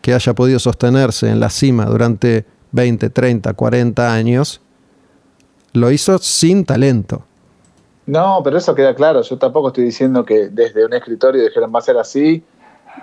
que 0.00 0.14
haya 0.14 0.34
podido 0.34 0.58
sostenerse 0.58 1.30
en 1.30 1.38
la 1.38 1.48
cima 1.48 1.84
durante 1.84 2.44
20, 2.72 3.10
30, 3.10 3.54
40 3.54 4.12
años, 4.12 4.60
lo 5.74 5.92
hizo 5.92 6.18
sin 6.18 6.64
talento. 6.64 7.22
No, 8.04 8.40
pero 8.42 8.58
eso 8.58 8.74
queda 8.74 8.96
claro. 8.96 9.22
Yo 9.22 9.38
tampoco 9.38 9.68
estoy 9.68 9.84
diciendo 9.84 10.24
que 10.24 10.48
desde 10.48 10.84
un 10.84 10.92
escritorio 10.92 11.40
dijeron 11.40 11.70
va 11.72 11.78
a 11.78 11.82
ser 11.82 11.98
así, 11.98 12.42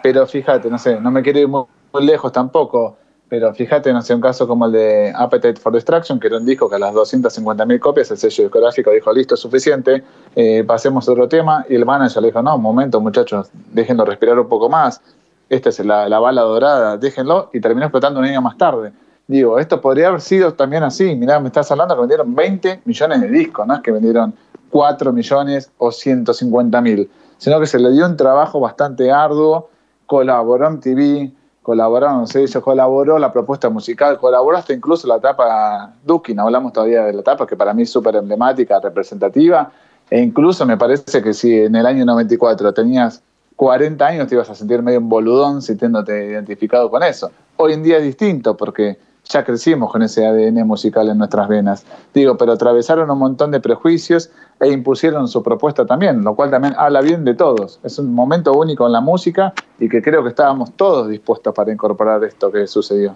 pero 0.04 0.28
fíjate, 0.28 0.70
no 0.70 0.78
sé, 0.78 1.00
no 1.00 1.10
me 1.10 1.22
quiero 1.22 1.40
ir 1.40 1.48
muy 1.48 1.66
lejos 2.02 2.34
tampoco 2.34 2.98
pero 3.30 3.54
fíjate, 3.54 3.94
no 3.94 4.02
sé, 4.02 4.16
un 4.16 4.22
caso 4.22 4.48
como 4.48 4.66
el 4.66 4.72
de 4.72 5.14
Appetite 5.16 5.62
for 5.62 5.72
Destruction, 5.72 6.20
que 6.20 6.28
era 6.28 6.38
un 6.38 6.46
disco 6.46 6.68
que 6.68 6.76
a 6.76 6.80
las 6.80 6.94
250.000 6.94 7.80
copias 7.80 8.10
el 8.10 8.18
sello 8.18 8.46
discográfico 8.46 8.90
dijo, 8.92 9.14
listo, 9.14 9.36
es 9.36 9.40
suficiente, 9.40 10.04
eh, 10.36 10.64
pasemos 10.66 11.08
a 11.08 11.12
otro 11.12 11.30
tema, 11.30 11.64
y 11.70 11.76
el 11.76 11.86
manager 11.86 12.24
le 12.24 12.30
dijo, 12.30 12.42
no, 12.42 12.56
un 12.56 12.62
momento 12.64 13.00
muchachos, 13.00 13.52
déjenlo 13.72 14.04
respirar 14.04 14.40
un 14.40 14.50
poco 14.50 14.68
más, 14.68 15.00
esta 15.48 15.70
es 15.70 15.80
la, 15.86 16.20
bala 16.20 16.42
dorada, 16.42 16.98
déjenlo, 16.98 17.52
y 17.54 17.62
terminó 17.62 17.86
explotando 17.86 18.20
un 18.20 18.26
año 18.26 18.42
más 18.42 18.58
tarde. 18.58 18.92
Digo, 19.28 19.60
esto 19.60 19.80
podría 19.80 20.08
haber 20.08 20.22
sido 20.22 20.56
también 20.56 20.82
así, 20.82 21.16
mirá, 21.16 21.40
me 21.40 21.48
estás 21.48 21.70
hablando 21.72 21.94
que 21.94 22.02
vendieron 22.02 22.34
20 22.34 22.82
millones 22.86 23.22
de 23.22 23.30
discos, 23.30 23.68
no 23.68 23.76
es 23.76 23.82
que 23.82 23.92
vendieron 23.92 24.34
4 24.72 25.14
millones 25.14 25.72
o 25.78 25.92
150 25.92 26.82
mil, 26.82 27.10
sino 27.38 27.60
que 27.60 27.68
se 27.68 27.78
le 27.78 27.92
dio 27.92 28.08
un 28.08 28.18
trabajo 28.18 28.60
bastante 28.60 29.12
arduo, 29.12 29.70
colaboró 30.08 30.68
en 30.68 30.80
TV, 30.80 31.32
colaboraron, 31.70 32.26
sé, 32.26 32.42
ellos 32.42 32.64
colaboró 32.64 33.20
la 33.20 33.32
propuesta 33.32 33.70
musical, 33.70 34.18
colaboró 34.18 34.58
hasta 34.58 34.74
incluso 34.74 35.08
la 35.08 35.18
etapa 35.18 35.94
Duki, 36.04 36.34
no 36.34 36.42
hablamos 36.42 36.74
todavía 36.74 37.04
de 37.04 37.14
la 37.14 37.22
etapa 37.22 37.46
que 37.46 37.56
para 37.56 37.76
mí 37.76 37.84
es 37.84 37.92
súper 37.92 38.16
emblemática, 38.16 38.80
representativa, 38.80 39.72
e 40.10 40.20
incluso 40.20 40.66
me 40.66 40.78
parece 40.78 41.22
que 41.22 41.32
si 41.32 41.54
en 41.54 41.76
el 41.76 41.86
año 41.86 42.06
94 42.06 42.74
tenías 42.74 43.22
40 43.56 44.04
años 44.04 44.28
te 44.28 44.34
ibas 44.34 44.50
a 44.50 44.56
sentir 44.56 44.82
medio 44.82 44.98
un 44.98 45.10
boludón 45.10 45.62
sintiéndote 45.62 46.26
identificado 46.26 46.90
con 46.90 47.04
eso. 47.04 47.30
Hoy 47.58 47.74
en 47.74 47.84
día 47.84 47.98
es 47.98 48.04
distinto 48.04 48.58
porque 48.58 48.98
ya 49.30 49.44
crecimos 49.44 49.92
con 49.92 50.02
ese 50.02 50.26
ADN 50.26 50.66
musical 50.66 51.08
en 51.08 51.20
nuestras 51.20 51.48
venas. 51.48 51.86
Digo, 52.14 52.36
pero 52.36 52.54
atravesaron 52.54 53.10
un 53.12 53.20
montón 53.20 53.52
de 53.52 53.60
prejuicios 53.60 54.32
e 54.60 54.70
impusieron 54.72 55.28
su 55.28 55.44
propuesta 55.44 55.86
también, 55.86 56.24
lo 56.24 56.36
cual 56.36 56.50
también 56.50 56.74
habla 56.78 57.02
bien 57.02 57.24
de 57.24 57.36
todos. 57.36 57.80
Es 57.84 58.00
un 58.00 58.14
momento 58.14 58.52
único 58.54 58.88
en 58.88 58.92
la 58.92 59.02
música 59.02 59.54
y 59.80 59.88
que 59.88 60.02
creo 60.02 60.24
que 60.24 60.30
estábamos 60.30 60.72
todos 60.76 61.08
dispuestos 61.10 61.54
para 61.54 61.72
incorporar 61.72 62.24
esto 62.24 62.52
que 62.52 62.66
sucedió. 62.66 63.16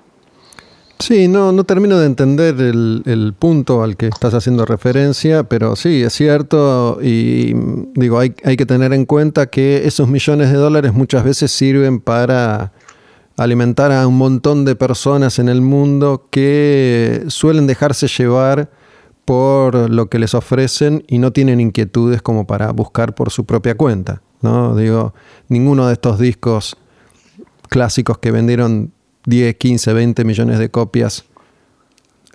Sí, 0.99 1.28
no, 1.28 1.51
no 1.51 1.64
termino 1.66 1.97
de 1.97 2.05
entender 2.05 2.55
el, 2.61 3.34
punto 3.38 3.84
al 3.84 3.97
que 3.97 4.07
estás 4.07 4.36
haciendo 4.36 4.66
referencia, 4.66 5.43
pero 5.43 5.76
sí, 5.76 6.03
es 6.03 6.14
cierto 6.14 6.99
y 7.01 7.53
digo, 7.95 8.20
hay, 8.20 8.34
hay 8.45 8.55
que 8.55 8.66
tener 8.66 8.93
en 8.93 9.05
cuenta 9.05 9.47
que 9.47 9.86
esos 9.86 10.07
millones 10.07 10.51
de 10.51 10.57
dólares 10.57 10.93
muchas 10.93 11.26
veces 11.26 11.51
sirven 11.51 11.99
para 11.99 12.72
alimentar 13.38 13.91
a 13.91 14.07
un 14.07 14.17
montón 14.17 14.65
de 14.65 14.75
personas 14.75 15.39
en 15.39 15.49
el 15.49 15.61
mundo 15.61 16.27
que 16.29 17.23
suelen 17.27 17.67
dejarse 17.67 18.07
llevar 18.07 18.69
por 19.25 19.89
lo 19.89 20.09
que 20.09 20.19
les 20.19 20.34
ofrecen 20.34 21.03
y 21.07 21.17
no 21.17 21.31
tienen 21.31 21.59
inquietudes 21.59 22.21
como 22.21 22.45
para 22.45 22.71
buscar 22.71 23.15
por 23.15 23.31
su 23.31 23.45
propia 23.45 23.75
cuenta. 23.75 24.21
¿no? 24.41 24.75
Digo, 24.75 25.13
ninguno 25.47 25.88
de 25.88 25.93
estos 25.93 26.19
discos 26.19 26.77
clásicos 27.69 28.17
que 28.17 28.31
vendieron 28.31 28.91
10, 29.25 29.55
15, 29.55 29.93
20 29.93 30.25
millones 30.25 30.59
de 30.59 30.69
copias 30.69 31.25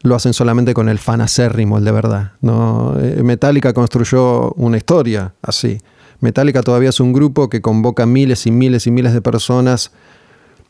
lo 0.02 0.14
hacen 0.14 0.32
solamente 0.32 0.74
con 0.74 0.88
el 0.88 0.98
fan 0.98 1.20
acérrimo, 1.20 1.78
el 1.78 1.84
de 1.84 1.92
verdad. 1.92 2.32
¿no? 2.40 2.96
Eh, 3.00 3.22
Metallica 3.22 3.72
construyó 3.72 4.52
una 4.52 4.76
historia 4.76 5.34
así. 5.42 5.78
Metallica 6.20 6.62
todavía 6.62 6.88
es 6.88 7.00
un 7.00 7.12
grupo 7.12 7.48
que 7.48 7.60
convoca 7.60 8.06
miles 8.06 8.46
y 8.46 8.50
miles 8.50 8.86
y 8.86 8.90
miles 8.90 9.12
de 9.12 9.20
personas 9.20 9.92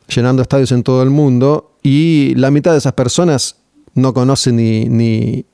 llenando 0.09 0.43
estadios 0.43 0.73
en 0.73 0.83
todo 0.83 1.03
el 1.03 1.11
mundo 1.11 1.77
y 1.83 2.35
la 2.37 2.51
mitad 2.51 2.73
de 2.73 2.79
esas 2.79 2.95
personas 2.95 3.57
no 3.95 4.13
conocen 4.15 4.57
ni, 4.57 4.87
ni, 4.87 5.45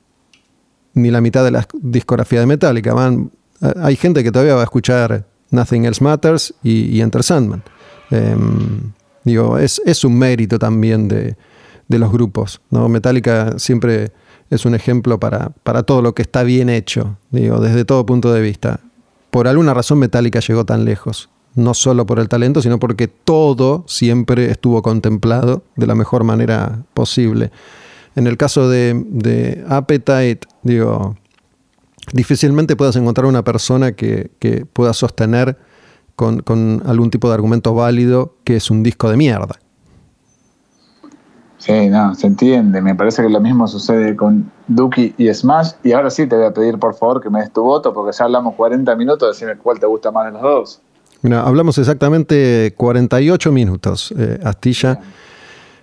ni 0.93 1.11
la 1.11 1.21
mitad 1.21 1.43
de 1.43 1.51
la 1.51 1.67
discografía 1.73 2.39
de 2.39 2.45
Metallica. 2.45 2.93
Van, 2.93 3.31
eh, 3.61 3.73
hay 3.81 3.95
gente 3.95 4.23
que 4.23 4.31
todavía 4.31 4.55
va 4.55 4.61
a 4.61 4.65
escuchar 4.65 5.27
Nothing 5.51 5.85
Else 5.85 6.03
Matters 6.03 6.53
y, 6.63 6.99
Enter 7.01 7.23
Sandman. 7.23 7.63
Em, 8.11 8.93
Digo, 9.25 9.57
es, 9.57 10.03
un 10.03 10.17
mérito 10.17 10.59
también 10.59 11.07
de, 11.07 11.35
los 11.89 12.11
grupos. 12.11 12.61
¿no? 12.69 12.87
Metallica 12.87 13.57
siempre 13.57 14.11
es 14.51 14.65
un 14.65 14.75
ejemplo 14.75 15.19
para, 15.19 15.49
para, 15.63 15.81
todo 15.81 16.03
lo 16.03 16.13
que 16.13 16.21
está 16.21 16.43
bien 16.43 16.69
hecho, 16.69 17.17
digo, 17.31 17.59
desde 17.59 17.83
todo 17.83 18.05
punto 18.05 18.31
de 18.31 18.41
vista. 18.41 18.79
Por 19.31 19.47
alguna 19.47 19.73
razón 19.73 19.97
Metallica 19.97 20.39
llegó 20.39 20.63
tan 20.63 20.85
lejos. 20.85 21.29
No 21.55 21.73
solo 21.73 22.05
por 22.05 22.19
el 22.19 22.29
talento, 22.29 22.61
sino 22.61 22.79
porque 22.79 23.07
todo 23.07 23.85
siempre 23.87 24.51
estuvo 24.51 24.81
contemplado 24.81 25.63
de 25.75 25.87
la 25.87 25.95
mejor 25.95 26.23
manera 26.23 26.83
posible. 26.93 27.51
En 28.15 28.27
el 28.27 28.37
caso 28.37 28.69
de, 28.69 29.63
Appetite, 29.67 30.41
digo, 30.63 31.15
difícilmente 32.13 32.75
puedas 32.75 32.95
encontrar 32.95 33.25
una 33.25 33.43
persona 33.43 33.93
que, 33.93 34.31
que 34.39 34.65
pueda 34.65 34.93
sostener 34.93 35.57
con, 36.15 36.83
algún 36.85 37.09
tipo 37.09 37.27
de 37.27 37.33
argumento 37.33 37.73
válido 37.73 38.35
que 38.43 38.55
es 38.55 38.71
un 38.71 38.83
disco 38.83 39.09
de 39.09 39.17
mierda. 39.17 39.59
Sí, 41.57 41.89
no, 41.89 42.13
se 42.13 42.27
entiende. 42.27 42.81
Me 42.81 42.93
parece 42.93 43.23
que 43.23 43.29
lo 43.29 43.39
mismo 43.39 43.67
sucede 43.67 44.15
con 44.15 44.51
Duki 44.67 45.15
y 45.17 45.33
Smash. 45.33 45.71
Y 45.83 45.93
ahora 45.93 46.11
sí 46.11 46.27
te 46.27 46.35
voy 46.35 46.45
a 46.45 46.53
pedir 46.53 46.77
por 46.77 46.93
favor 46.93 47.21
que 47.21 47.29
me 47.29 47.39
des 47.39 47.51
tu 47.51 47.63
voto, 47.63 47.91
porque 47.93 48.15
ya 48.15 48.25
hablamos 48.25 48.53
40 48.55 48.95
minutos, 48.95 49.35
decime 49.35 49.57
cuál 49.57 49.79
te 49.79 49.87
gusta 49.87 50.11
más 50.11 50.25
de 50.25 50.31
los 50.33 50.41
dos. 50.41 50.81
Mira, 51.25 51.41
hablamos 51.41 51.75
exactamente 51.79 52.75
48 52.77 53.51
minutos, 53.51 54.13
eh, 54.15 54.39
Astilla. 54.43 54.99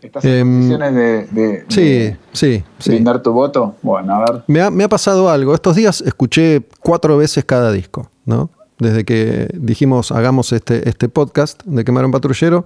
¿Estás 0.00 0.24
en 0.24 0.30
em, 0.30 0.52
condiciones 0.52 0.94
de, 1.32 1.64
sí, 1.68 2.16
sí, 2.32 2.64
brindar 2.86 3.22
tu 3.22 3.32
voto? 3.32 3.74
Bueno, 3.82 4.14
a 4.14 4.20
ver. 4.20 4.44
Me 4.46 4.60
ha, 4.60 4.70
me 4.70 4.84
ha 4.84 4.88
pasado 4.88 5.28
algo. 5.28 5.52
Estos 5.52 5.74
días 5.74 6.00
escuché 6.00 6.62
cuatro 6.78 7.16
veces 7.16 7.44
cada 7.44 7.72
disco, 7.72 8.08
¿no? 8.24 8.50
desde 8.78 9.04
que 9.04 9.48
dijimos 9.52 10.12
hagamos 10.12 10.52
este, 10.52 10.88
este 10.88 11.08
podcast 11.08 11.60
de 11.64 11.84
Quemar 11.84 12.04
un 12.04 12.12
Patrullero, 12.12 12.64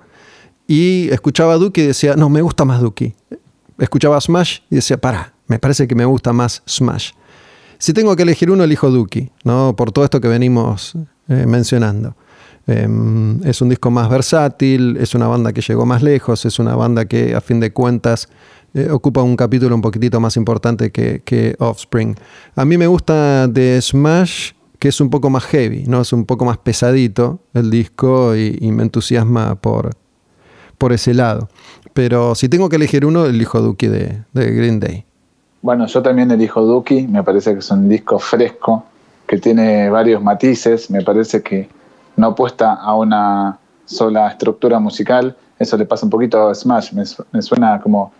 y 0.66 1.09
escuchaba 1.11 1.55
a 1.55 1.57
Duki 1.57 1.81
y 1.81 1.87
decía, 1.87 2.14
no, 2.14 2.29
me 2.29 2.43
gusta 2.43 2.66
más 2.66 2.83
Duki. 2.83 3.14
Escuchaba 3.79 4.20
Smash 4.20 4.59
y 4.68 4.74
decía, 4.77 4.99
para, 4.99 5.33
me 5.47 5.59
parece 5.59 5.89
que 5.89 5.95
me 5.95 6.05
gusta 6.05 6.35
más 6.35 6.62
Smash. 6.68 7.12
Si 7.79 7.95
tengo 7.95 8.14
que 8.16 8.24
elegir 8.24 8.51
uno, 8.51 8.64
elijo 8.64 8.91
Duki, 8.91 9.31
¿no? 9.45 9.74
por 9.77 9.93
todo 9.93 10.05
esto 10.05 10.20
que 10.20 10.29
venimos 10.29 10.95
eh, 11.29 11.47
mencionando. 11.47 12.16
Em, 12.67 13.41
es 13.45 13.62
un 13.62 13.69
disco 13.69 13.91
más 13.91 14.09
versátil, 14.09 14.97
es 14.99 15.14
una 15.14 15.29
banda 15.29 15.53
que 15.53 15.61
llegó 15.61 15.87
más 15.87 16.03
lejos, 16.03 16.45
es 16.45 16.59
una 16.59 16.75
banda 16.75 17.05
que 17.05 17.35
a 17.35 17.41
fin 17.41 17.61
de 17.61 17.73
cuentas 17.73 18.29
eh, 18.75 18.91
ocupa 18.91 19.23
un 19.23 19.37
capítulo 19.37 19.75
un 19.75 19.83
poquitito 19.83 20.19
más 20.19 20.37
importante 20.37 20.91
que, 20.91 21.23
que 21.25 21.55
Offspring. 21.61 22.17
A 22.57 22.64
mí 22.64 22.77
me 22.77 22.89
gusta 22.89 23.47
de 23.47 23.81
Smash 23.81 24.53
que 24.79 24.89
es 24.89 25.01
un 25.01 25.11
poco 25.11 25.31
más 25.31 25.45
heavy, 25.45 25.85
¿no? 25.87 26.03
Es 26.03 26.12
un 26.12 26.25
poco 26.25 26.45
más 26.45 26.59
pesadito 26.59 27.41
el 27.55 27.71
disco 27.71 28.37
y, 28.37 28.59
me 28.73 28.83
entusiasma 28.83 29.55
por, 29.55 29.91
por 30.79 30.93
ese 30.93 31.14
lado. 31.14 31.49
Pero 31.95 32.35
si 32.35 32.49
tengo 32.49 32.69
que 32.69 32.77
elegir 32.77 33.07
uno, 33.07 33.25
elijo 33.27 33.61
Dookie 33.61 33.89
de, 33.89 34.23
de 34.33 34.51
Green 34.53 34.81
Day. 34.81 35.05
Bueno, 35.62 35.87
yo 35.87 36.03
también 36.03 36.31
elijo 36.31 36.62
Dookie, 36.62 37.07
me 37.07 37.23
parece 37.23 37.55
que 37.55 37.61
es 37.61 37.71
un 37.71 37.89
disco 37.89 38.19
fresco, 38.19 38.85
que 39.27 39.39
tiene 39.39 39.89
varios 39.89 40.23
matices, 40.23 40.91
me 40.91 41.03
parece 41.03 41.43
que 41.43 41.69
no 42.17 42.29
apuesta 42.29 42.75
a 42.75 42.95
una 42.95 43.59
sola 43.85 44.29
estructura 44.29 44.79
musical, 44.79 45.37
eso 45.59 45.77
le 45.77 45.87
pasa 45.87 46.07
un 46.07 46.11
poquito 46.11 46.49
a 46.49 46.55
Smash, 46.55 46.93
me 46.93 47.43
suena 47.43 47.81
como 47.81 48.12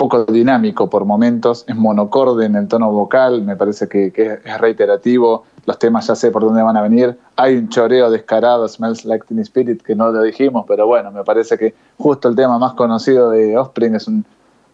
poco 0.00 0.24
dinámico 0.24 0.88
por 0.88 1.04
momentos, 1.04 1.62
es 1.68 1.76
monocorde 1.76 2.46
en 2.46 2.56
el 2.56 2.68
tono 2.68 2.90
vocal, 2.90 3.42
me 3.42 3.54
parece 3.54 3.86
que, 3.86 4.06
es 4.42 4.58
reiterativo, 4.58 5.44
los 5.66 5.78
temas 5.78 6.06
ya 6.06 6.14
sé 6.14 6.30
por 6.30 6.42
dónde 6.42 6.62
van 6.62 6.78
a 6.78 6.80
venir, 6.80 7.18
hay 7.36 7.58
un 7.58 7.68
choreo 7.68 8.10
descarado, 8.10 8.66
Smells 8.66 9.04
Like 9.04 9.26
Teen 9.26 9.40
Spirit, 9.40 9.82
que 9.82 9.94
no 9.94 10.10
lo 10.10 10.22
dijimos, 10.22 10.64
pero 10.66 10.86
bueno, 10.86 11.10
me 11.10 11.22
parece 11.22 11.58
que 11.58 11.74
justo 11.98 12.30
el 12.30 12.34
tema 12.34 12.58
más 12.58 12.72
conocido 12.72 13.28
de 13.28 13.58
Offspring 13.58 13.94
es 13.94 14.08
un 14.08 14.24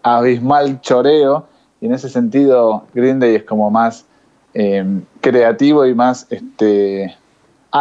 abismal 0.04 0.80
choreo, 0.80 1.48
y 1.80 1.86
en 1.86 1.94
ese 1.94 2.08
sentido 2.08 2.84
Green 2.94 3.18
Day 3.18 3.34
es 3.34 3.42
como 3.42 3.68
más 3.68 4.06
eh, 4.54 5.00
creativo 5.20 5.86
y 5.86 5.94
más 5.96 6.28
este, 6.30 7.16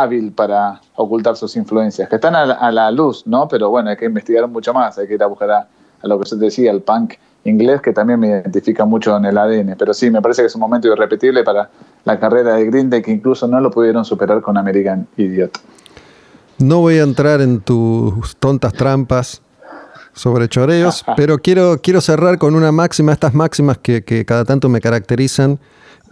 hábil 0.01 0.31
para 0.31 0.81
ocultar 0.95 1.35
sus 1.35 1.55
influencias, 1.55 2.09
que 2.09 2.15
están 2.15 2.35
a 2.35 2.71
la, 2.71 2.91
luz, 2.91 3.25
¿no? 3.25 3.47
Pero 3.47 3.69
bueno, 3.69 3.89
hay 3.89 3.97
que 3.97 4.05
investigar 4.05 4.47
mucho 4.47 4.73
más, 4.73 4.97
hay 4.97 5.07
que 5.07 5.15
ir 5.15 5.23
a 5.23 5.27
buscar 5.27 5.51
a, 5.51 5.67
a 6.01 6.07
lo 6.07 6.19
que 6.19 6.29
yo 6.29 6.37
te 6.37 6.45
decía, 6.45 6.71
el 6.71 6.81
punk 6.81 7.13
inglés 7.45 7.81
que 7.81 7.93
también 7.93 8.19
me 8.19 8.27
identifica 8.27 8.85
mucho 8.85 9.15
en 9.15 9.25
el 9.25 9.37
ADN. 9.37 9.75
Pero 9.77 9.93
sí, 9.93 10.09
me 10.09 10.21
parece 10.21 10.41
que 10.41 10.47
es 10.47 10.55
un 10.55 10.61
momento 10.61 10.87
irrepetible 10.91 11.43
para 11.43 11.69
la 12.03 12.19
carrera 12.19 12.55
de 12.55 12.65
Green 12.65 12.89
Day 12.89 13.01
que 13.01 13.11
incluso 13.11 13.47
no 13.47 13.59
lo 13.59 13.71
pudieron 13.71 14.03
superar 14.03 14.41
con 14.41 14.57
American 14.57 15.07
Idiot. 15.15 15.59
No 16.57 16.79
voy 16.79 16.97
a 16.97 17.03
entrar 17.03 17.41
en 17.41 17.61
tus 17.61 18.35
tontas 18.37 18.73
trampas 18.73 19.41
sobre 20.13 20.47
choreos, 20.49 21.03
pero 21.17 21.37
quiero, 21.37 21.79
quiero 21.81 22.01
cerrar 22.01 22.37
con 22.37 22.55
una 22.55 22.71
máxima, 22.71 23.11
estas 23.11 23.33
máximas 23.33 23.77
que, 23.77 24.03
que 24.03 24.25
cada 24.25 24.45
tanto 24.45 24.67
me 24.69 24.81
caracterizan, 24.81 25.59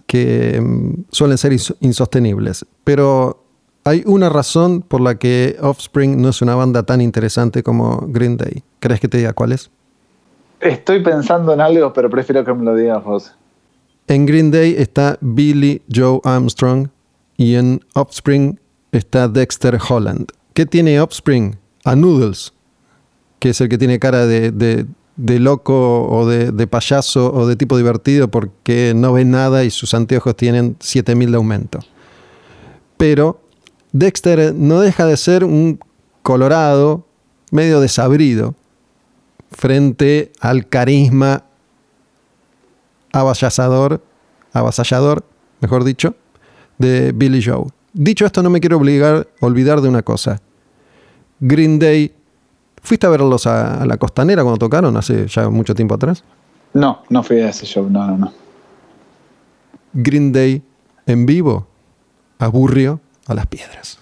que 0.06 0.62
mm, 0.62 1.06
suelen 1.10 1.38
ser 1.38 1.54
insostenibles. 1.80 2.66
Pero 2.84 3.43
hay 3.84 4.04
una 4.06 4.30
razón 4.30 4.82
por 4.82 5.02
la 5.02 5.16
que 5.16 5.58
Offspring 5.62 6.22
no 6.22 6.30
es 6.30 6.42
una 6.42 6.56
banda 6.56 6.84
tan 6.84 7.02
interesante 7.02 7.64
como 7.64 8.06
Green 8.08 8.38
Day. 8.38 8.64
¿Crees 8.80 9.00
que 9.00 9.08
te 9.08 9.18
diga 9.18 9.34
cuál 9.34 9.52
es? 9.52 9.70
Estoy 10.60 11.04
pensando 11.04 11.54
en 11.54 11.60
algo, 11.60 11.92
pero 11.92 12.10
prefiero 12.10 12.46
que 12.46 12.54
me 12.54 12.64
lo 12.64 12.76
digas 12.76 13.04
vos. 13.04 13.34
En 14.08 14.26
Green 14.26 14.52
Day 14.52 14.76
está 14.78 15.18
Billy 15.22 15.82
Joe 15.94 16.20
Armstrong 16.24 16.88
y 17.36 17.56
en 17.56 17.82
Offspring 17.94 18.60
está 18.92 19.28
Dexter 19.28 19.78
Holland. 19.90 20.28
¿Qué 20.54 20.66
tiene 20.66 21.00
Offspring? 21.02 21.58
A 21.86 21.96
Noodles, 21.98 22.54
que 23.40 23.50
es 23.50 23.60
el 23.60 23.68
que 23.68 23.78
tiene 23.78 24.00
cara 24.00 24.26
de, 24.26 24.86
loco 25.18 26.08
o 26.08 26.26
de, 26.26 26.68
payaso 26.68 27.34
o 27.34 27.46
de 27.46 27.58
tipo 27.58 27.76
divertido 27.76 28.30
porque 28.30 28.94
no 28.96 29.12
ve 29.12 29.26
nada 29.26 29.66
y 29.66 29.70
sus 29.70 29.94
anteojos 29.94 30.38
tienen 30.38 30.78
7000 30.80 31.32
de 31.32 31.38
aumento. 31.38 31.80
Pero 32.96 33.43
Dexter 33.94 34.54
no 34.56 34.82
deja 34.82 35.06
de 35.06 35.16
ser 35.18 35.44
un 35.44 35.80
colorado 36.24 37.06
medio 37.52 37.80
desabrido 37.80 38.56
frente 39.52 40.32
al 40.42 40.68
carisma 40.68 41.44
avasallador, 43.12 44.02
avasallador, 44.52 45.24
mejor 45.62 45.84
dicho, 45.84 46.16
de 46.80 47.12
Billy 47.14 47.42
Joe. 47.44 47.68
Dicho 47.94 48.26
esto, 48.26 48.42
no 48.42 48.50
me 48.50 48.60
quiero 48.60 48.78
obligar, 48.78 49.28
olvidar 49.40 49.80
de 49.82 49.90
una 49.90 50.02
cosa. 50.02 50.42
Green 51.40 51.78
Day, 51.78 52.12
¿fuiste 52.82 53.06
a 53.06 53.10
verlos 53.12 53.46
a, 53.46 53.86
la 53.86 53.98
costanera 53.98 54.42
cuando 54.42 54.58
tocaron 54.58 54.98
hace 54.98 55.28
ya 55.28 55.50
mucho 55.50 55.76
tiempo 55.76 55.94
atrás? 55.94 56.24
No, 56.74 57.04
no 57.10 57.22
fui 57.22 57.40
a 57.42 57.50
ese 57.50 57.68
show, 57.68 57.88
no, 57.88 58.08
no, 58.08 58.18
no. 58.18 58.34
Green 59.94 60.32
Day 60.32 60.64
en 61.06 61.28
vivo 61.28 61.68
aburrió 62.40 63.00
a 63.28 63.34
las 63.34 63.48
piedras. 63.48 64.00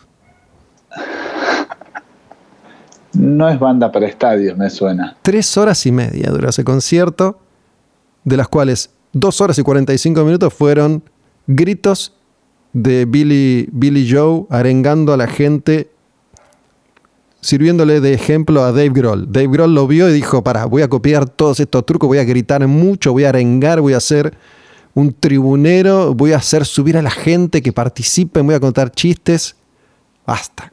No 3.13 3.49
es 3.49 3.59
banda 3.59 3.91
para 3.91 4.07
estadios, 4.07 4.57
me 4.57 4.69
suena. 4.69 5.17
Tres 5.21 5.57
horas 5.57 5.85
y 5.85 5.91
media 5.91 6.29
duró 6.29 6.49
ese 6.49 6.63
concierto, 6.63 7.39
de 8.23 8.37
las 8.37 8.47
cuales 8.47 8.91
dos 9.11 9.41
horas 9.41 9.57
y 9.57 9.63
45 9.63 10.23
minutos 10.23 10.53
fueron 10.53 11.03
gritos 11.47 12.15
de 12.73 13.05
Billy, 13.05 13.67
Billy 13.71 14.09
Joe 14.09 14.45
arengando 14.49 15.13
a 15.13 15.17
la 15.17 15.27
gente 15.27 15.91
sirviéndole 17.41 17.99
de 17.99 18.13
ejemplo 18.13 18.63
a 18.63 18.71
Dave 18.71 18.89
Grohl. 18.89 19.31
Dave 19.31 19.47
Grohl 19.47 19.73
lo 19.73 19.87
vio 19.87 20.07
y 20.09 20.13
dijo, 20.13 20.43
para, 20.43 20.65
voy 20.65 20.83
a 20.83 20.87
copiar 20.87 21.27
todos 21.27 21.59
estos 21.59 21.85
trucos, 21.85 22.07
voy 22.07 22.19
a 22.19 22.23
gritar 22.23 22.65
mucho, 22.67 23.11
voy 23.11 23.25
a 23.25 23.29
arengar, 23.29 23.81
voy 23.81 23.93
a 23.93 23.97
hacer 23.97 24.37
un 24.93 25.13
tribunero, 25.13 26.13
voy 26.13 26.33
a 26.33 26.37
hacer 26.37 26.65
subir 26.65 26.97
a 26.97 27.01
la 27.01 27.11
gente 27.11 27.61
que 27.61 27.71
participe, 27.71 28.41
voy 28.41 28.55
a 28.55 28.59
contar 28.59 28.91
chistes. 28.91 29.55
Basta. 30.25 30.69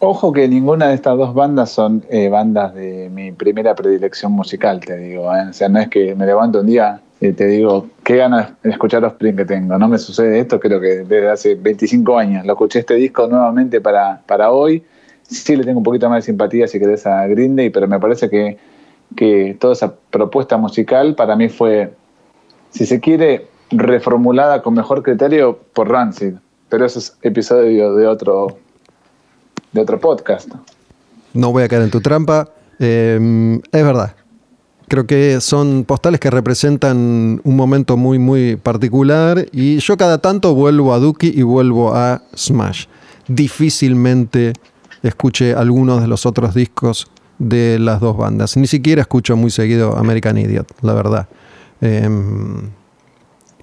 Ojo 0.00 0.32
que 0.32 0.46
ninguna 0.46 0.88
de 0.88 0.94
estas 0.94 1.18
dos 1.18 1.34
bandas 1.34 1.70
son 1.70 2.04
eh, 2.08 2.28
bandas 2.28 2.72
de 2.72 3.10
mi 3.12 3.32
primera 3.32 3.74
predilección 3.74 4.30
musical, 4.30 4.78
te 4.80 4.96
digo. 4.96 5.34
¿eh? 5.34 5.48
O 5.50 5.52
sea, 5.52 5.68
no 5.68 5.80
es 5.80 5.88
que 5.88 6.14
me 6.14 6.24
levanto 6.24 6.60
un 6.60 6.66
día 6.66 7.00
y 7.20 7.32
te 7.32 7.46
digo, 7.46 7.88
qué 8.04 8.16
ganas 8.16 8.52
de 8.62 8.70
escuchar 8.70 9.02
los 9.02 9.12
Spring 9.14 9.34
que 9.34 9.44
tengo. 9.44 9.76
No 9.76 9.88
me 9.88 9.98
sucede 9.98 10.38
esto, 10.38 10.60
creo 10.60 10.80
que 10.80 10.98
desde 10.98 11.28
hace 11.28 11.54
25 11.56 12.16
años. 12.16 12.46
Lo 12.46 12.52
escuché 12.52 12.78
este 12.78 12.94
disco 12.94 13.26
nuevamente 13.26 13.80
para, 13.80 14.22
para 14.24 14.52
hoy. 14.52 14.84
Sí 15.24 15.56
le 15.56 15.64
tengo 15.64 15.78
un 15.78 15.84
poquito 15.84 16.08
más 16.08 16.18
de 16.24 16.26
simpatía 16.26 16.68
si 16.68 16.78
querés 16.78 17.04
a 17.04 17.26
Green 17.26 17.56
pero 17.72 17.88
me 17.88 17.98
parece 17.98 18.30
que, 18.30 18.56
que 19.16 19.56
toda 19.58 19.72
esa 19.72 19.94
propuesta 20.10 20.56
musical 20.56 21.14
para 21.14 21.36
mí 21.36 21.48
fue, 21.48 21.94
si 22.70 22.86
se 22.86 23.00
quiere, 23.00 23.46
reformulada 23.70 24.62
con 24.62 24.74
mejor 24.74 25.02
criterio 25.02 25.58
por 25.72 25.88
Rancid. 25.88 26.34
Pero 26.68 26.84
eso 26.84 26.98
es 26.98 27.16
episodio 27.22 27.94
de 27.94 28.06
otro, 28.06 28.58
de 29.72 29.80
otro 29.80 29.98
podcast. 29.98 30.50
No 31.32 31.52
voy 31.52 31.62
a 31.62 31.68
caer 31.68 31.82
en 31.82 31.90
tu 31.90 32.00
trampa. 32.00 32.50
Eh, 32.78 33.60
es 33.72 33.84
verdad. 33.84 34.14
Creo 34.88 35.06
que 35.06 35.40
son 35.42 35.84
postales 35.84 36.18
que 36.18 36.30
representan 36.30 37.40
un 37.44 37.56
momento 37.56 37.96
muy, 37.96 38.18
muy 38.18 38.56
particular. 38.56 39.46
Y 39.52 39.78
yo 39.78 39.96
cada 39.96 40.18
tanto 40.18 40.54
vuelvo 40.54 40.94
a 40.94 40.98
Dookie 40.98 41.32
y 41.34 41.42
vuelvo 41.42 41.94
a 41.94 42.22
Smash. 42.34 42.86
Difícilmente 43.26 44.54
escuché 45.02 45.54
algunos 45.54 46.00
de 46.00 46.08
los 46.08 46.24
otros 46.24 46.54
discos 46.54 47.06
de 47.38 47.78
las 47.78 48.00
dos 48.00 48.16
bandas. 48.16 48.56
Ni 48.56 48.66
siquiera 48.66 49.02
escucho 49.02 49.36
muy 49.36 49.50
seguido 49.50 49.96
American 49.96 50.38
Idiot, 50.38 50.72
la 50.82 50.94
verdad. 50.94 51.28
Eh, 51.80 52.08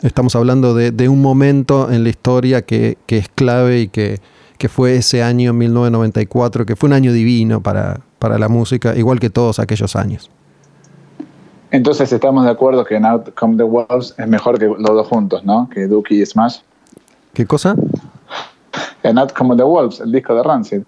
estamos 0.01 0.35
hablando 0.35 0.73
de, 0.73 0.91
de, 0.91 1.09
un 1.09 1.21
momento 1.21 1.91
en 1.91 2.03
la 2.03 2.09
historia 2.09 2.61
que, 2.61 2.97
que 3.05 3.17
es 3.17 3.29
clave 3.29 3.81
y 3.81 3.87
que, 3.89 4.19
que 4.57 4.69
fue 4.69 4.95
ese 4.95 5.23
año 5.23 5.53
1994, 5.53 6.65
que 6.65 6.75
fue 6.75 6.87
un 6.87 6.93
año 6.93 7.11
divino 7.11 7.61
para, 7.61 7.99
para 8.19 8.37
la 8.37 8.47
música, 8.47 8.95
igual 8.95 9.19
que 9.19 9.29
todos 9.29 9.59
aquellos 9.59 9.95
años. 9.95 10.29
Entonces 11.71 12.11
estamos 12.13 12.45
de 12.45 12.51
acuerdo 12.51 12.85
que 12.85 12.95
Out 12.95 13.33
Come 13.35 13.57
the 13.57 13.63
Wolves 13.63 14.13
es 14.17 14.27
mejor 14.27 14.57
que 14.57 14.65
los 14.65 14.77
dos 14.81 15.07
juntos, 15.07 15.43
¿no? 15.43 15.69
Que 15.69 15.87
Dookie 15.87 16.21
y 16.21 16.25
Smash. 16.25 16.59
¿Qué 17.33 17.45
cosa? 17.45 17.75
En 19.03 19.19
Out 19.19 19.33
Come 19.33 19.55
the 19.55 19.63
Wolves, 19.63 19.99
el 19.99 20.11
disco 20.11 20.33
de 20.33 20.41
Rancid. 20.41 20.81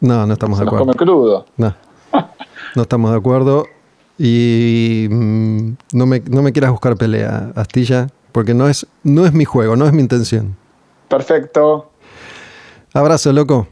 No, 0.00 0.26
no 0.26 0.32
estamos 0.32 0.58
Se 0.58 0.64
de 0.64 0.68
acuerdo. 0.68 0.86
come 0.86 0.96
crudo. 0.96 1.46
No, 1.56 1.74
no 2.74 2.82
estamos 2.82 3.10
de 3.10 3.16
acuerdo. 3.16 3.66
Y 4.18 5.08
mm, 5.10 5.72
no, 5.92 6.06
me, 6.06 6.20
no 6.20 6.42
me 6.42 6.52
quieras 6.52 6.70
buscar 6.70 6.96
pelea, 6.96 7.52
Astilla, 7.56 8.08
porque 8.32 8.54
no 8.54 8.68
es, 8.68 8.86
no 9.02 9.26
es 9.26 9.32
mi 9.32 9.44
juego, 9.44 9.76
no 9.76 9.86
es 9.86 9.92
mi 9.92 10.02
intención. 10.02 10.56
Perfecto. 11.08 11.90
Abrazo, 12.92 13.32
loco. 13.32 13.66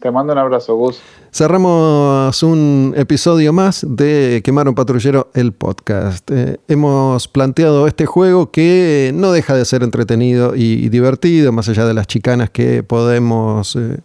Te 0.00 0.10
mando 0.12 0.32
un 0.32 0.38
abrazo, 0.38 0.76
Gus. 0.76 1.00
Cerramos 1.32 2.42
un 2.44 2.94
episodio 2.96 3.52
más 3.52 3.84
de 3.86 4.40
Quemar 4.44 4.68
un 4.68 4.74
Patrullero, 4.76 5.28
el 5.34 5.52
podcast. 5.52 6.30
Eh, 6.30 6.58
hemos 6.68 7.26
planteado 7.26 7.88
este 7.88 8.06
juego 8.06 8.52
que 8.52 9.10
no 9.14 9.32
deja 9.32 9.54
de 9.54 9.64
ser 9.64 9.82
entretenido 9.82 10.54
y, 10.54 10.84
y 10.84 10.88
divertido, 10.88 11.50
más 11.50 11.68
allá 11.68 11.84
de 11.84 11.94
las 11.94 12.06
chicanas 12.06 12.50
que 12.50 12.84
podemos 12.84 13.74
eh, 13.74 13.98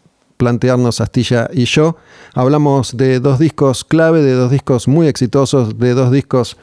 plantearnos 0.43 0.99
Astilla 0.99 1.49
y 1.53 1.63
yo. 1.63 1.95
Hablamos 2.33 2.97
de 2.97 3.21
dos 3.21 3.39
discos 3.39 3.85
clave, 3.85 4.21
de 4.21 4.33
dos 4.33 4.51
discos 4.51 4.89
muy 4.89 5.07
exitosos, 5.07 5.79
de 5.79 5.93
dos 5.93 6.11
discos 6.11 6.57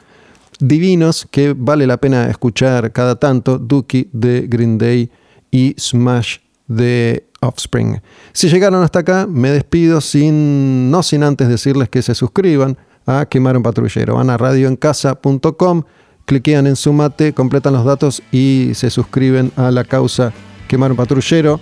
divinos 0.59 1.27
que 1.31 1.55
vale 1.57 1.87
la 1.87 1.97
pena 1.97 2.29
escuchar 2.29 2.91
cada 2.91 3.15
tanto, 3.15 3.57
Dookie 3.57 4.07
de 4.13 4.45
Green 4.47 4.77
Day 4.77 5.09
y 5.49 5.73
Smash 5.79 6.37
de 6.67 7.25
Offspring. 7.41 7.99
Si 8.33 8.49
llegaron 8.49 8.83
hasta 8.83 8.99
acá, 8.99 9.25
me 9.27 9.49
despido 9.49 9.99
sin, 9.99 10.91
no 10.91 11.01
sin 11.01 11.23
antes 11.23 11.49
decirles 11.49 11.89
que 11.89 12.03
se 12.03 12.13
suscriban 12.13 12.77
a 13.07 13.25
Quemar 13.25 13.57
un 13.57 13.63
Patrullero. 13.63 14.13
Van 14.13 14.29
a 14.29 14.37
radioencasa.com, 14.37 15.83
cliquean 16.27 16.67
en 16.67 16.75
Sumate, 16.75 17.33
completan 17.33 17.73
los 17.73 17.83
datos 17.83 18.21
y 18.31 18.73
se 18.75 18.91
suscriben 18.91 19.51
a 19.55 19.71
la 19.71 19.85
causa 19.85 20.31
Quemar 20.67 20.91
un 20.91 20.97
Patrullero, 20.97 21.59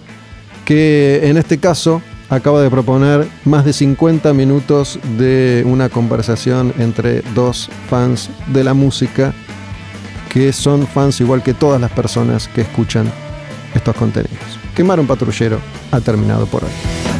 que 0.66 1.22
en 1.24 1.38
este 1.38 1.58
caso 1.58 2.02
acaba 2.30 2.62
de 2.62 2.70
proponer 2.70 3.28
más 3.46 3.66
de 3.66 3.74
50 3.74 4.34
minutos 4.34 5.00
de 5.18 5.64
una 5.66 5.90
conversación 5.90 6.74
entre 6.78 7.22
dos 7.34 7.70
fans 7.90 8.30
de 8.48 8.64
la 8.64 8.74
música 8.74 9.34
que 10.30 10.54
son 10.54 10.86
fans 10.88 11.20
igual 11.22 11.42
que 11.42 11.54
todas 11.56 11.82
las 11.82 11.92
personas 11.92 12.48
que 12.48 12.62
escuchan 12.62 13.12
estos 13.74 13.96
contenidos. 13.96 14.60
Quemar 14.76 15.00
un 15.00 15.08
patrullero 15.08 15.60
ha 15.92 16.00
terminado 16.00 16.46
por 16.46 16.64
hoy. 16.64 16.70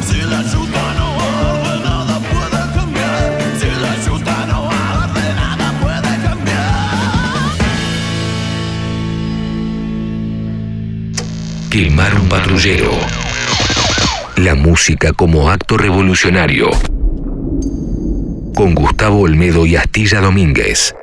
Si 0.08 0.16
la 0.22 0.38
ayuda 0.38 0.94
no 0.94 1.20
arde, 1.20 1.84
nada 1.84 2.20
puede 2.20 2.74
cambiar. 2.74 3.42
Si 3.58 3.66
la 3.66 3.92
ayuda 3.92 4.46
no 4.46 4.70
arde, 4.70 5.34
nada 5.34 5.80
puede 5.80 6.22
cambiar. 6.22 6.70
Quemar 11.70 12.14
un 12.14 12.28
patrullero. 12.28 13.19
La 14.40 14.54
música 14.54 15.12
como 15.12 15.50
acto 15.50 15.76
revolucionario. 15.76 16.70
Con 18.54 18.74
Gustavo 18.74 19.20
Olmedo 19.20 19.66
y 19.66 19.76
Astilla 19.76 20.22
Domínguez. 20.22 20.94